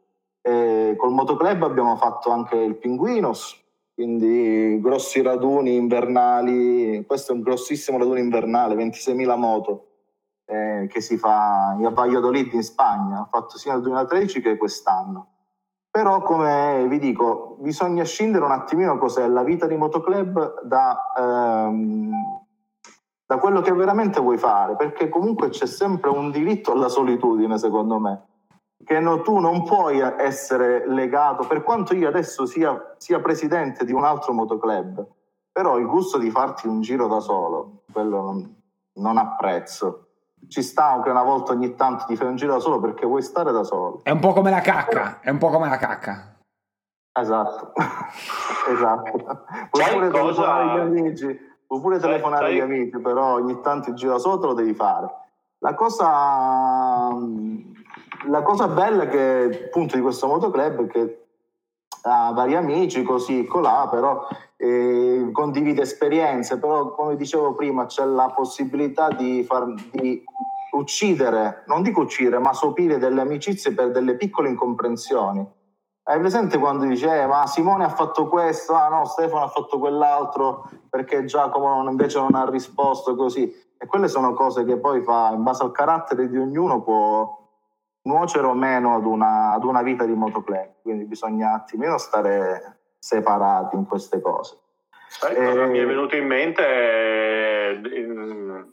E 0.47 0.95
col 0.95 1.11
motoclub 1.11 1.63
abbiamo 1.63 1.97
fatto 1.97 2.31
anche 2.31 2.55
il 2.55 2.77
Pinguinos, 2.77 3.61
quindi 3.93 4.79
grossi 4.79 5.21
raduni 5.21 5.75
invernali, 5.75 7.03
questo 7.05 7.33
è 7.33 7.35
un 7.35 7.41
grossissimo 7.41 7.97
raduno 7.97 8.17
invernale, 8.17 8.73
26.000 8.75 9.37
moto 9.37 9.87
eh, 10.45 10.87
che 10.89 11.01
si 11.01 11.17
fa 11.17 11.71
a 11.71 11.89
Valladolid 11.89 12.53
in 12.53 12.63
Spagna, 12.63 13.19
ha 13.19 13.27
fatto 13.29 13.57
sia 13.57 13.73
nel 13.73 13.81
2013 13.81 14.39
che 14.39 14.55
quest'anno. 14.55 15.31
Però 15.91 16.21
come 16.21 16.85
vi 16.87 16.99
dico, 16.99 17.57
bisogna 17.59 18.05
scindere 18.05 18.45
un 18.45 18.51
attimino 18.51 18.97
cos'è 18.97 19.27
la 19.27 19.43
vita 19.43 19.67
di 19.67 19.75
motoclub 19.75 20.61
da, 20.63 21.11
ehm, 21.17 22.11
da 23.25 23.37
quello 23.37 23.59
che 23.59 23.73
veramente 23.73 24.21
vuoi 24.21 24.37
fare, 24.37 24.77
perché 24.77 25.09
comunque 25.09 25.49
c'è 25.49 25.65
sempre 25.65 26.09
un 26.09 26.31
diritto 26.31 26.71
alla 26.71 26.87
solitudine, 26.87 27.57
secondo 27.57 27.99
me 27.99 28.21
che 28.87 29.01
no, 29.01 29.21
tu 29.21 29.37
non 29.39 29.65
puoi 29.65 29.99
essere 29.99 30.87
legato, 30.87 31.45
per 31.45 31.61
quanto 31.61 31.93
io 31.93 32.07
adesso 32.07 32.45
sia, 32.45 32.95
sia, 32.95 33.19
presidente 33.19 33.83
di 33.83 33.91
un 33.91 34.05
altro 34.05 34.31
motoclub, 34.31 35.05
però 35.51 35.77
il 35.77 35.85
gusto 35.85 36.17
di 36.17 36.31
farti 36.31 36.67
un 36.67 36.79
giro 36.79 37.07
da 37.07 37.19
solo, 37.19 37.81
quello 37.91 38.21
non, 38.21 38.55
non 38.93 39.17
apprezzo. 39.17 40.05
Ci 40.47 40.61
sta 40.61 41.01
che 41.03 41.09
una 41.09 41.23
volta 41.23 41.51
ogni 41.51 41.75
tanto 41.75 42.05
ti 42.05 42.15
fai 42.15 42.27
un 42.27 42.37
giro 42.37 42.53
da 42.53 42.59
solo 42.59 42.79
perché 42.79 43.05
vuoi 43.05 43.21
stare 43.23 43.51
da 43.51 43.63
solo. 43.63 43.99
È 44.03 44.11
un 44.11 44.19
po' 44.19 44.31
come 44.31 44.51
la 44.51 44.61
cacca, 44.61 45.19
è 45.19 45.31
un 45.31 45.37
po' 45.37 45.49
come 45.49 45.67
la 45.67 45.77
cacca. 45.77 46.37
Esatto, 47.11 47.73
esatto. 48.71 49.45
Puoi 49.69 49.91
pure 49.91 50.09
cosa... 50.11 50.43
telefonare 50.43 50.63
agli 50.63 50.79
amici, 50.79 51.39
puoi 51.67 51.81
pure 51.81 51.99
sai, 51.99 52.09
telefonare 52.09 52.45
sai... 52.45 52.53
agli 52.53 52.61
amici, 52.61 52.99
però 52.99 53.33
ogni 53.33 53.59
tanto 53.59 53.89
il 53.89 53.95
giro 53.95 54.13
da 54.13 54.19
solo 54.19 54.39
te 54.39 54.45
lo 54.45 54.53
devi 54.53 54.73
fare. 54.73 55.09
La 55.59 55.73
cosa 55.73 57.09
la 58.25 58.41
cosa 58.41 58.67
bella 58.67 59.07
che, 59.07 59.65
appunto 59.65 59.95
di 59.95 60.01
questo 60.01 60.27
motoclub 60.27 60.85
è 60.85 60.87
che 60.87 61.21
ha 62.03 62.31
vari 62.31 62.55
amici 62.55 63.03
così 63.03 63.45
colà, 63.45 63.87
però 63.89 64.27
eh, 64.55 65.29
condivide 65.31 65.81
esperienze, 65.81 66.57
però 66.57 66.91
come 66.91 67.15
dicevo 67.15 67.53
prima 67.53 67.85
c'è 67.85 68.05
la 68.05 68.31
possibilità 68.35 69.09
di, 69.09 69.43
far, 69.43 69.73
di 69.91 70.23
uccidere, 70.71 71.63
non 71.67 71.81
dico 71.81 72.01
uccidere, 72.01 72.39
ma 72.39 72.53
sopire 72.53 72.97
delle 72.97 73.21
amicizie 73.21 73.73
per 73.73 73.91
delle 73.91 74.15
piccole 74.15 74.49
incomprensioni. 74.49 75.55
Hai 76.03 76.19
presente 76.19 76.57
quando 76.57 76.85
dice, 76.85 77.21
eh, 77.21 77.25
ma 77.25 77.45
Simone 77.47 77.83
ha 77.83 77.89
fatto 77.89 78.29
questo, 78.29 78.73
ah 78.73 78.87
no, 78.87 79.03
Stefano 79.03 79.43
ha 79.43 79.49
fatto 79.49 79.77
quell'altro, 79.77 80.69
perché 80.89 81.25
Giacomo 81.25 81.83
invece 81.89 82.19
non 82.19 82.33
ha 82.33 82.49
risposto 82.49 83.15
così. 83.15 83.53
E 83.77 83.85
quelle 83.85 84.07
sono 84.07 84.33
cose 84.33 84.63
che 84.63 84.77
poi 84.77 85.01
fa, 85.01 85.31
in 85.33 85.43
base 85.43 85.63
al 85.63 85.71
carattere 85.71 86.29
di 86.29 86.37
ognuno, 86.37 86.81
può, 86.81 87.46
nuocere 88.07 88.47
o 88.47 88.53
meno 88.53 88.95
ad 88.95 89.05
una, 89.05 89.51
ad 89.51 89.63
una 89.63 89.83
vita 89.83 90.05
di 90.05 90.13
motoclub, 90.13 90.81
quindi 90.81 91.03
bisogna 91.03 91.49
un 91.49 91.53
attimino 91.53 91.97
stare 91.97 92.77
separati 92.97 93.75
in 93.75 93.85
queste 93.85 94.19
cose. 94.21 94.57
Sai 95.09 95.35
e... 95.35 95.45
cosa 95.45 95.65
mi 95.65 95.77
è 95.77 95.85
venuto 95.85 96.15
in 96.15 96.25
mente 96.25 97.79
in... 97.93 98.65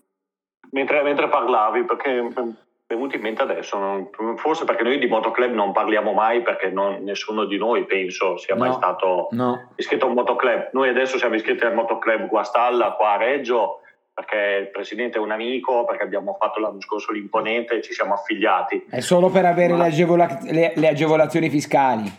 mentre, 0.71 1.03
mentre, 1.03 1.29
parlavi, 1.29 1.85
perché 1.85 2.23
mi 2.23 2.33
è 2.33 2.95
venuto 2.95 3.17
in 3.17 3.23
mente 3.23 3.43
adesso, 3.43 3.77
non... 3.77 4.09
forse 4.37 4.65
perché 4.65 4.83
noi 4.83 4.99
di 4.99 5.07
motoclub 5.07 5.53
non 5.53 5.73
parliamo 5.73 6.13
mai 6.13 6.43
perché 6.43 6.71
non, 6.71 7.03
nessuno 7.03 7.45
di 7.45 7.59
noi 7.59 7.85
penso 7.85 8.37
sia 8.39 8.57
mai 8.57 8.69
no, 8.69 8.75
stato 8.75 9.29
no. 9.33 9.73
iscritto 9.77 10.07
a 10.07 10.09
un 10.09 10.15
motoclub. 10.15 10.71
Noi 10.73 10.89
adesso 10.89 11.19
siamo 11.19 11.35
iscritti 11.35 11.65
al 11.65 11.75
motoclub 11.75 12.29
Guastalla 12.29 12.93
qua 12.93 13.13
a 13.13 13.17
Reggio 13.17 13.81
perché 14.15 14.61
il 14.61 14.71
presidente 14.71 15.19
è 15.19 15.21
un 15.21 15.33
amico, 15.33 15.85
perché 15.85 16.05
abbiamo 16.05 16.37
fatto 16.39 16.61
l'anno 16.61 16.81
scorso 16.81 17.11
l'imponente 17.11 17.75
e 17.75 17.83
ci 17.83 17.93
siamo 17.93 18.15
affiliati. 18.15 18.87
È 18.89 19.01
solo 19.01 19.29
per 19.29 19.45
avere 19.45 19.73
Ma... 19.73 19.83
le, 19.83 19.89
agevola- 19.89 20.39
le, 20.43 20.73
le, 20.77 20.89
agevolazioni 20.89 21.51
fiscali? 21.51 22.11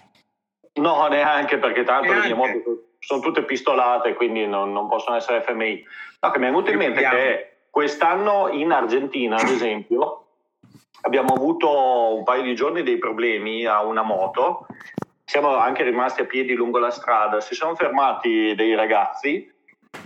No, 0.74 1.08
neanche 1.08 1.58
perché 1.58 1.84
tanto 1.84 2.12
neanche. 2.12 2.28
le 2.28 2.36
mie 2.36 2.46
moto 2.48 2.84
sono 3.00 3.22
tutte 3.22 3.44
pistolate, 3.44 4.14
quindi 4.14 4.46
non, 4.46 4.74
non 4.74 4.90
possono 4.90 5.16
essere 5.16 5.42
FMI. 5.42 5.86
No, 6.20 6.32
che 6.32 6.40
mi 6.40 6.46
è 6.46 6.50
venuto 6.50 6.70
in 6.70 6.78
mente 6.78 7.02
che 7.02 7.58
quest'anno 7.70 8.50
in 8.50 8.72
Argentina, 8.72 9.38
ad 9.38 9.48
esempio, 9.48 10.26
abbiamo 11.02 11.34
avuto 11.34 12.14
un 12.14 12.24
paio 12.24 12.42
di 12.42 12.56
giorni 12.56 12.84
dei 12.84 12.98
problemi 12.98 13.66
a 13.66 13.84
una 13.84 14.02
moto, 14.02 14.66
siamo 15.24 15.56
anche 15.56 15.84
rimasti 15.84 16.22
a 16.22 16.26
piedi 16.26 16.54
lungo 16.56 16.78
la 16.78 16.92
strada, 16.92 17.40
si 17.40 17.56
sono 17.56 17.74
fermati 17.74 18.54
dei 18.54 18.76
ragazzi 18.76 19.54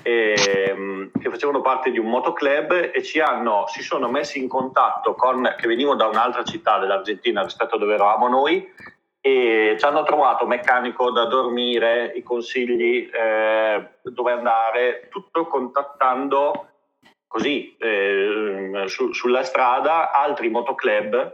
eh, 0.01 1.09
che 1.19 1.29
facevano 1.29 1.61
parte 1.61 1.91
di 1.91 1.99
un 1.99 2.07
motoclub 2.07 2.91
e 2.93 3.03
ci 3.03 3.19
hanno, 3.19 3.65
si 3.67 3.81
sono 3.81 4.09
messi 4.09 4.39
in 4.39 4.47
contatto 4.47 5.15
con, 5.15 5.55
che 5.57 5.67
venivano 5.67 5.97
da 5.97 6.07
un'altra 6.07 6.43
città 6.43 6.79
dell'Argentina 6.79 7.43
rispetto 7.43 7.75
a 7.75 7.77
dove 7.77 7.93
eravamo 7.93 8.27
noi 8.27 8.67
e 9.21 9.75
ci 9.77 9.85
hanno 9.85 10.03
trovato 10.03 10.47
meccanico 10.47 11.11
da 11.11 11.25
dormire, 11.25 12.13
i 12.15 12.23
consigli 12.23 13.09
eh, 13.11 13.89
dove 14.01 14.31
andare, 14.31 15.07
tutto 15.09 15.47
contattando 15.47 16.67
così 17.27 17.75
eh, 17.77 18.83
su, 18.85 19.11
sulla 19.11 19.43
strada 19.43 20.11
altri 20.11 20.49
motoclub. 20.49 21.33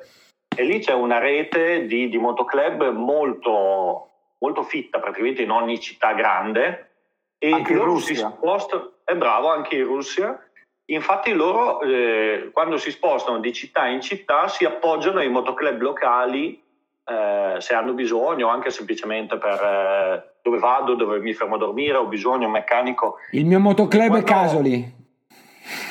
E 0.58 0.64
lì 0.64 0.80
c'è 0.80 0.94
una 0.94 1.20
rete 1.20 1.86
di, 1.86 2.10
di 2.10 2.18
motoclub 2.18 2.90
molto, 2.90 4.10
molto 4.40 4.64
fitta 4.64 5.00
praticamente 5.00 5.42
in 5.42 5.52
ogni 5.52 5.80
città 5.80 6.14
grande 6.14 6.95
e 7.38 7.52
anche 7.52 7.74
in 7.74 7.84
Russia. 7.84 8.34
Spostano, 8.36 8.92
è 9.04 9.16
bravo, 9.16 9.50
anche 9.50 9.76
in 9.76 9.86
Russia. 9.86 10.40
Infatti 10.88 11.34
loro 11.34 11.82
eh, 11.82 12.50
quando 12.54 12.78
si 12.78 12.92
spostano 12.92 13.40
di 13.40 13.52
città 13.52 13.88
in 13.88 14.02
città 14.02 14.48
si 14.48 14.66
appoggiano 14.66 15.20
ai 15.20 15.30
motoclub 15.30 15.82
locali 15.82 16.62
eh, 17.04 17.56
se 17.60 17.74
hanno 17.74 17.94
bisogno, 17.94 18.50
anche 18.50 18.70
semplicemente 18.70 19.38
per 19.38 19.62
eh, 19.62 20.34
dove 20.42 20.60
vado, 20.60 20.96
dove 20.96 21.20
mi 21.20 21.34
fermo 21.34 21.56
a 21.56 21.60
dormire, 21.60 21.98
ho 21.98 22.06
bisogno, 22.06 22.46
un 22.46 22.52
meccanico. 22.52 23.18
Il 23.32 23.46
mio 23.46 23.60
motoclub 23.60 24.08
quando... 24.08 24.26
è 24.26 24.30
Casoli. 24.30 24.94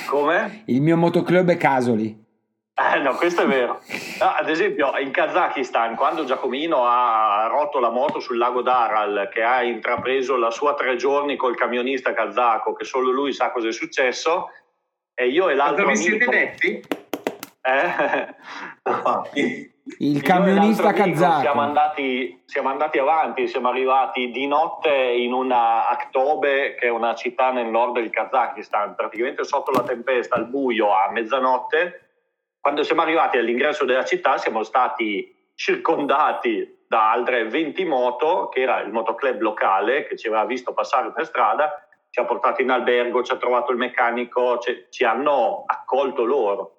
Come? 0.06 0.62
Il 0.66 0.80
mio 0.80 0.96
motoclub 0.96 1.50
è 1.50 1.56
Casoli. 1.56 2.23
Eh, 2.76 2.98
no, 2.98 3.14
questo 3.14 3.42
è 3.42 3.46
vero. 3.46 3.80
No, 4.14 4.26
ad 4.28 4.48
esempio, 4.48 4.96
in 4.98 5.10
Kazakistan, 5.10 5.96
quando 5.96 6.24
Giacomino 6.24 6.84
ha 6.86 7.48
rotto 7.48 7.80
la 7.80 7.90
moto 7.90 8.20
sul 8.20 8.38
lago 8.38 8.62
d'Aral, 8.62 9.28
che 9.32 9.42
ha 9.42 9.64
intrapreso 9.64 10.36
la 10.36 10.52
sua 10.52 10.74
tre 10.74 10.94
giorni 10.94 11.34
col 11.34 11.56
camionista 11.56 12.14
kazako, 12.14 12.74
che 12.74 12.84
solo 12.84 13.10
lui 13.10 13.32
sa 13.32 13.50
cosa 13.50 13.66
è 13.66 13.72
successo, 13.72 14.50
e 15.12 15.26
io 15.26 15.48
e 15.48 15.54
l'altro. 15.54 15.82
Dove 15.82 15.96
vi 15.96 15.98
siete 15.98 16.26
detti? 16.26 16.84
Eh, 17.60 18.34
il 19.98 20.22
camionista 20.22 20.92
kazako. 20.92 21.40
Siamo 21.40 21.60
andati, 21.60 22.42
siamo 22.46 22.68
andati 22.68 22.98
avanti, 22.98 23.48
siamo 23.48 23.68
arrivati 23.68 24.30
di 24.30 24.46
notte 24.46 24.90
in 24.90 25.32
una 25.32 25.88
Aktobe, 25.88 26.76
che 26.76 26.86
è 26.86 26.90
una 26.90 27.16
città 27.16 27.50
nel 27.50 27.66
nord 27.66 27.94
del 27.94 28.10
Kazakistan, 28.10 28.94
praticamente 28.94 29.42
sotto 29.42 29.72
la 29.72 29.82
tempesta, 29.82 30.36
al 30.36 30.46
buio, 30.46 30.92
a 30.92 31.10
mezzanotte 31.10 32.03
quando 32.64 32.82
siamo 32.82 33.02
arrivati 33.02 33.36
all'ingresso 33.36 33.84
della 33.84 34.06
città 34.06 34.38
siamo 34.38 34.62
stati 34.62 35.50
circondati 35.54 36.84
da 36.88 37.10
altre 37.10 37.46
20 37.46 37.84
moto, 37.84 38.48
che 38.48 38.62
era 38.62 38.80
il 38.80 38.90
motoclub 38.90 39.38
locale 39.38 40.06
che 40.06 40.16
ci 40.16 40.28
aveva 40.28 40.46
visto 40.46 40.72
passare 40.72 41.12
per 41.12 41.26
strada, 41.26 41.86
ci 42.08 42.20
ha 42.20 42.24
portato 42.24 42.62
in 42.62 42.70
albergo, 42.70 43.22
ci 43.22 43.32
ha 43.32 43.36
trovato 43.36 43.70
il 43.70 43.76
meccanico, 43.76 44.56
ci, 44.60 44.86
ci 44.88 45.04
hanno 45.04 45.64
accolto 45.66 46.24
loro. 46.24 46.76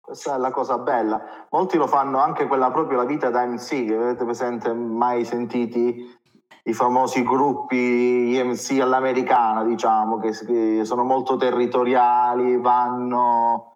Questa 0.00 0.36
è 0.36 0.38
la 0.38 0.50
cosa 0.50 0.78
bella. 0.78 1.46
Molti 1.50 1.76
lo 1.76 1.86
fanno 1.86 2.18
anche 2.20 2.46
quella 2.46 2.70
proprio 2.70 2.96
la 2.96 3.04
vita 3.04 3.28
da 3.28 3.44
MC, 3.44 3.84
che 3.84 3.94
avete 3.94 4.24
presente 4.24 4.72
mai 4.72 5.26
sentiti 5.26 6.18
i 6.62 6.72
famosi 6.72 7.22
gruppi 7.22 8.40
MC 8.42 8.80
all'americana, 8.80 9.64
diciamo, 9.64 10.18
che, 10.18 10.30
che 10.30 10.84
sono 10.86 11.04
molto 11.04 11.36
territoriali, 11.36 12.56
vanno 12.56 13.73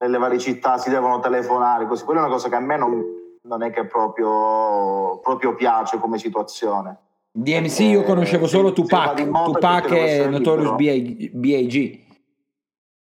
nelle 0.00 0.18
varie 0.18 0.38
città 0.38 0.78
si 0.78 0.90
devono 0.90 1.20
telefonare, 1.20 1.86
così. 1.86 2.04
Quella 2.04 2.20
è 2.20 2.24
una 2.24 2.32
cosa 2.32 2.48
che 2.48 2.54
a 2.54 2.60
me 2.60 2.76
non, 2.76 3.04
non 3.42 3.62
è 3.62 3.70
che 3.70 3.86
proprio, 3.86 5.18
proprio 5.20 5.54
piace 5.54 5.98
come 5.98 6.18
situazione. 6.18 6.98
DMC 7.32 7.78
io 7.80 8.02
conoscevo 8.02 8.46
eh, 8.46 8.48
solo 8.48 8.72
Tupac, 8.72 9.22
Tupac 9.22 9.90
e 9.92 10.26
Notorious 10.26 10.74
B.I.G. 10.74 11.98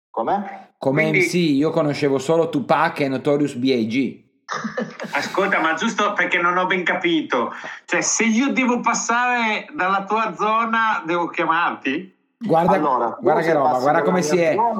Com'è? 0.10 0.66
Come 0.78 1.10
Quindi... 1.10 1.26
MC 1.26 1.34
io 1.34 1.70
conoscevo 1.70 2.18
solo 2.18 2.50
Tupac 2.50 3.00
e 3.00 3.08
Notorious 3.08 3.54
B.I.G. 3.54 4.26
Ascolta, 5.14 5.60
ma 5.60 5.74
giusto 5.76 6.14
perché 6.14 6.39
non 6.39 6.58
ho 6.58 6.66
ben 6.66 6.84
capito, 6.84 7.54
cioè 7.86 8.02
se 8.02 8.24
io 8.24 8.52
devo 8.52 8.80
passare 8.80 9.68
dalla 9.74 10.06
tua 10.06 10.34
zona 10.36 11.04
devo 11.06 11.28
chiamarti? 11.28 12.16
Guarda, 12.40 12.74
allora, 12.74 13.18
guarda 13.20 13.42
che 13.42 13.52
roba, 13.52 13.80
guarda 13.80 14.04
come 14.04 14.22
si 14.22 14.40
è. 14.40 14.54
no, 14.54 14.76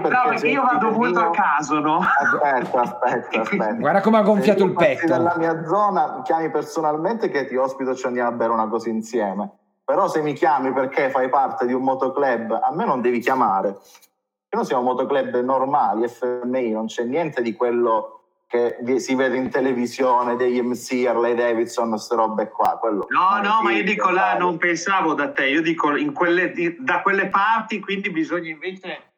perché 0.00 0.48
io 0.48 0.62
vado 0.62 0.90
molto 0.92 1.18
a 1.20 1.30
caso, 1.30 1.78
no? 1.78 1.98
Aspetta, 1.98 2.80
aspetta, 2.80 3.40
aspetta. 3.42 3.72
guarda 3.74 4.00
come 4.00 4.16
ha 4.16 4.22
gonfiato 4.22 4.64
il 4.64 4.72
petto. 4.72 5.06
Nella 5.06 5.34
mia 5.36 5.62
zona 5.66 6.16
mi 6.16 6.22
chiami 6.22 6.50
personalmente 6.50 7.28
che 7.28 7.46
ti 7.46 7.54
ospito 7.54 7.94
ci 7.94 8.06
andiamo 8.06 8.30
a 8.30 8.32
bere 8.32 8.52
una 8.52 8.66
cosa 8.68 8.88
insieme. 8.88 9.50
Però 9.84 10.08
se 10.08 10.22
mi 10.22 10.32
chiami 10.32 10.72
perché 10.72 11.10
fai 11.10 11.28
parte 11.28 11.66
di 11.66 11.74
un 11.74 11.82
motoclub, 11.82 12.60
a 12.62 12.72
me 12.72 12.86
non 12.86 13.02
devi 13.02 13.20
chiamare. 13.20 13.76
Noi 14.48 14.64
siamo 14.64 14.82
motoclub 14.82 15.38
normali, 15.42 16.08
FMI, 16.08 16.70
non 16.70 16.86
c'è 16.86 17.04
niente 17.04 17.42
di 17.42 17.52
quello 17.52 18.25
che 18.46 19.00
si 19.00 19.14
vede 19.14 19.36
in 19.36 19.50
televisione 19.50 20.36
degli 20.36 20.60
MC, 20.60 21.04
Harley 21.06 21.34
Davidson, 21.34 21.90
queste 21.90 22.14
robe 22.14 22.48
qua. 22.48 22.78
Quello, 22.78 23.06
No, 23.08 23.40
no, 23.42 23.62
ma 23.62 23.72
io 23.72 23.82
dico 23.82 24.10
là, 24.10 24.36
non 24.38 24.56
pensavo 24.56 25.14
da 25.14 25.32
te, 25.32 25.48
io 25.48 25.62
dico 25.62 25.96
in 25.96 26.12
quelle, 26.12 26.52
da 26.78 27.02
quelle 27.02 27.28
parti, 27.28 27.80
quindi 27.80 28.10
bisogna 28.10 28.50
invece... 28.50 29.14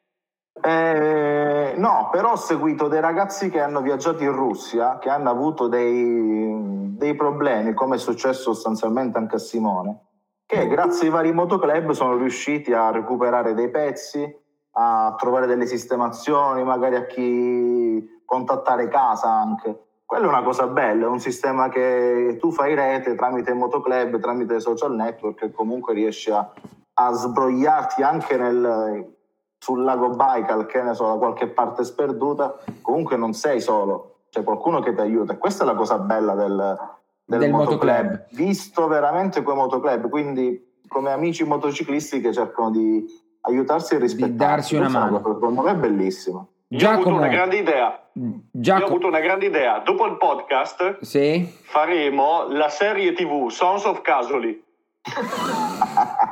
Eh, 0.61 1.75
no, 1.77 2.09
però 2.11 2.33
ho 2.33 2.37
seguito 2.37 2.89
dei 2.89 3.01
ragazzi 3.01 3.49
che 3.49 3.61
hanno 3.61 3.81
viaggiato 3.81 4.25
in 4.25 4.33
Russia, 4.33 4.99
che 4.99 5.09
hanno 5.09 5.31
avuto 5.31 5.69
dei, 5.69 6.97
dei 6.97 7.15
problemi, 7.15 7.75
come 7.75 7.95
è 7.95 7.99
successo 7.99 8.55
sostanzialmente 8.55 9.19
anche 9.19 9.37
a 9.37 9.39
Simone, 9.39 10.07
che 10.47 10.67
grazie 10.67 11.07
ai 11.07 11.13
vari 11.13 11.33
motoclub 11.33 11.93
sono 11.93 12.17
riusciti 12.17 12.73
a 12.73 12.91
recuperare 12.91 13.55
dei 13.55 13.71
pezzi, 13.71 14.27
a 14.73 15.15
trovare 15.17 15.47
delle 15.47 15.67
sistemazioni, 15.67 16.65
magari 16.65 16.97
a 16.97 17.07
chi 17.07 18.18
contattare 18.29 18.89
casa 18.89 19.31
anche. 19.31 19.85
Quella 20.05 20.27
è 20.27 20.29
una 20.29 20.43
cosa 20.43 20.67
bella, 20.67 21.07
è 21.07 21.09
un 21.09 21.19
sistema 21.19 21.71
che 21.71 22.37
tu 22.39 22.51
fai 22.53 22.75
rete 22.75 23.15
tramite 23.15 23.55
motoclub, 23.55 24.21
tramite 24.21 24.61
social 24.61 24.95
network 24.95 25.43
e 25.43 25.51
comunque 25.51 25.95
riesci 25.95 26.31
a, 26.31 26.53
a 26.95 27.13
sbrogliarti 27.13 28.03
anche 28.03 28.37
nel, 28.37 29.17
sul 29.59 29.83
lago 29.83 30.11
Baikal, 30.11 30.67
che 30.67 30.83
ne 30.83 30.95
so, 30.95 31.07
da 31.07 31.15
qualche 31.15 31.49
parte 31.49 31.85
sperduta, 31.85 32.59
comunque 32.83 33.17
non 33.17 33.33
sei 33.33 33.63
solo, 33.63 34.25
c'è 34.29 34.45
qualcuno 34.45 34.81
che 34.81 34.95
ti 34.95 35.01
aiuta. 35.01 35.33
E 35.33 35.39
questa 35.39 35.65
è 35.65 35.67
la 35.67 35.75
cosa 35.75 35.99
bella 35.99 36.35
del, 36.35 36.79
del, 37.25 37.39
Del 37.39 37.51
motoclub, 37.51 37.97
motoclub. 37.97 38.27
visto 38.33 38.87
veramente 38.89 39.43
come 39.43 39.57
motoclub, 39.57 40.09
quindi 40.11 40.83
come 40.87 41.13
amici 41.13 41.45
motociclisti 41.45 42.21
che 42.21 42.33
cercano 42.33 42.71
di 42.71 43.07
aiutarsi 43.43 43.95
e 43.95 43.99
rispettarsi. 43.99 44.37
darsi 44.37 44.77
una 44.77 44.89
mano. 44.89 45.17
Secondo 45.17 45.63
me 45.63 45.71
è 45.71 45.77
bellissimo. 45.77 46.49
Io 46.71 46.87
ho 46.87 46.91
avuto 46.91 47.03
Giacomo, 47.09 47.17
una 47.17 47.29
grande 47.29 47.57
idea. 47.57 48.09
Io 48.13 48.25
ho 48.25 48.41
Giacomo, 48.51 48.87
avuto 48.87 49.07
una 49.07 49.21
grande 49.21 49.47
idea. 49.47 49.79
Dopo 49.79 50.07
il 50.07 50.17
podcast 50.19 51.01
sì? 51.01 51.51
faremo 51.63 52.47
la 52.51 52.69
serie 52.69 53.13
TV 53.15 53.49
Sons 53.49 53.85
of 53.85 54.03
Casoli. 54.03 54.63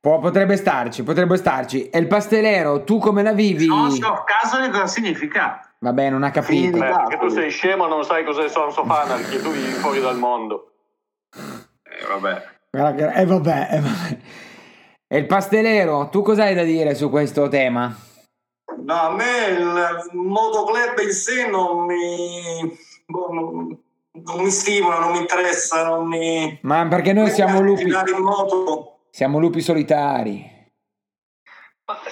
Po- 0.00 0.18
potrebbe 0.18 0.56
starci, 0.56 1.02
potrebbe 1.04 1.36
starci. 1.36 1.88
E 1.88 1.98
il 1.98 2.08
pastelero, 2.08 2.82
tu 2.82 2.98
come 2.98 3.22
la 3.22 3.32
vivi? 3.32 3.66
Non 3.66 3.90
so, 3.90 4.24
caso 4.24 4.60
di 4.60 4.68
cosa 4.68 4.86
significa. 4.88 5.60
Vabbè, 5.78 6.10
non 6.10 6.24
ha 6.24 6.30
capito. 6.30 6.76
Beh, 6.78 6.86
Casoli. 6.86 7.06
perché 7.08 7.18
tu 7.18 7.28
sei 7.28 7.50
scemo, 7.50 7.86
non 7.86 8.04
sai 8.04 8.24
cos'è 8.24 8.48
Sons 8.48 8.76
of 8.76 8.90
Anarchy, 8.90 9.38
tu 9.40 9.50
vivi 9.50 9.70
fuori 9.72 10.00
dal 10.00 10.18
mondo. 10.18 10.72
Eh, 11.34 12.06
vabbè. 12.08 12.42
Che- 12.96 13.12
Eh 13.20 13.24
vabbè, 13.26 13.68
eh, 13.70 13.80
vabbè. 13.80 14.18
E 15.06 15.18
il 15.18 15.26
pastelero, 15.26 16.08
tu 16.08 16.22
cosa 16.22 16.44
hai 16.44 16.54
da 16.54 16.64
dire 16.64 16.94
su 16.96 17.08
questo 17.10 17.46
tema? 17.48 17.94
No, 18.78 18.94
a 18.94 19.10
me 19.10 19.46
il 19.48 20.10
motoclub 20.12 20.98
in 21.02 21.10
sé 21.12 21.46
non 21.48 21.84
mi, 21.86 22.76
boh, 23.06 23.28
non, 23.32 23.78
non 24.12 24.42
mi 24.42 24.50
stimola, 24.50 24.98
non 24.98 25.12
mi 25.12 25.18
interessa, 25.18 25.84
non 25.84 26.06
mi... 26.06 26.58
Ma 26.62 26.86
perché 26.86 27.12
noi 27.12 27.30
siamo 27.30 27.60
lupi, 27.60 27.84
Girare 27.84 28.10
in 28.12 28.22
moto. 28.22 28.98
siamo 29.10 29.38
lupi 29.38 29.60
solitari. 29.60 30.50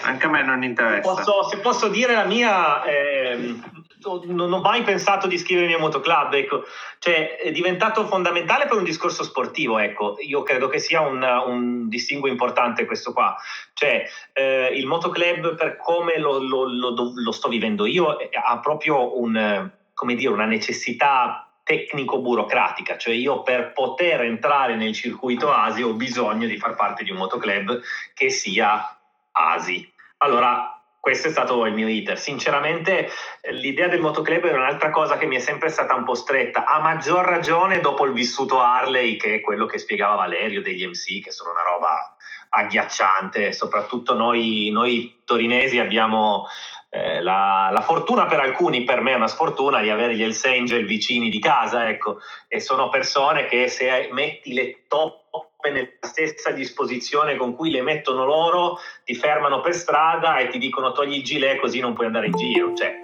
Anche 0.02 0.26
a 0.26 0.28
me 0.28 0.42
non 0.42 0.62
interessa. 0.62 1.00
Posso- 1.14 1.48
se 1.48 1.58
posso 1.60 1.88
dire 1.88 2.12
la 2.14 2.24
mia, 2.24 2.84
ehm, 2.84 3.79
non 4.24 4.52
ho 4.52 4.60
mai 4.60 4.82
pensato 4.82 5.26
di 5.26 5.34
iscrivermi 5.34 5.74
a 5.74 5.78
motoclub, 5.78 6.32
ecco. 6.34 6.64
cioè, 6.98 7.36
è 7.36 7.50
diventato 7.50 8.06
fondamentale 8.06 8.66
per 8.66 8.76
un 8.76 8.84
discorso 8.84 9.22
sportivo, 9.22 9.78
ecco. 9.78 10.16
io 10.20 10.42
credo 10.42 10.68
che 10.68 10.78
sia 10.78 11.00
un, 11.00 11.22
un 11.22 11.88
distinguo 11.88 12.28
importante 12.28 12.84
questo 12.84 13.12
qua, 13.12 13.36
cioè 13.74 14.04
eh, 14.32 14.70
il 14.74 14.86
motoclub 14.86 15.54
per 15.54 15.76
come 15.76 16.18
lo, 16.18 16.38
lo- 16.38 16.68
lo- 16.68 17.12
lo 17.14 17.32
sto 17.32 17.48
vivendo 17.48 17.86
io 17.86 18.18
eh, 18.18 18.30
ha 18.32 18.58
proprio 18.58 19.18
un, 19.20 19.70
dire, 20.14 20.32
una 20.32 20.46
necessità 20.46 21.46
tecnico-burocratica, 21.62 22.96
cioè 22.96 23.14
io 23.14 23.42
per 23.42 23.72
poter 23.72 24.22
entrare 24.22 24.74
nel 24.74 24.92
circuito 24.92 25.52
ASI 25.52 25.82
ho 25.82 25.92
bisogno 25.92 26.46
di 26.46 26.56
far 26.56 26.74
parte 26.74 27.04
di 27.04 27.10
un 27.10 27.18
motoclub 27.18 27.80
che 28.14 28.30
sia 28.30 28.98
ASI. 29.30 29.92
Allora, 30.18 30.79
questo 31.00 31.28
è 31.28 31.30
stato 31.30 31.64
il 31.64 31.72
mio 31.72 31.88
iter. 31.88 32.18
Sinceramente, 32.18 33.08
l'idea 33.52 33.88
del 33.88 34.00
motoclub 34.00 34.44
è 34.44 34.52
un'altra 34.52 34.90
cosa 34.90 35.16
che 35.16 35.26
mi 35.26 35.36
è 35.36 35.38
sempre 35.40 35.70
stata 35.70 35.94
un 35.94 36.04
po' 36.04 36.14
stretta, 36.14 36.66
a 36.66 36.78
maggior 36.80 37.24
ragione 37.24 37.80
dopo 37.80 38.04
il 38.04 38.12
vissuto 38.12 38.60
Harley, 38.60 39.16
che 39.16 39.36
è 39.36 39.40
quello 39.40 39.64
che 39.64 39.78
spiegava 39.78 40.16
Valerio 40.16 40.60
degli 40.60 40.86
MC, 40.86 41.22
che 41.22 41.30
sono 41.30 41.52
una 41.52 41.62
roba 41.62 42.16
agghiacciante. 42.50 43.52
Soprattutto 43.52 44.14
noi, 44.14 44.68
noi 44.70 45.22
torinesi 45.24 45.78
abbiamo 45.78 46.46
eh, 46.90 47.22
la, 47.22 47.70
la 47.72 47.80
fortuna 47.80 48.26
per 48.26 48.40
alcuni, 48.40 48.84
per 48.84 49.00
me 49.00 49.12
è 49.12 49.16
una 49.16 49.28
sfortuna, 49.28 49.80
di 49.80 49.88
avere 49.88 50.14
gli 50.14 50.22
Hells 50.22 50.44
Angel 50.44 50.84
vicini 50.84 51.30
di 51.30 51.40
casa, 51.40 51.88
ecco, 51.88 52.18
e 52.46 52.60
sono 52.60 52.90
persone 52.90 53.46
che 53.46 53.68
se 53.68 54.10
metti 54.12 54.52
le 54.52 54.84
toppe 54.86 55.19
nella 55.68 55.88
stessa 56.00 56.50
disposizione 56.52 57.36
con 57.36 57.54
cui 57.54 57.70
le 57.70 57.82
mettono 57.82 58.24
loro, 58.24 58.78
ti 59.04 59.14
fermano 59.14 59.60
per 59.60 59.74
strada 59.74 60.38
e 60.38 60.48
ti 60.48 60.56
dicono 60.56 60.92
togli 60.92 61.16
il 61.16 61.22
gilet 61.22 61.60
così 61.60 61.80
non 61.80 61.92
puoi 61.92 62.06
andare 62.06 62.26
in 62.26 62.32
giro. 62.32 62.74
Cioè, 62.74 62.98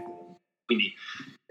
quindi 0.64 0.94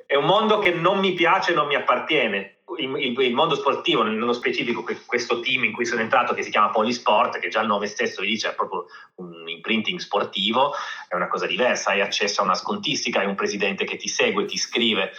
è 0.08 0.16
un 0.16 0.26
mondo 0.26 0.58
che 0.58 0.72
non 0.72 1.00
mi 1.00 1.14
piace 1.14 1.54
non 1.54 1.68
mi 1.68 1.76
appartiene. 1.76 2.55
Il, 2.78 2.96
il- 3.20 3.34
mondo 3.34 3.54
sportivo, 3.56 4.02
nello 4.02 4.34
specifico 4.34 4.82
que- 4.84 5.00
questo 5.06 5.40
team 5.40 5.66
in 5.66 5.72
cui 5.72 5.86
sono 5.86 6.02
entrato 6.02 6.34
che 6.34 6.42
si 6.42 6.50
chiama 6.50 6.72
Polisport, 6.72 7.38
che 7.38 7.48
già 7.48 7.62
il 7.62 7.68
nome 7.68 7.86
stesso 7.86 8.22
vi 8.22 8.30
dice 8.30 8.50
è 8.50 8.56
proprio 8.56 8.88
un 9.18 9.48
imprinting 9.48 10.00
sportivo, 10.00 10.74
è 11.08 11.14
una 11.14 11.28
cosa 11.28 11.46
diversa, 11.46 11.92
hai 11.92 12.02
accesso 12.02 12.42
a 12.42 12.44
una 12.44 12.56
scontistica, 12.56 13.20
hai 13.20 13.28
un 13.28 13.36
presidente 13.36 13.86
che 13.86 13.98
ti 13.98 14.08
segue, 14.08 14.46
ti 14.46 14.58
scrive, 14.58 15.04
eh, 15.04 15.12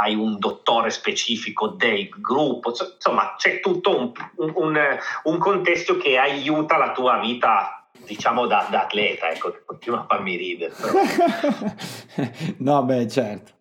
hai 0.00 0.14
un 0.16 0.36
dottore 0.38 0.90
specifico 0.90 1.68
del 1.68 2.08
gruppo, 2.08 2.70
Insomma- 2.70 3.34
c'è 3.38 3.60
tutto 3.60 3.96
un, 3.96 4.12
un- 4.54 4.98
un- 5.22 5.38
contesto 5.38 5.96
che 5.96 6.18
aiuta 6.18 6.76
la 6.76 6.90
tua 6.90 7.18
vita, 7.18 7.88
diciamo 8.04 8.46
da, 8.46 8.66
da 8.68 8.82
atleta, 8.82 9.30
ecco, 9.30 9.56
continua 9.64 10.00
a 10.00 10.06
farmi 10.06 10.36
ridere. 10.36 10.74
no, 12.58 12.82
beh, 12.82 13.08
certo. 13.08 13.52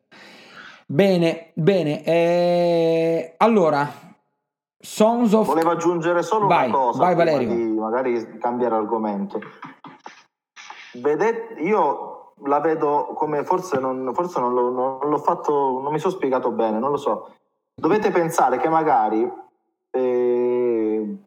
Bene, 0.92 1.52
bene. 1.54 2.04
eh, 2.04 3.36
allora, 3.38 3.88
Sons 4.80 5.34
of... 5.34 5.46
Volevo 5.46 5.70
aggiungere 5.70 6.24
solo 6.24 6.48
Vai, 6.48 6.68
una 6.68 6.78
cosa, 6.78 7.04
vai, 7.04 7.14
Valerio. 7.14 7.80
magari 7.80 8.40
cambiare 8.40 8.74
argomento. 8.74 9.40
Vedete, 10.94 11.62
io 11.62 12.34
la 12.46 12.60
vedo 12.60 13.12
come 13.14 13.44
forse 13.44 13.80
non, 13.80 14.10
forse 14.16 14.40
non, 14.40 14.52
l'ho, 14.56 14.72
non 14.72 15.10
l'ho 15.12 15.18
fatto, 15.20 15.80
non 15.80 15.92
mi 15.92 16.00
sono 16.00 16.14
spiegato 16.14 16.50
bene, 16.50 16.80
non 16.80 16.90
lo 16.90 16.98
so. 16.98 17.36
Dovete 17.76 18.10
pensare 18.10 18.58
che 18.58 18.68
magari 18.68 19.32
eh, 19.92 21.18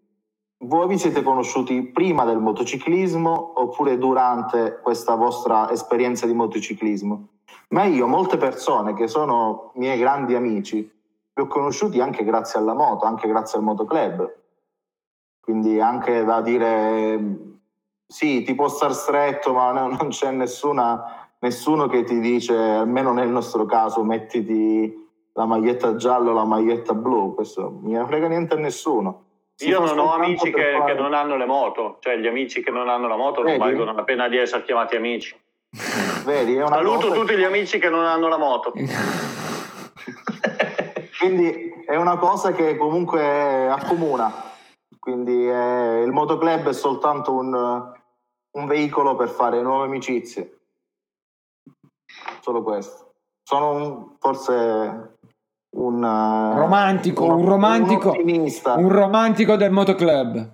voi 0.58 0.88
vi 0.88 0.98
siete 0.98 1.22
conosciuti 1.22 1.82
prima 1.82 2.24
del 2.24 2.40
motociclismo 2.40 3.60
oppure 3.60 3.96
durante 3.96 4.80
questa 4.82 5.14
vostra 5.14 5.70
esperienza 5.70 6.26
di 6.26 6.34
motociclismo. 6.34 7.28
Ma 7.72 7.84
io, 7.84 8.06
molte 8.06 8.36
persone 8.36 8.92
che 8.92 9.08
sono 9.08 9.72
miei 9.76 9.98
grandi 9.98 10.34
amici, 10.34 10.76
li 10.78 11.42
ho 11.42 11.46
conosciuti 11.46 12.00
anche 12.00 12.22
grazie 12.22 12.58
alla 12.58 12.74
moto, 12.74 13.06
anche 13.06 13.26
grazie 13.26 13.58
al 13.58 13.64
motoclub. 13.64 14.34
Quindi 15.40 15.80
anche 15.80 16.22
da 16.24 16.42
dire 16.42 17.18
sì, 18.06 18.42
ti 18.42 18.54
può 18.54 18.68
star 18.68 18.92
stretto, 18.92 19.54
ma 19.54 19.72
no- 19.72 19.88
non 19.88 20.08
c'è 20.08 20.30
nessuna, 20.30 21.30
nessuno 21.38 21.86
che 21.88 22.04
ti 22.04 22.20
dice, 22.20 22.54
almeno 22.54 23.14
nel 23.14 23.28
nostro 23.28 23.64
caso, 23.64 24.04
mettiti 24.04 24.94
la 25.32 25.46
maglietta 25.46 25.96
gialla 25.96 26.30
o 26.30 26.34
la 26.34 26.44
maglietta 26.44 26.92
blu. 26.92 27.34
Questo 27.34 27.62
non 27.62 27.90
ne 27.90 28.04
frega 28.04 28.28
niente 28.28 28.52
a 28.54 28.58
nessuno. 28.58 29.24
Si 29.54 29.68
Io 29.68 29.80
non 29.80 29.98
ho 29.98 30.12
amici 30.12 30.52
che, 30.52 30.76
fare- 30.78 30.94
che 30.94 31.00
non 31.00 31.14
hanno 31.14 31.36
le 31.36 31.46
moto, 31.46 31.96
cioè 32.00 32.18
gli 32.18 32.26
amici 32.26 32.62
che 32.62 32.70
non 32.70 32.90
hanno 32.90 33.08
la 33.08 33.16
moto 33.16 33.42
non 33.42 33.56
valgono 33.56 33.94
la 33.94 34.04
pena 34.04 34.28
di 34.28 34.36
essere 34.36 34.62
chiamati 34.62 34.94
amici. 34.94 35.34
Vedi, 36.24 36.54
è 36.56 36.62
una 36.62 36.76
Saluto 36.76 37.08
cosa- 37.08 37.20
tutti 37.20 37.36
gli 37.36 37.42
amici 37.44 37.78
che 37.78 37.88
non 37.88 38.04
hanno 38.04 38.28
la 38.28 38.36
moto. 38.38 38.72
Quindi 41.18 41.72
è 41.86 41.96
una 41.96 42.16
cosa 42.18 42.52
che 42.52 42.76
comunque 42.76 43.68
accomuna. 43.68 44.32
Quindi 44.98 45.48
eh, 45.48 46.02
il 46.04 46.10
motoclub 46.12 46.68
è 46.68 46.72
soltanto 46.72 47.32
un, 47.32 47.54
un 47.54 48.66
veicolo 48.66 49.16
per 49.16 49.28
fare 49.28 49.60
nuove 49.62 49.86
amicizie. 49.86 50.58
Solo 52.40 52.62
questo. 52.62 53.10
Sono 53.42 53.70
un- 53.72 54.16
forse 54.18 55.16
un 55.76 56.04
eh, 56.04 56.54
Romantico, 56.58 57.24
un 57.24 57.46
romantico. 57.48 58.10
ottimista. 58.10 58.74
Un 58.74 58.88
romantico 58.90 59.56
del 59.56 59.70
motoclub. 59.70 60.50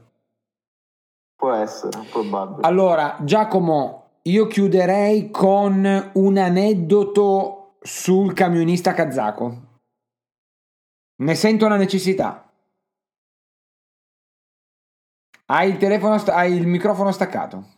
Può 1.37 1.53
essere, 1.53 2.01
probabile. 2.11 2.66
Allora, 2.66 3.16
Giacomo, 3.21 3.97
io 4.29 4.47
chiuderei 4.47 5.31
con 5.31 6.11
un 6.14 6.37
aneddoto 6.37 7.76
sul 7.81 8.35
camionista 8.35 8.93
kazako. 8.93 9.66
Ne 11.22 11.35
sento 11.35 11.66
la 11.66 11.76
necessità. 11.76 12.45
Hai 15.47 15.70
il 15.70 15.76
telefono, 15.79 16.14
hai 16.26 16.53
il 16.55 16.66
microfono 16.66 17.11
staccato. 17.11 17.76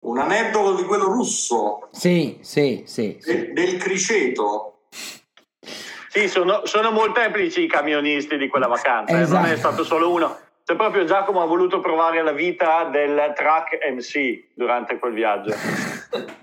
un 0.00 0.16
aneddoto 0.18 0.76
di 0.76 0.84
quello 0.84 1.04
russo, 1.04 1.88
Sì, 1.90 2.38
sì, 2.40 2.84
sì. 2.86 3.18
sì. 3.20 3.32
de- 3.32 3.52
del 3.52 3.76
criceto. 3.76 4.84
Sì, 6.08 6.28
sono, 6.28 6.64
sono 6.64 6.90
molteplici 6.92 7.62
i 7.64 7.68
camionisti 7.68 8.38
di 8.38 8.48
quella 8.48 8.68
vacanza, 8.68 9.12
eh, 9.12 9.16
non 9.16 9.22
Esatto. 9.24 9.46
è 9.52 9.56
stato 9.56 9.84
solo 9.84 10.10
uno. 10.10 10.38
C'è 10.68 10.76
proprio 10.76 11.06
Giacomo 11.06 11.40
ha 11.40 11.46
voluto 11.46 11.80
provare 11.80 12.22
la 12.22 12.32
vita 12.32 12.84
del 12.84 13.32
track 13.34 13.78
MC 13.90 14.48
durante 14.52 14.98
quel 14.98 15.14
viaggio. 15.14 15.54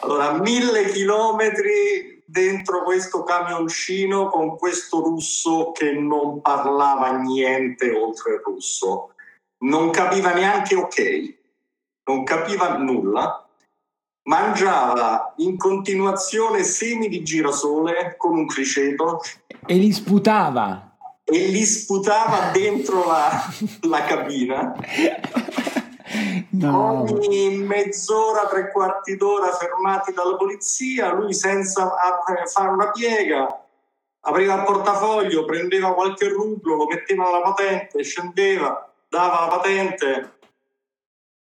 Allora, 0.00 0.32
mille 0.32 0.86
chilometri 0.86 2.24
dentro 2.26 2.82
questo 2.82 3.22
camioncino 3.22 4.28
con 4.30 4.56
questo 4.56 4.98
russo 4.98 5.70
che 5.70 5.92
non 5.92 6.40
parlava 6.40 7.16
niente 7.18 7.92
oltre 7.92 8.32
il 8.34 8.40
russo. 8.44 9.14
Non 9.58 9.90
capiva 9.90 10.32
neanche 10.32 10.74
ok, 10.74 11.34
non 12.06 12.24
capiva 12.24 12.76
nulla. 12.78 13.48
Mangiava 14.24 15.34
in 15.36 15.56
continuazione 15.56 16.64
semi 16.64 17.06
di 17.06 17.22
girasole 17.22 18.16
con 18.16 18.36
un 18.36 18.46
criceto 18.46 19.20
E 19.64 19.74
li 19.76 19.92
sputava. 19.92 20.91
E 21.24 21.38
li 21.48 21.64
sputava 21.64 22.50
dentro 22.50 23.06
la, 23.06 23.30
la 23.82 24.04
cabina. 24.04 24.74
No. 26.50 27.04
Ogni 27.08 27.56
mezz'ora, 27.56 28.46
tre 28.46 28.70
quarti 28.70 29.16
d'ora 29.16 29.50
fermati 29.52 30.12
dalla 30.12 30.36
polizia, 30.36 31.12
lui 31.12 31.32
senza 31.32 31.90
fare 32.46 32.68
una 32.68 32.90
piega 32.90 33.62
apriva 34.24 34.54
il 34.54 34.64
portafoglio, 34.64 35.44
prendeva 35.44 35.94
qualche 35.94 36.28
rublo, 36.28 36.76
lo 36.76 36.86
metteva 36.86 37.26
alla 37.26 37.40
patente, 37.40 38.02
scendeva, 38.02 38.92
dava 39.08 39.40
la 39.40 39.48
patente, 39.48 40.38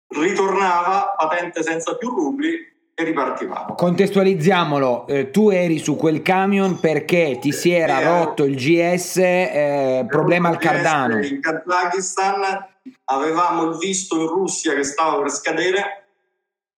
ritornava, 0.09 1.15
patente 1.17 1.63
senza 1.63 1.97
più 1.97 2.11
rubli 2.11 2.72
e 2.95 3.05
ripartivamo. 3.05 3.74
Contestualizziamolo, 3.74 5.07
eh, 5.07 5.30
tu 5.30 5.51
eri 5.51 5.78
su 5.78 5.97
quel 5.97 6.22
camion 6.22 6.78
perché 6.78 7.38
ti 7.40 7.53
si 7.53 7.70
era 7.70 7.99
Sì, 7.99 8.05
rotto 8.05 8.45
il 8.45 8.57
GS, 8.57 9.16
eh, 9.18 10.05
problema 10.09 10.49
al 10.49 10.59
cardano. 10.59 11.24
In 11.24 11.40
Kazakistan 11.40 12.68
avevamo 13.05 13.70
il 13.70 13.76
visto 13.78 14.20
in 14.20 14.26
Russia 14.26 14.74
che 14.74 14.84
stava 14.84 15.20
per 15.20 15.30
scadere 15.30 16.07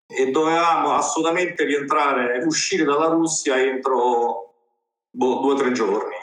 e 0.07 0.31
dovevamo 0.31 0.93
assolutamente 0.93 1.65
rientrare, 1.65 2.45
uscire 2.45 2.85
dalla 2.85 3.09
Russia 3.09 3.61
entro 3.61 4.55
boh, 5.11 5.41
due 5.41 5.53
o 5.53 5.57
tre 5.57 5.73
giorni. 5.73 6.15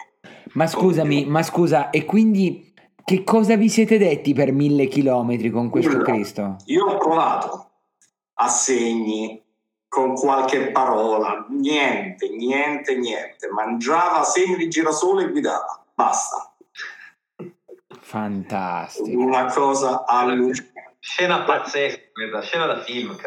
Ma 0.53 0.67
scusami, 0.67 1.25
ma 1.25 1.43
scusa, 1.43 1.89
e 1.89 2.05
quindi 2.05 2.73
che 3.03 3.23
cosa 3.23 3.55
vi 3.55 3.69
siete 3.69 3.97
detti 3.97 4.33
per 4.33 4.51
mille 4.51 4.87
chilometri 4.87 5.49
con 5.49 5.69
questo. 5.69 5.97
Cristo? 5.99 6.57
Io 6.65 6.85
ho 6.85 6.97
provato 6.97 7.71
a 8.35 8.47
segni 8.47 9.41
con 9.91 10.13
qualche 10.13 10.71
parola, 10.71 11.45
niente, 11.49 12.29
niente, 12.29 12.95
niente. 12.95 13.49
Mangiava 13.49 14.23
semi 14.23 14.55
di 14.55 14.69
girasole 14.69 15.25
e 15.25 15.29
guidava, 15.31 15.83
basta. 15.93 16.53
Fantastico. 17.99 19.19
Una 19.19 19.51
cosa 19.51 20.05
allucinante. 20.07 20.69
Scena 20.97 21.39
pazzesca, 21.41 21.99
questa, 22.13 22.41
scena 22.41 22.67
da 22.67 22.79
film. 22.83 23.17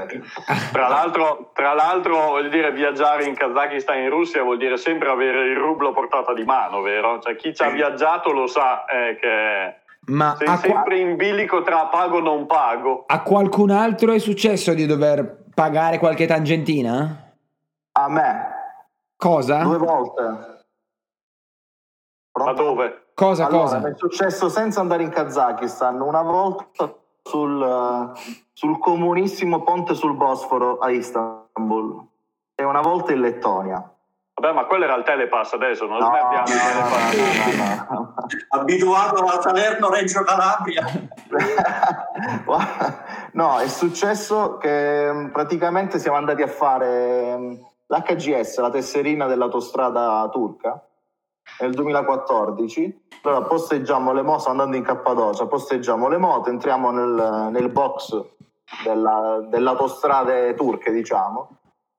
Tra 0.72 0.88
l'altro, 0.88 1.50
tra 1.52 1.74
l'altro, 1.74 2.28
voglio 2.28 2.48
dire, 2.48 2.72
viaggiare 2.72 3.24
in 3.26 3.34
Kazakistan 3.34 3.98
e 3.98 4.04
in 4.04 4.10
Russia 4.10 4.42
vuol 4.42 4.56
dire 4.56 4.78
sempre 4.78 5.10
avere 5.10 5.50
il 5.50 5.56
rublo 5.58 5.90
a 5.90 5.92
portata 5.92 6.32
di 6.32 6.44
mano, 6.44 6.80
vero? 6.80 7.20
Cioè, 7.20 7.36
chi 7.36 7.54
ci 7.54 7.62
ha 7.62 7.68
viaggiato 7.68 8.32
lo 8.32 8.46
sa 8.46 8.86
eh, 8.86 9.18
che 9.20 9.74
Ma 10.06 10.34
sei 10.38 10.46
a, 10.46 10.58
qua- 10.58 10.60
sempre 10.60 10.98
in 10.98 11.16
bilico 11.16 11.62
tra 11.62 11.88
pago 11.88 12.18
o 12.18 12.20
non 12.20 12.46
pago. 12.46 13.04
a 13.06 13.20
qualcun 13.20 13.70
altro 13.70 14.12
è 14.12 14.18
successo 14.18 14.72
di 14.72 14.86
dover 14.86 15.42
pagare 15.54 15.98
qualche 15.98 16.26
tangentina? 16.26 17.32
A 17.92 18.08
me, 18.08 18.52
Cosa? 19.16 19.62
due 19.62 19.78
volte. 19.78 20.22
Ma 20.22 20.54
Pronto? 22.32 22.62
dove? 22.62 23.02
Cosa, 23.14 23.46
Allora, 23.46 23.62
cosa? 23.62 23.78
mi 23.78 23.90
è 23.90 23.94
successo 23.96 24.48
senza 24.48 24.80
andare 24.80 25.04
in 25.04 25.10
Kazakistan, 25.10 26.00
una 26.00 26.22
volta 26.22 26.92
sul, 27.22 27.62
eh, 27.62 28.20
sul 28.52 28.78
comunissimo 28.80 29.62
ponte 29.62 29.94
sul 29.94 30.16
Bosforo 30.16 30.78
a 30.78 30.90
Istanbul 30.90 32.04
e 32.56 32.64
una 32.64 32.80
volta 32.80 33.12
in 33.12 33.20
Lettonia. 33.20 33.93
Vabbè, 34.34 34.52
ma 34.52 34.64
quello 34.64 34.82
era 34.84 34.96
il 34.96 35.04
telepass 35.04 35.52
adesso, 35.52 35.86
non 35.86 35.98
No, 35.98 36.06
smettiamo 36.06 36.38
no, 36.38 36.44
di 36.44 36.52
telepass. 36.52 37.56
no, 37.56 37.64
no, 37.64 37.86
no. 38.00 38.14
Abituato 38.48 39.22
a 39.24 39.40
Salerno-Reggio 39.40 40.22
Calabria. 40.22 40.84
no, 43.32 43.58
è 43.60 43.68
successo 43.68 44.56
che 44.58 45.12
mh, 45.12 45.30
praticamente 45.30 46.00
siamo 46.00 46.16
andati 46.16 46.42
a 46.42 46.48
fare 46.48 47.36
mh, 47.36 47.58
l'HGS, 47.86 48.58
la 48.58 48.70
tesserina 48.70 49.26
dell'autostrada 49.26 50.28
turca, 50.32 50.84
nel 51.60 51.72
2014. 51.72 53.02
Allora 53.22 53.42
posteggiamo 53.42 54.12
le 54.12 54.22
moto, 54.22 54.48
andando 54.50 54.74
in 54.76 54.82
Cappadocia, 54.82 55.46
posteggiamo 55.46 56.08
le 56.08 56.18
moto, 56.18 56.50
entriamo 56.50 56.90
nel, 56.90 57.50
nel 57.52 57.68
box 57.68 58.20
della, 58.82 59.38
dell'autostrade 59.48 60.54
turche, 60.54 60.90
diciamo. 60.90 61.50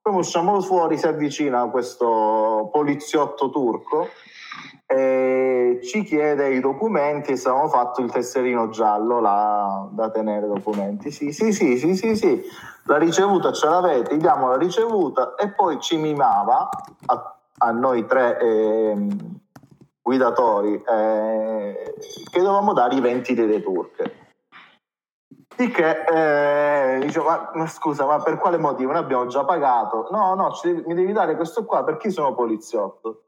Poi 0.08 0.18
usciamo 0.18 0.62
fuori, 0.62 1.00
si 1.00 1.08
avvicina 1.08 1.68
questo 1.72 2.70
poliziotto 2.72 3.50
turco 3.50 4.10
e 4.86 5.80
ci 5.82 6.04
chiede 6.04 6.54
i 6.54 6.60
documenti 6.60 7.32
e 7.32 7.40
avevamo 7.44 7.70
fatto 7.70 8.02
il 8.02 8.12
tesserino 8.12 8.70
giallo 8.70 9.20
là, 9.20 9.90
da 9.90 10.12
tenere 10.12 10.46
documenti. 10.46 11.10
Sì, 11.10 11.32
sì, 11.32 11.52
sì, 11.52 11.80
sì, 11.80 11.96
sì, 11.96 12.16
sì. 12.16 12.44
La 12.84 13.00
ricevuta 13.00 13.52
ce 13.52 13.68
l'avete, 13.68 14.16
gli 14.16 14.20
diamo 14.20 14.48
la 14.48 14.58
ricevuta 14.58 15.34
e 15.34 15.52
poi 15.54 15.80
ci 15.80 15.98
mimava 15.98 16.70
a, 17.08 17.38
a 17.58 17.72
noi 17.72 18.06
tre 18.06 18.38
ehm, 18.38 19.40
guidatori 20.04 20.84
eh, 20.88 21.96
che 22.30 22.40
dovevamo 22.42 22.74
dare 22.74 22.94
i 22.94 23.02
20 23.02 23.34
lire 23.34 23.64
turche. 23.64 24.25
Di 25.56 25.70
che 25.70 26.04
eh, 26.04 27.00
dicevo, 27.00 27.28
ma, 27.54 27.68
scusa, 27.68 28.06
ma 28.06 28.22
per 28.22 28.38
quale 28.38 28.58
motivo? 28.58 28.92
Noi 28.92 29.02
abbiamo 29.02 29.26
già 29.28 29.46
pagato. 29.46 30.08
No, 30.12 30.36
no, 30.36 30.52
devi- 30.62 30.84
mi 30.86 30.94
devi 30.94 31.14
dare 31.14 31.36
questo 31.36 31.66
qua 31.66 31.84
perché 31.84 32.10
sono 32.10 32.36
poliziotto. 32.36 33.22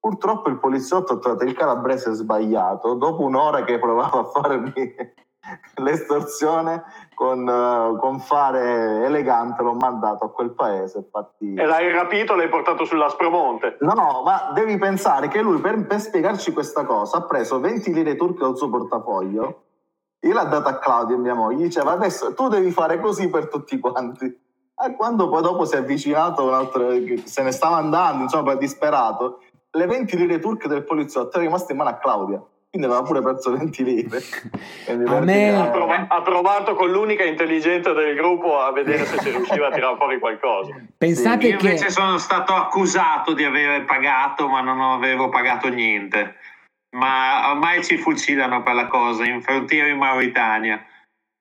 Purtroppo 0.00 0.48
il 0.48 0.58
poliziotto 0.58 1.20
il 1.42 1.54
calabrese 1.54 2.12
sbagliato. 2.12 2.94
Dopo 2.94 3.22
un'ora 3.22 3.64
che 3.64 3.78
provava 3.78 4.20
a 4.20 4.24
farmi 4.24 4.72
l'estorsione 5.76 6.84
con, 7.14 7.46
eh, 7.48 7.98
con 7.98 8.18
fare 8.18 9.04
elegante, 9.04 9.62
l'ho 9.62 9.74
mandato 9.74 10.24
a 10.24 10.30
quel 10.30 10.52
paese. 10.52 10.98
Infatti... 10.98 11.54
E 11.54 11.66
l'hai 11.66 11.92
rapito, 11.92 12.34
l'hai 12.34 12.48
portato 12.48 12.84
sull'Aspromonte. 12.84 13.76
No, 13.80 14.22
ma 14.24 14.52
devi 14.54 14.76
pensare 14.78 15.28
che 15.28 15.42
lui 15.42 15.58
per, 15.58 15.86
per 15.86 16.00
spiegarci 16.00 16.52
questa 16.52 16.84
cosa 16.84 17.18
ha 17.18 17.22
preso 17.22 17.60
20 17.60 17.92
lire 17.92 18.16
turche 18.16 18.40
dal 18.40 18.56
suo 18.56 18.70
portafoglio, 18.70 19.62
gliel'ha 20.24 20.44
data 20.44 20.70
a 20.70 20.78
Claudio, 20.78 21.18
mia 21.18 21.34
moglie, 21.34 21.64
diceva 21.64 21.92
adesso 21.92 22.32
tu 22.34 22.48
devi 22.48 22.70
fare 22.70 22.98
così 22.98 23.28
per 23.28 23.48
tutti 23.48 23.78
quanti. 23.78 24.24
E 24.24 24.96
quando 24.96 25.28
poi 25.28 25.42
dopo 25.42 25.64
si 25.64 25.74
è 25.74 25.78
avvicinato 25.78 26.44
un 26.44 26.54
altro, 26.54 26.90
se 27.24 27.42
ne 27.42 27.52
stava 27.52 27.76
andando, 27.76 28.24
insomma, 28.24 28.42
poi 28.42 28.58
disperato, 28.58 29.40
le 29.70 29.86
20 29.86 30.16
lire 30.16 30.38
turche 30.38 30.66
del 30.66 30.84
poliziotto 30.84 31.30
erano 31.30 31.44
rimaste 31.44 31.72
in 31.72 31.78
mano 31.78 31.90
a 31.90 31.94
Claudia, 31.94 32.42
quindi 32.70 32.88
aveva 32.88 33.02
pure 33.02 33.22
perso 33.22 33.52
20 33.52 33.84
lire. 33.84 34.18
A 34.88 34.94
per 34.94 35.20
me- 35.22 35.56
Ha, 35.56 35.68
prova- 35.68 36.06
ha 36.08 36.22
provato 36.22 36.74
con 36.74 36.90
l'unica 36.90 37.22
intelligenza 37.22 37.92
del 37.92 38.16
gruppo 38.16 38.58
a 38.58 38.72
vedere 38.72 39.04
se 39.04 39.20
si 39.20 39.30
riusciva 39.30 39.68
a 39.68 39.70
tirare 39.70 39.96
fuori 39.96 40.18
qualcosa. 40.18 40.74
Pensate 40.96 41.46
Io 41.46 41.56
che... 41.58 41.66
invece 41.66 41.90
sono 41.90 42.18
stato 42.18 42.52
accusato 42.52 43.32
di 43.32 43.44
aver 43.44 43.84
pagato, 43.84 44.48
ma 44.48 44.60
non 44.60 44.80
avevo 44.80 45.28
pagato 45.28 45.68
niente. 45.68 46.34
Ma 46.94 47.50
ormai 47.50 47.84
ci 47.84 47.96
fucilano 47.96 48.62
per 48.62 48.74
la 48.74 48.86
cosa 48.86 49.24
in 49.24 49.42
frontiera 49.42 49.88
in 49.88 49.98
Mauritania. 49.98 50.84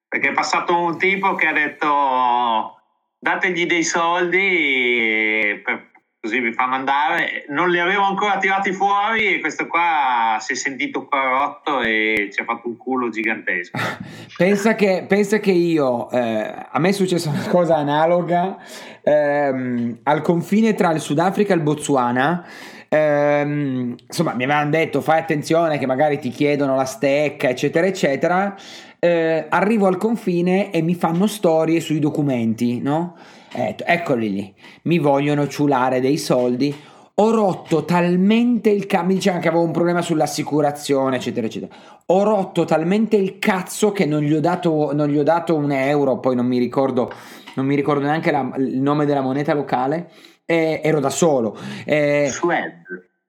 Perché 0.08 0.30
è 0.30 0.34
passato 0.34 0.78
un 0.78 0.98
tipo 0.98 1.36
che 1.36 1.48
ha 1.48 1.54
detto 1.54 2.82
dategli 3.20 3.66
dei 3.66 3.84
soldi 3.84 5.62
per- 5.64 5.92
così 6.24 6.40
vi 6.40 6.54
fanno 6.54 6.76
andare. 6.76 7.46
Non 7.50 7.70
li 7.70 7.80
avevo 7.80 8.04
ancora 8.04 8.38
tirati 8.38 8.72
fuori 8.72 9.36
e 9.36 9.40
questo 9.42 9.68
qua 9.68 10.38
si 10.40 10.54
è 10.54 10.56
sentito 10.56 11.06
corrotto 11.06 11.82
e 11.82 12.30
ci 12.32 12.40
ha 12.42 12.46
fatto 12.46 12.70
un 12.70 12.78
culo 12.78 13.10
gigantesco. 13.10 13.78
Pensa 14.38 14.74
che, 14.74 15.06
pensa 15.08 15.40
che 15.40 15.52
io, 15.52 16.10
eh, 16.10 16.68
a 16.72 16.80
me 16.80 16.90
è 16.90 16.92
successa 16.94 17.30
una 17.30 17.48
cosa 17.48 17.76
analoga 17.76 18.58
ehm, 19.04 20.00
al 20.04 20.22
confine 20.22 20.74
tra 20.74 20.92
il 20.92 21.00
Sudafrica 21.00 21.54
e 21.54 21.58
il 21.58 21.62
Botswana. 21.62 22.48
Ehm, 22.94 23.96
insomma, 24.08 24.34
mi 24.34 24.44
avevano 24.44 24.70
detto 24.70 25.02
fai 25.02 25.20
attenzione 25.20 25.78
che 25.78 25.86
magari 25.86 26.20
ti 26.20 26.30
chiedono 26.30 26.76
la 26.76 26.86
stecca, 26.86 27.50
eccetera, 27.50 27.88
eccetera. 27.88 28.56
Eh, 29.00 29.46
arrivo 29.50 29.88
al 29.88 29.98
confine 29.98 30.72
e 30.72 30.82
mi 30.82 30.96
fanno 30.96 31.28
storie 31.28 31.80
sui 31.80 32.00
documenti, 32.00 32.80
no? 32.82 33.16
Eh, 33.54 33.76
eccoli 33.86 34.32
lì, 34.32 34.54
mi 34.84 35.00
vogliono 35.00 35.48
ciulare 35.48 36.00
dei 36.00 36.18
soldi. 36.18 36.74
Ho 37.16 37.30
rotto 37.30 37.86
talmente 37.86 38.70
il 38.72 38.88
cazzo, 38.88 39.06
mi 39.06 39.14
dicevano 39.16 39.42
che 39.42 39.48
avevo 39.50 39.64
un 39.64 39.72
problema 39.72 40.02
sull'assicurazione, 40.02 41.18
eccetera, 41.18 41.46
eccetera. 41.46 41.76
Ho 42.08 42.24
rotto 42.24 42.66
talmente 42.66 43.18
il 43.18 43.38
cazzo 43.38 43.92
che 43.92 44.06
non 44.06 44.22
gli 44.22 44.34
ho 44.34 44.40
dato, 44.40 44.94
non 44.94 45.10
gli 45.10 45.18
ho 45.18 45.24
dato 45.24 45.56
un 45.56 45.72
euro, 45.72 46.18
poi 46.20 46.36
non 46.36 46.48
mi 46.48 46.58
ricordo, 46.58 47.12
non 47.56 47.68
mi 47.68 47.76
ricordo 47.76 48.06
neanche 48.06 48.32
la- 48.32 48.52
il 48.58 48.82
nome 48.82 49.06
della 49.06 49.22
moneta 49.22 49.54
locale. 49.54 50.10
E 50.46 50.82
ero 50.84 51.00
da 51.00 51.10
solo. 51.10 51.58
E- 51.86 52.30
Sued. 52.32 52.72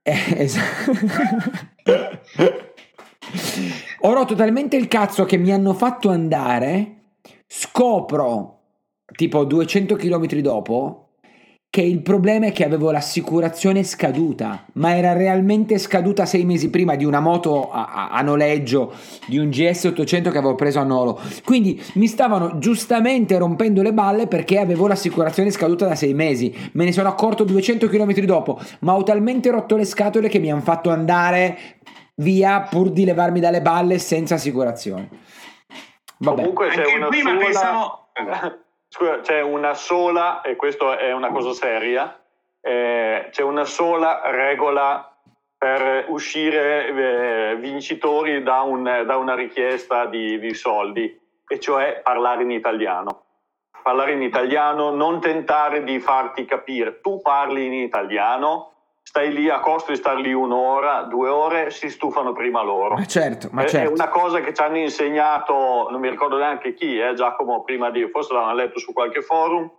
eh, 0.02 0.34
esatto. 0.42 0.92
Ho 4.00 4.12
rotto 4.12 4.34
talmente 4.34 4.76
il 4.76 4.88
cazzo 4.88 5.24
che 5.24 5.36
mi 5.36 5.52
hanno 5.52 5.72
fatto 5.74 6.10
andare. 6.10 6.90
Scopro, 7.46 8.60
tipo 9.16 9.44
200 9.44 9.96
km 9.96 10.26
dopo, 10.40 11.03
che 11.74 11.80
il 11.80 12.02
problema 12.02 12.46
è 12.46 12.52
che 12.52 12.64
avevo 12.64 12.92
l'assicurazione 12.92 13.82
scaduta, 13.82 14.64
ma 14.74 14.96
era 14.96 15.12
realmente 15.12 15.76
scaduta 15.78 16.24
sei 16.24 16.44
mesi 16.44 16.70
prima 16.70 16.94
di 16.94 17.04
una 17.04 17.18
moto 17.18 17.68
a, 17.68 17.90
a- 17.92 18.08
a 18.10 18.22
noleggio 18.22 18.92
di 19.26 19.38
un 19.38 19.50
GS 19.50 19.86
800 19.86 20.30
che 20.30 20.38
avevo 20.38 20.54
preso 20.54 20.78
a 20.78 20.84
Nolo. 20.84 21.20
Quindi 21.44 21.82
mi 21.94 22.06
stavano 22.06 22.58
giustamente 22.58 23.36
rompendo 23.38 23.82
le 23.82 23.92
balle 23.92 24.28
perché 24.28 24.60
avevo 24.60 24.86
l'assicurazione 24.86 25.50
scaduta 25.50 25.88
da 25.88 25.96
sei 25.96 26.14
mesi. 26.14 26.54
Me 26.74 26.84
ne 26.84 26.92
sono 26.92 27.08
accorto 27.08 27.42
200 27.42 27.88
km 27.88 28.20
dopo, 28.20 28.60
ma 28.82 28.94
ho 28.94 29.02
talmente 29.02 29.50
rotto 29.50 29.74
le 29.74 29.84
scatole 29.84 30.28
che 30.28 30.38
mi 30.38 30.52
hanno 30.52 30.60
fatto 30.60 30.90
andare 30.90 31.58
via 32.18 32.60
pur 32.70 32.90
di 32.92 33.04
levarmi 33.04 33.40
dalle 33.40 33.62
balle 33.62 33.98
senza 33.98 34.36
assicurazione. 34.36 35.08
Vabbè. 36.18 36.36
Comunque 36.36 36.68
c'è 36.68 36.82
Anche 36.82 36.94
una 36.94 37.08
prima 37.08 37.30
sola... 37.30 37.44
pensavo... 37.44 38.08
C'è 39.22 39.40
una 39.40 39.74
sola, 39.74 40.40
e 40.42 40.54
questa 40.54 40.98
è 40.98 41.12
una 41.12 41.30
cosa 41.32 41.52
seria, 41.52 42.16
eh, 42.60 43.28
c'è 43.30 43.42
una 43.42 43.64
sola 43.64 44.20
regola 44.26 45.12
per 45.58 46.04
uscire 46.08 46.88
eh, 46.88 47.56
vincitori 47.56 48.42
da, 48.44 48.60
un- 48.60 49.02
da 49.04 49.16
una 49.16 49.34
richiesta 49.34 50.06
di, 50.06 50.38
di 50.38 50.54
soldi, 50.54 51.20
e 51.46 51.58
cioè 51.58 52.00
parlare 52.04 52.42
in 52.42 52.52
italiano. 52.52 53.22
Parlare 53.82 54.12
in 54.12 54.22
italiano, 54.22 54.90
non 54.90 55.20
tentare 55.20 55.82
di 55.82 55.98
farti 55.98 56.44
capire. 56.44 57.00
Tu 57.00 57.20
parli 57.20 57.66
in 57.66 57.72
italiano, 57.74 58.73
stai 59.14 59.32
lì 59.32 59.48
a 59.48 59.60
costo 59.60 59.92
di 59.92 59.96
star 59.96 60.16
lì 60.16 60.32
un'ora, 60.32 61.02
due 61.02 61.28
ore, 61.28 61.70
si 61.70 61.88
stufano 61.88 62.32
prima 62.32 62.62
loro. 62.64 62.96
Ma 62.96 63.06
certo, 63.06 63.48
ma 63.52 63.62
È- 63.62 63.68
certo. 63.68 63.88
È 63.88 63.92
una 63.92 64.08
cosa 64.08 64.40
che 64.40 64.52
ci 64.52 64.60
hanno 64.60 64.78
insegnato, 64.78 65.86
non 65.88 66.00
mi 66.00 66.10
ricordo 66.10 66.36
neanche 66.36 66.74
chi, 66.74 66.98
eh, 66.98 67.14
Giacomo, 67.14 67.62
prima 67.62 67.90
di, 67.90 68.08
forse 68.08 68.34
l'hanno 68.34 68.54
letto 68.54 68.80
su 68.80 68.92
qualche 68.92 69.22
forum, 69.22 69.70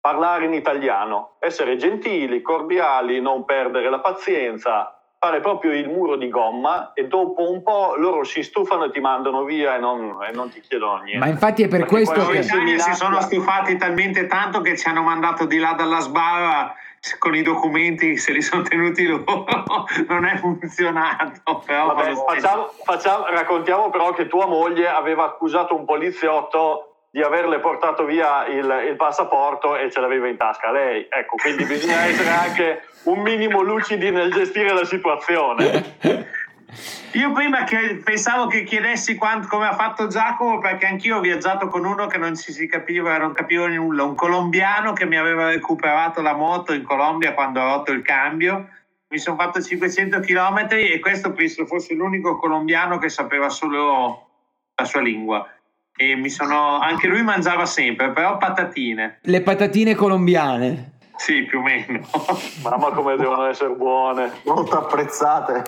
parlare 0.00 0.44
in 0.44 0.52
italiano, 0.52 1.32
essere 1.40 1.74
gentili, 1.74 2.42
cordiali, 2.42 3.20
non 3.20 3.44
perdere 3.44 3.90
la 3.90 3.98
pazienza, 3.98 5.03
fare 5.24 5.40
proprio 5.40 5.72
il 5.72 5.88
muro 5.88 6.16
di 6.16 6.28
gomma 6.28 6.92
e 6.92 7.06
dopo 7.06 7.50
un 7.50 7.62
po' 7.62 7.94
loro 7.96 8.24
si 8.24 8.42
stufano 8.42 8.84
e 8.84 8.90
ti 8.90 9.00
mandano 9.00 9.44
via 9.44 9.76
e 9.76 9.78
non, 9.78 10.18
e 10.22 10.32
non 10.34 10.50
ti 10.50 10.60
chiedono 10.60 10.98
niente. 10.98 11.18
Ma 11.18 11.28
infatti 11.28 11.62
è 11.62 11.68
per 11.68 11.80
Perché 11.86 11.94
questo 11.94 12.26
che... 12.26 12.42
Si 12.42 12.58
minaccia- 12.58 12.92
sono 12.92 13.22
stufati 13.22 13.78
talmente 13.78 14.26
tanto 14.26 14.60
che 14.60 14.76
ci 14.76 14.86
hanno 14.86 15.00
mandato 15.00 15.46
di 15.46 15.56
là 15.56 15.72
dalla 15.72 16.00
sbarra 16.00 16.74
con 17.18 17.34
i 17.34 17.40
documenti, 17.40 18.18
se 18.18 18.32
li 18.32 18.42
sono 18.42 18.62
tenuti 18.62 19.06
loro. 19.06 19.46
non 20.08 20.26
è 20.26 20.36
funzionato. 20.36 21.62
Però 21.64 21.86
Vabbè, 21.94 22.12
facciamo- 22.14 22.70
facciamo- 22.84 23.24
raccontiamo 23.28 23.88
però 23.88 24.12
che 24.12 24.26
tua 24.26 24.44
moglie 24.46 24.88
aveva 24.88 25.24
accusato 25.24 25.74
un 25.74 25.86
poliziotto 25.86 26.93
di 27.14 27.22
averle 27.22 27.60
portato 27.60 28.04
via 28.04 28.44
il, 28.48 28.86
il 28.88 28.96
passaporto 28.96 29.76
e 29.76 29.88
ce 29.88 30.00
l'aveva 30.00 30.26
in 30.26 30.36
tasca 30.36 30.72
lei. 30.72 31.06
Ecco, 31.08 31.36
quindi 31.36 31.62
bisogna 31.62 32.06
essere 32.06 32.28
anche 32.28 32.82
un 33.04 33.20
minimo 33.20 33.62
lucidi 33.62 34.10
nel 34.10 34.32
gestire 34.32 34.72
la 34.72 34.84
situazione. 34.84 35.94
Io 37.12 37.30
prima 37.30 37.62
che 37.62 38.00
pensavo 38.02 38.48
che 38.48 38.64
chiedessi 38.64 39.14
quanto- 39.14 39.46
come 39.46 39.68
ha 39.68 39.74
fatto 39.74 40.08
Giacomo, 40.08 40.58
perché 40.58 40.86
anch'io 40.86 41.18
ho 41.18 41.20
viaggiato 41.20 41.68
con 41.68 41.84
uno 41.84 42.08
che 42.08 42.18
non 42.18 42.34
ci 42.34 42.50
si 42.50 42.66
capiva, 42.66 43.16
non 43.16 43.32
capivo 43.32 43.68
nulla, 43.68 44.02
un 44.02 44.16
colombiano 44.16 44.92
che 44.92 45.06
mi 45.06 45.16
aveva 45.16 45.50
recuperato 45.50 46.20
la 46.20 46.34
moto 46.34 46.72
in 46.72 46.82
Colombia 46.82 47.32
quando 47.32 47.60
ho 47.60 47.76
rotto 47.76 47.92
il 47.92 48.02
cambio. 48.02 48.70
Mi 49.06 49.18
sono 49.18 49.36
fatto 49.36 49.62
500 49.62 50.18
km 50.18 50.66
e 50.70 50.98
questo 50.98 51.30
penso 51.30 51.64
fosse 51.64 51.94
l'unico 51.94 52.36
colombiano 52.40 52.98
che 52.98 53.08
sapeva 53.08 53.48
solo 53.50 54.30
la 54.74 54.84
sua 54.84 55.00
lingua. 55.00 55.48
E 55.96 56.16
mi 56.16 56.28
sono, 56.28 56.78
anche 56.78 57.06
lui 57.06 57.22
mangiava 57.22 57.66
sempre, 57.66 58.10
però 58.10 58.36
patatine. 58.36 59.18
Le 59.22 59.42
patatine 59.42 59.94
colombiane. 59.94 60.90
Sì, 61.16 61.44
più 61.44 61.60
o 61.60 61.62
meno. 61.62 62.00
Mamma 62.62 62.90
come 62.90 63.16
devono 63.16 63.44
essere 63.46 63.70
buone. 63.74 64.32
Molto 64.44 64.76
apprezzate. 64.76 65.62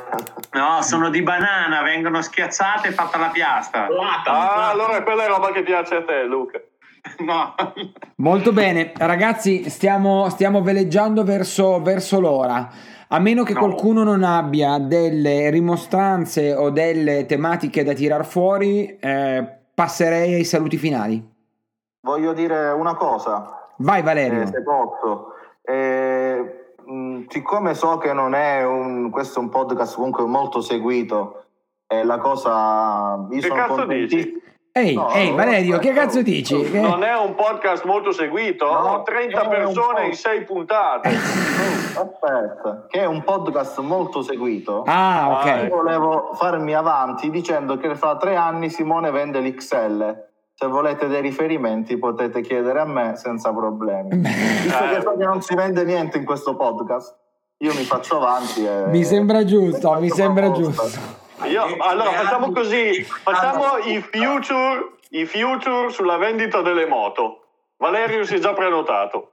No, 0.53 0.83
sono 0.83 1.11
di 1.11 1.23
banana, 1.23 1.83
vengono 1.83 2.21
schiacciate 2.21 2.89
e 2.89 2.93
fatta 2.93 3.19
la 3.19 3.29
piastra. 3.29 3.87
Ah, 4.25 4.71
allora 4.71 5.03
quella 5.05 5.25
è 5.25 5.29
roba 5.29 5.53
che 5.53 5.63
piace 5.63 5.95
a 5.97 6.05
te, 6.05 6.25
Luca. 6.25 6.61
No. 7.19 7.55
Molto 8.17 8.53
bene, 8.53 8.91
ragazzi, 8.97 9.71
stiamo, 9.71 10.29
stiamo 10.29 10.61
veleggiando 10.61 11.23
verso, 11.23 11.81
verso 11.81 12.19
l'ora. 12.19 12.69
A 13.07 13.21
meno 13.21 13.45
che 13.45 13.53
No. 13.53 13.61
qualcuno 13.61 14.03
non 14.03 14.25
abbia 14.25 14.79
delle 14.79 15.49
rimostranze 15.51 16.53
o 16.53 16.71
delle 16.71 17.25
tematiche 17.27 17.85
da 17.85 17.93
tirar 17.93 18.27
fuori, 18.27 18.97
eh, 18.99 19.59
passerei 19.77 20.33
ai 20.33 20.45
saluti 20.45 20.79
finali. 20.79 21.23
Voglio 22.01 22.33
dire 22.33 22.71
una 22.71 22.95
cosa, 22.95 23.69
Vai 23.79 24.01
Valerio. 24.03 24.41
eh, 24.41 24.47
se 24.47 24.63
posso. 24.63 25.33
Eh, 25.63 26.73
mh, 26.83 27.25
siccome 27.29 27.75
so 27.75 27.99
che 27.99 28.15
non 28.15 28.33
è 28.35 28.65
un, 28.65 29.11
questo 29.11 29.39
è 29.39 29.43
un 29.43 29.51
podcast 29.51 29.97
comunque 29.97 30.25
molto 30.25 30.63
seguito, 30.63 31.45
e 31.87 32.05
la 32.05 32.17
cosa... 32.19 33.27
Io 33.31 33.41
Che 33.41 33.47
sono 33.47 33.55
cazzo 33.55 33.75
contenti- 33.75 34.17
dici? 34.17 34.43
Ehi, 34.77 34.95
no, 34.95 35.09
ehi, 35.11 35.33
Valerio, 35.33 35.79
che 35.79 35.93
cazzo 35.95 36.21
dici? 36.21 36.61
Che- 36.71 36.79
Non 36.81 37.03
è 37.03 37.17
un 37.17 37.35
podcast 37.35 37.85
molto 37.87 38.13
seguito? 38.13 38.67
No, 38.67 38.79
Ho 38.97 39.03
30 39.05 39.41
è 39.41 39.43
un 39.45 39.49
persone 39.49 40.07
in 40.09 40.13
6 40.15 40.45
puntate. 40.45 41.09
Aspetta, 41.09 42.85
che 42.89 43.01
è 43.01 43.07
un 43.07 43.23
podcast 43.25 43.79
molto 43.81 44.21
seguito. 44.21 44.83
Ah, 44.87 45.23
Ah, 45.23 45.39
ok. 45.39 45.63
Io 45.69 45.77
volevo 45.77 46.31
farmi 46.35 46.75
avanti 46.75 47.31
dicendo 47.31 47.79
che 47.79 47.95
fra 47.95 48.17
tre 48.19 48.37
anni 48.37 48.69
Simone 48.69 49.11
vende 49.11 49.41
l'XL. 49.41 50.25
Se 50.53 50.67
volete 50.67 51.07
dei 51.09 51.23
riferimenti 51.23 51.97
potete 51.97 52.43
chiedere 52.43 52.81
a 52.81 52.85
me 52.87 53.15
senza 53.17 53.53
problemi. 53.55 54.11
Visto 54.15 54.85
Eh. 54.85 54.95
che 54.97 55.01
so 55.01 55.17
che 55.17 55.25
non 55.25 55.41
si 55.41 55.55
vende 55.55 55.85
niente 55.85 56.19
in 56.19 56.25
questo 56.27 56.55
podcast, 56.55 57.17
io 57.59 57.73
mi 57.73 57.83
faccio 57.85 58.17
avanti 58.17 58.63
e... 58.67 58.85
Mi 58.89 59.05
sembra 59.05 59.43
giusto, 59.45 59.97
mi 60.01 60.11
sembra 60.11 60.51
proposta. 60.51 60.83
giusto. 60.83 61.25
Io, 61.45 61.77
allora 61.81 62.11
facciamo 62.13 62.51
così, 62.53 63.03
facciamo 63.05 63.77
i 63.79 64.01
future, 64.01 64.93
i 65.11 65.27
future 65.27 65.91
sulla 65.91 66.17
vendita 66.17 66.63
delle 66.63 66.87
moto. 66.87 67.43
Valerio 67.79 68.25
si 68.25 68.37
è 68.37 68.39
già 68.39 68.53
prenotato. 68.55 69.33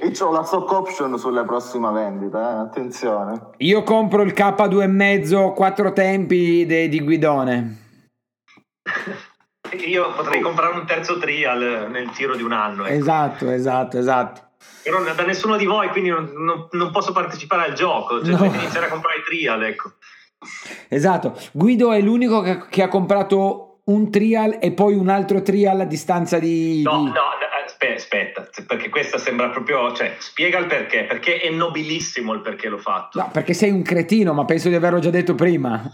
Io 0.00 0.26
ho 0.26 0.32
la 0.32 0.42
stock 0.42 0.70
option 0.72 1.16
sulle 1.18 1.44
prossime 1.44 1.90
vendite, 1.92 2.36
eh, 2.36 2.40
attenzione. 2.40 3.50
Io 3.58 3.82
compro 3.82 4.22
il 4.22 4.32
K2,5 4.32 5.52
quattro 5.54 5.92
tempi 5.92 6.64
de- 6.66 6.88
di 6.88 7.00
guidone. 7.00 7.82
Io 9.86 10.12
potrei 10.14 10.40
comprare 10.40 10.74
un 10.74 10.86
terzo 10.86 11.18
trial 11.18 11.88
nel 11.90 12.10
giro 12.10 12.34
di 12.36 12.42
un 12.42 12.52
anno. 12.52 12.84
ecco. 12.84 12.94
Esatto, 12.94 13.50
esatto, 13.50 13.98
esatto. 13.98 14.40
Però 14.82 15.02
da 15.02 15.24
nessuno 15.24 15.56
di 15.56 15.64
voi, 15.66 15.88
quindi 15.88 16.10
non, 16.10 16.30
non- 16.36 16.68
non 16.72 16.90
posso 16.90 17.12
partecipare 17.12 17.66
al 17.68 17.72
gioco. 17.74 18.22
Cioè, 18.24 18.34
No. 18.36 18.44
iniziare 18.44 18.86
a 18.86 18.90
comprare 18.90 19.22
trial, 19.22 19.62
ecco. 19.64 19.92
Esatto. 20.88 21.38
Guido 21.52 21.92
è 21.92 22.00
l'unico 22.00 22.40
che, 22.40 22.60
che 22.68 22.82
ha 22.82 22.88
comprato 22.88 23.80
un 23.84 24.10
trial 24.10 24.58
e 24.60 24.72
poi 24.72 24.94
un 24.94 25.08
altro 25.08 25.42
trial 25.42 25.80
a 25.80 25.84
distanza 25.84 26.38
di... 26.38 26.82
No, 26.82 27.04
di- 27.04 27.04
no, 27.06 27.12
eh, 27.12 27.64
aspe- 27.66 27.94
aspetta, 27.94 28.48
perché 28.66 28.88
questa 28.88 29.18
sembra 29.18 29.50
proprio, 29.50 29.92
cioè, 29.92 30.14
spiega 30.18 30.58
il 30.58 30.66
perché, 30.66 31.04
perché 31.04 31.38
è 31.38 31.50
nobilissimo 31.50 32.32
il 32.32 32.40
perché 32.40 32.68
l'ho 32.68 32.78
fatto. 32.78 33.18
No, 33.18 33.28
perché 33.30 33.52
sei 33.52 33.70
un 33.70 33.82
cretino, 33.82 34.32
ma 34.32 34.44
penso 34.44 34.68
di 34.68 34.74
averlo 34.74 35.00
già 35.00 35.10
detto 35.10 35.34
prima. 35.34 35.92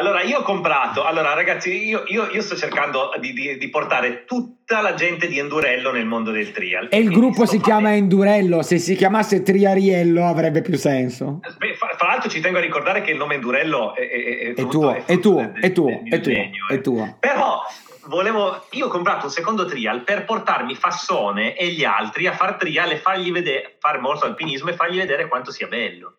Allora, 0.00 0.22
io 0.22 0.38
ho 0.38 0.42
comprato, 0.42 1.04
allora 1.04 1.34
ragazzi, 1.34 1.86
io, 1.86 2.04
io- 2.06 2.30
io 2.30 2.40
sto 2.40 2.56
cercando 2.56 3.10
di, 3.20 3.34
di- 3.34 3.58
di 3.58 3.68
portare 3.68 4.24
tutta 4.24 4.80
la 4.80 4.94
gente 4.94 5.26
di 5.26 5.38
Endurello 5.38 5.92
nel 5.92 6.06
mondo 6.06 6.30
del 6.30 6.52
trial. 6.52 6.84
E 6.90 6.96
il 6.96 7.04
Quindi 7.08 7.14
gruppo 7.16 7.44
si 7.44 7.60
chiama 7.60 7.94
Endurello, 7.94 8.62
se 8.62 8.78
si 8.78 8.94
chiamasse 8.94 9.42
Triariello 9.42 10.24
avrebbe 10.24 10.62
più 10.62 10.78
senso. 10.78 11.40
Beh, 11.58 11.74
fra, 11.74 11.88
fra 11.98 12.08
l'altro 12.08 12.30
ci 12.30 12.40
tengo 12.40 12.56
a 12.56 12.62
ricordare 12.62 13.02
che 13.02 13.10
il 13.10 13.18
nome 13.18 13.34
Endurello 13.34 13.94
è, 13.94 14.08
è- 14.08 14.38
è 14.38 14.54
È 14.54 14.66
tuo, 14.66 14.94
è 15.04 15.18
tuo, 15.18 15.52
è 15.60 15.72
tuo, 15.72 15.90
è 16.08 16.20
tuo, 16.20 16.32
genio, 16.32 16.66
è 16.68 16.72
eh. 16.72 16.80
tuo. 16.80 17.16
Però 17.20 17.60
volevo, 18.06 18.64
io 18.70 18.86
ho 18.86 18.88
comprato 18.88 19.26
un 19.26 19.30
secondo 19.30 19.66
trial 19.66 20.02
per 20.02 20.24
portarmi 20.24 20.74
Fassone 20.76 21.54
e 21.58 21.66
gli 21.68 21.84
altri 21.84 22.26
a 22.26 22.32
far 22.32 22.54
trial 22.54 22.90
e 22.92 22.96
fargli 22.96 23.30
vedere, 23.30 23.76
fare 23.78 23.98
morso 23.98 24.24
alpinismo 24.24 24.70
e 24.70 24.72
fargli 24.72 24.96
vedere 24.96 25.28
quanto 25.28 25.50
sia 25.52 25.66
bello. 25.68 26.14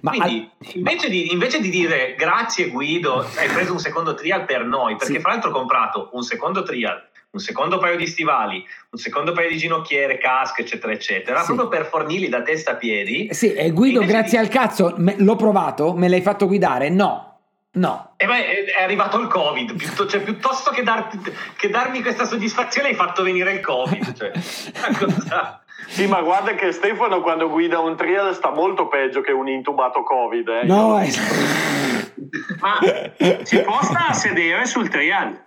Ma 0.00 0.10
Quindi 0.10 0.50
al- 0.60 0.74
invece, 0.76 1.08
di, 1.10 1.32
invece 1.32 1.60
di 1.60 1.68
dire 1.68 2.14
grazie 2.16 2.68
Guido, 2.68 3.18
hai 3.36 3.48
preso 3.48 3.72
un 3.72 3.78
secondo 3.78 4.14
trial 4.14 4.44
per 4.44 4.64
noi, 4.64 4.96
perché 4.96 5.14
Sì. 5.14 5.20
fra 5.20 5.32
l'altro 5.32 5.50
ho 5.50 5.52
comprato 5.52 6.10
un 6.12 6.22
secondo 6.22 6.62
trial 6.62 7.08
un 7.28 7.42
secondo 7.42 7.76
paio 7.76 7.96
di 7.98 8.06
stivali, 8.06 8.64
un 8.92 8.98
secondo 8.98 9.32
paio 9.32 9.50
di 9.50 9.58
ginocchiere, 9.58 10.16
casco, 10.16 10.62
eccetera, 10.62 10.90
eccetera, 10.94 11.40
Sì. 11.40 11.46
proprio 11.52 11.68
per 11.68 11.84
fornirli 11.84 12.30
da 12.30 12.40
testa 12.40 12.70
a 12.70 12.74
piedi. 12.76 13.28
Sì, 13.32 13.52
e 13.52 13.72
Guido, 13.72 14.00
Invece 14.00 14.12
grazie 14.18 14.38
di- 14.38 14.44
al 14.46 14.50
cazzo, 14.50 14.94
me- 14.96 15.16
l'ho 15.18 15.36
provato, 15.36 15.92
me 15.92 16.08
l'hai 16.08 16.22
fatto 16.22 16.46
guidare? 16.46 16.88
No, 16.88 17.40
no. 17.72 18.14
E 18.16 18.24
beh, 18.24 18.64
è 18.74 18.82
arrivato 18.82 19.20
il 19.20 19.26
Covid, 19.26 19.74
piuttosto, 19.74 20.06
cioè, 20.06 20.22
piuttosto 20.22 20.70
che, 20.70 20.82
darti- 20.82 21.20
che 21.58 21.68
darmi 21.68 22.00
questa 22.00 22.24
soddisfazione 22.24 22.88
hai 22.88 22.94
fatto 22.94 23.22
venire 23.22 23.52
il 23.52 23.60
Covid. 23.60 24.14
Cioè, 24.16 24.32
una 24.88 24.96
cosa- 24.98 25.60
Sì, 25.88 26.06
ma 26.06 26.20
guarda 26.22 26.54
che 26.54 26.72
Stefano 26.72 27.20
quando 27.20 27.48
guida 27.48 27.78
un 27.80 27.96
trial 27.96 28.34
sta 28.34 28.50
molto 28.50 28.88
peggio 28.88 29.20
che 29.20 29.32
un 29.32 29.48
intubato 29.48 30.02
Covid. 30.02 30.48
Eh. 30.48 30.66
No, 30.66 30.98
eh. 31.00 31.10
Ma 32.60 32.78
si 33.42 33.60
può 33.60 33.78
stare 33.82 34.08
a 34.10 34.12
sedere 34.12 34.66
sul 34.66 34.88
trial? 34.88 35.44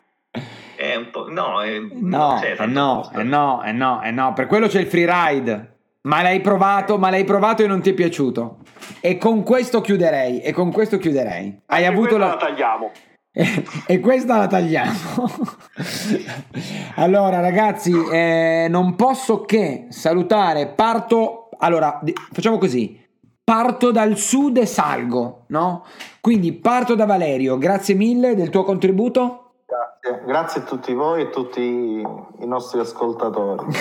è 0.76 0.96
un 0.96 1.10
po', 1.12 1.30
no, 1.30 1.62
è- 1.62 1.78
No, 1.92 2.38
c'è 2.40 2.52
eh 2.52 2.56
tanto 2.56 2.80
no, 2.80 2.96
gusto. 2.98 3.20
eh 3.20 3.24
no, 3.24 3.62
eh 3.66 3.72
no, 3.74 4.02
eh 4.02 4.12
no, 4.12 4.32
per 4.34 4.48
quello 4.48 4.68
c'è 4.68 4.80
il 4.80 4.88
free 4.88 5.06
ride. 5.06 5.74
Ma 6.04 6.22
l'hai 6.22 6.40
provato, 6.40 6.98
ma 6.98 7.10
l'hai 7.10 7.26
provato 7.26 7.62
e 7.64 7.68
non 7.68 7.82
ti 7.82 7.90
è 7.90 7.94
piaciuto. 7.94 8.60
E 9.02 9.18
con 9.18 9.44
questo 9.44 9.82
chiuderei, 9.82 10.40
e 10.42 10.54
con 10.54 10.72
questo 10.72 10.98
chiuderei. 10.98 11.64
Hai 11.66 11.84
Anche 11.86 11.98
avuto 11.98 12.18
la... 12.18 12.28
la 12.28 12.38
tagliamo. 12.38 12.92
E 13.32 14.00
questa 14.00 14.38
la 14.38 14.48
tagliamo. 14.48 14.98
allora, 16.96 17.40
ragazzi, 17.40 17.94
eh, 18.12 18.68
non 18.70 18.96
posso 18.96 19.42
che 19.42 19.88
salutare. 19.90 20.68
Parto. 20.68 21.50
Allora, 21.60 22.02
facciamo 22.32 22.58
così. 22.58 22.98
Parto 23.44 23.92
dal 23.92 24.18
sud 24.18 24.58
e 24.58 24.66
salgo, 24.66 25.46
no? 25.48 25.84
Quindi 26.22 26.54
parto 26.54 26.96
da 26.96 27.06
Valerio. 27.06 27.58
Grazie 27.58 27.96
mille 27.96 28.36
del 28.36 28.50
tuo 28.50 28.64
contributo. 28.64 29.49
Grazie. 29.70 30.26
Grazie 30.26 30.62
a 30.62 30.64
tutti 30.64 30.94
voi 30.96 31.22
e 31.22 31.30
tutti 31.30 31.62
i 31.62 32.48
nostri 32.48 32.80
ascoltatori. 32.80 33.68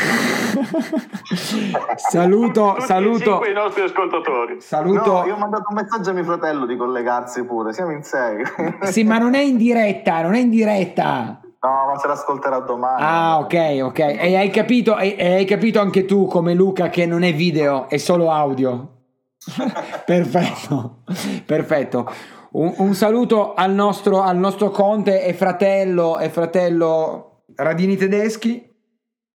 saluto, 1.96 2.72
Tutti 2.74 2.86
saluto. 2.86 3.44
i 3.46 3.54
nostri 3.54 3.82
ascoltatori. 3.82 4.60
Saluto. 4.60 5.12
No, 5.12 5.24
io 5.24 5.34
ho 5.34 5.38
mandato 5.38 5.64
un 5.70 5.76
messaggio 5.76 6.10
a 6.10 6.12
mio 6.12 6.24
fratello 6.24 6.66
di 6.66 6.76
collegarsi 6.76 7.42
pure, 7.46 7.72
siamo 7.72 7.92
in 7.92 8.02
sei. 8.02 8.44
Sì, 8.92 9.02
ma 9.04 9.16
non 9.16 9.34
è 9.34 9.40
in 9.40 9.56
diretta, 9.56 10.20
non 10.20 10.34
è 10.34 10.40
in 10.40 10.50
diretta. 10.50 11.40
No, 11.60 11.86
ma 11.90 11.98
se 11.98 12.06
l'ascolterà 12.06 12.58
domani. 12.60 13.02
Ah, 13.02 13.38
ok, 13.38 13.78
ok. 13.82 13.98
E 13.98 14.36
hai 14.36 14.50
capito, 14.50 14.98
e, 14.98 15.16
e 15.18 15.34
hai 15.36 15.44
capito 15.46 15.80
anche 15.80 16.04
tu, 16.04 16.26
come 16.26 16.52
Luca, 16.52 16.90
che 16.90 17.06
non 17.06 17.22
è 17.22 17.32
video, 17.32 17.88
è 17.88 17.96
solo 17.96 18.30
audio. 18.30 18.96
perfetto, 20.04 20.98
perfetto. 21.46 22.12
Un, 22.50 22.74
un 22.78 22.94
saluto 22.94 23.54
al 23.54 23.72
nostro, 23.72 24.22
al 24.22 24.36
nostro 24.36 24.70
conte 24.70 25.22
e 25.24 25.34
fratello, 25.34 26.18
e 26.18 26.30
fratello 26.30 27.42
Radini 27.54 27.96
Tedeschi. 27.96 28.64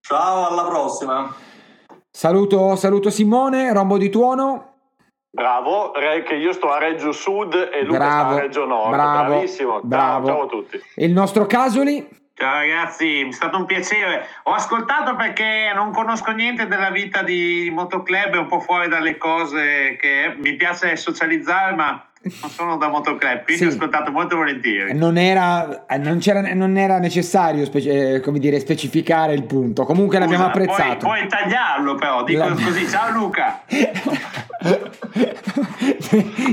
Ciao, 0.02 0.48
alla 0.48 0.68
prossima. 0.68 1.36
Saluto, 2.10 2.76
saluto 2.76 3.10
Simone, 3.10 3.72
Rombo 3.72 3.98
di 3.98 4.10
Tuono. 4.10 4.72
Bravo, 5.30 5.92
che 5.92 6.36
io 6.36 6.54
sto 6.54 6.72
a 6.72 6.78
Reggio 6.78 7.12
Sud 7.12 7.54
e 7.54 7.84
Luca 7.84 7.98
Bravo, 7.98 8.32
sta 8.32 8.40
a 8.40 8.42
Reggio 8.42 8.66
Nord. 8.66 8.92
bravo, 8.92 9.30
Bravissimo. 9.30 9.72
Ciao, 9.72 9.82
bravo. 9.84 10.28
ciao 10.28 10.42
a 10.44 10.48
tutti. 10.48 10.82
E 10.96 11.06
il 11.06 11.12
nostro 11.12 11.46
Casoli. 11.46 12.22
Ciao 12.36 12.54
ragazzi, 12.54 13.22
è 13.22 13.32
stato 13.32 13.58
un 13.58 13.66
piacere. 13.66 14.26
Ho 14.44 14.52
ascoltato 14.54 15.16
perché 15.16 15.72
non 15.74 15.92
conosco 15.92 16.32
niente 16.32 16.68
della 16.68 16.90
vita 16.90 17.22
di 17.22 17.70
Motoclub, 17.72 18.34
è 18.34 18.38
un 18.38 18.48
po' 18.48 18.60
fuori 18.60 18.88
dalle 18.88 19.18
cose 19.18 19.98
che 20.00 20.36
mi 20.40 20.56
piace 20.56 20.96
socializzare, 20.96 21.76
ma 21.76 22.08
non 22.24 22.50
sono 22.50 22.78
da 22.78 22.88
Motoclub, 22.88 23.44
quindi 23.44 23.64
Sì. 23.64 23.66
ho 23.66 23.70
ascoltato 23.70 24.10
molto 24.12 24.38
volentieri. 24.38 24.94
Non 24.98 25.18
era, 25.18 25.86
eh, 25.86 25.98
non 25.98 26.20
c'era- 26.20 26.54
non 26.54 26.78
era 26.78 26.98
necessario 27.00 27.66
speci- 27.66 27.90
eh, 27.90 28.20
come 28.22 28.40
dire, 28.40 28.60
specificare 28.60 29.34
il 29.34 29.44
punto. 29.44 29.84
Comunque 29.84 30.20
l'abbiamo 30.20 30.46
Scusa, 30.46 30.62
apprezzato. 30.62 30.98
Puoi, 31.06 31.18
puoi 31.18 31.28
tagliarlo 31.28 31.96
però, 31.96 32.24
dico 32.24 32.40
La- 32.40 32.54
così. 32.54 32.88
Ciao 32.88 33.12
Luca. 33.12 33.62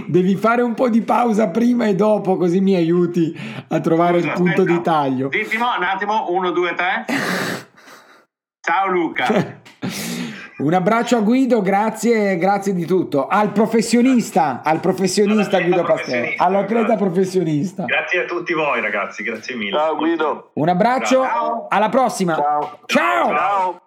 Devi 0.06 0.34
fare 0.36 0.62
un 0.62 0.74
po' 0.74 0.88
di 0.88 1.02
pausa 1.02 1.48
prima 1.48 1.86
e 1.86 1.94
dopo, 1.94 2.36
così 2.36 2.60
mi 2.60 2.74
aiuti 2.74 3.32
a 3.68 3.80
trovare 3.80 4.16
il 4.18 4.22
Scusa, 4.24 4.34
punto 4.34 4.62
aspetta. 4.62 4.72
di 4.72 4.82
taglio. 4.82 5.28
Zittimo, 5.32 5.66
un 5.76 5.82
attimo, 5.84 6.26
uno, 6.30 6.50
due, 6.50 6.74
tre. 6.74 7.04
Ciao 8.60 8.88
Luca. 8.88 9.58
Un 10.60 10.74
abbraccio 10.74 11.16
a 11.16 11.20
Guido, 11.20 11.62
grazie, 11.62 12.36
grazie 12.36 12.74
di 12.74 12.84
tutto. 12.84 13.26
Al 13.26 13.50
professionista, 13.52 14.60
al 14.62 14.80
professionista 14.80 15.58
Guido 15.60 15.82
professionista, 15.82 16.44
all'atleta 16.44 16.96
professionista. 16.96 17.84
Grazie 17.84 18.22
a 18.22 18.24
tutti 18.26 18.52
voi, 18.52 18.80
ragazzi, 18.80 19.22
grazie 19.22 19.54
mille. 19.54 19.76
Ciao 19.76 19.96
Guido. 19.96 20.50
Un 20.54 20.68
abbraccio, 20.68 21.22
Ciao. 21.22 21.66
alla 21.68 21.88
prossima. 21.88 22.34
Ciao. 22.34 22.78
Ciao. 22.86 23.28
Ciao. 23.28 23.80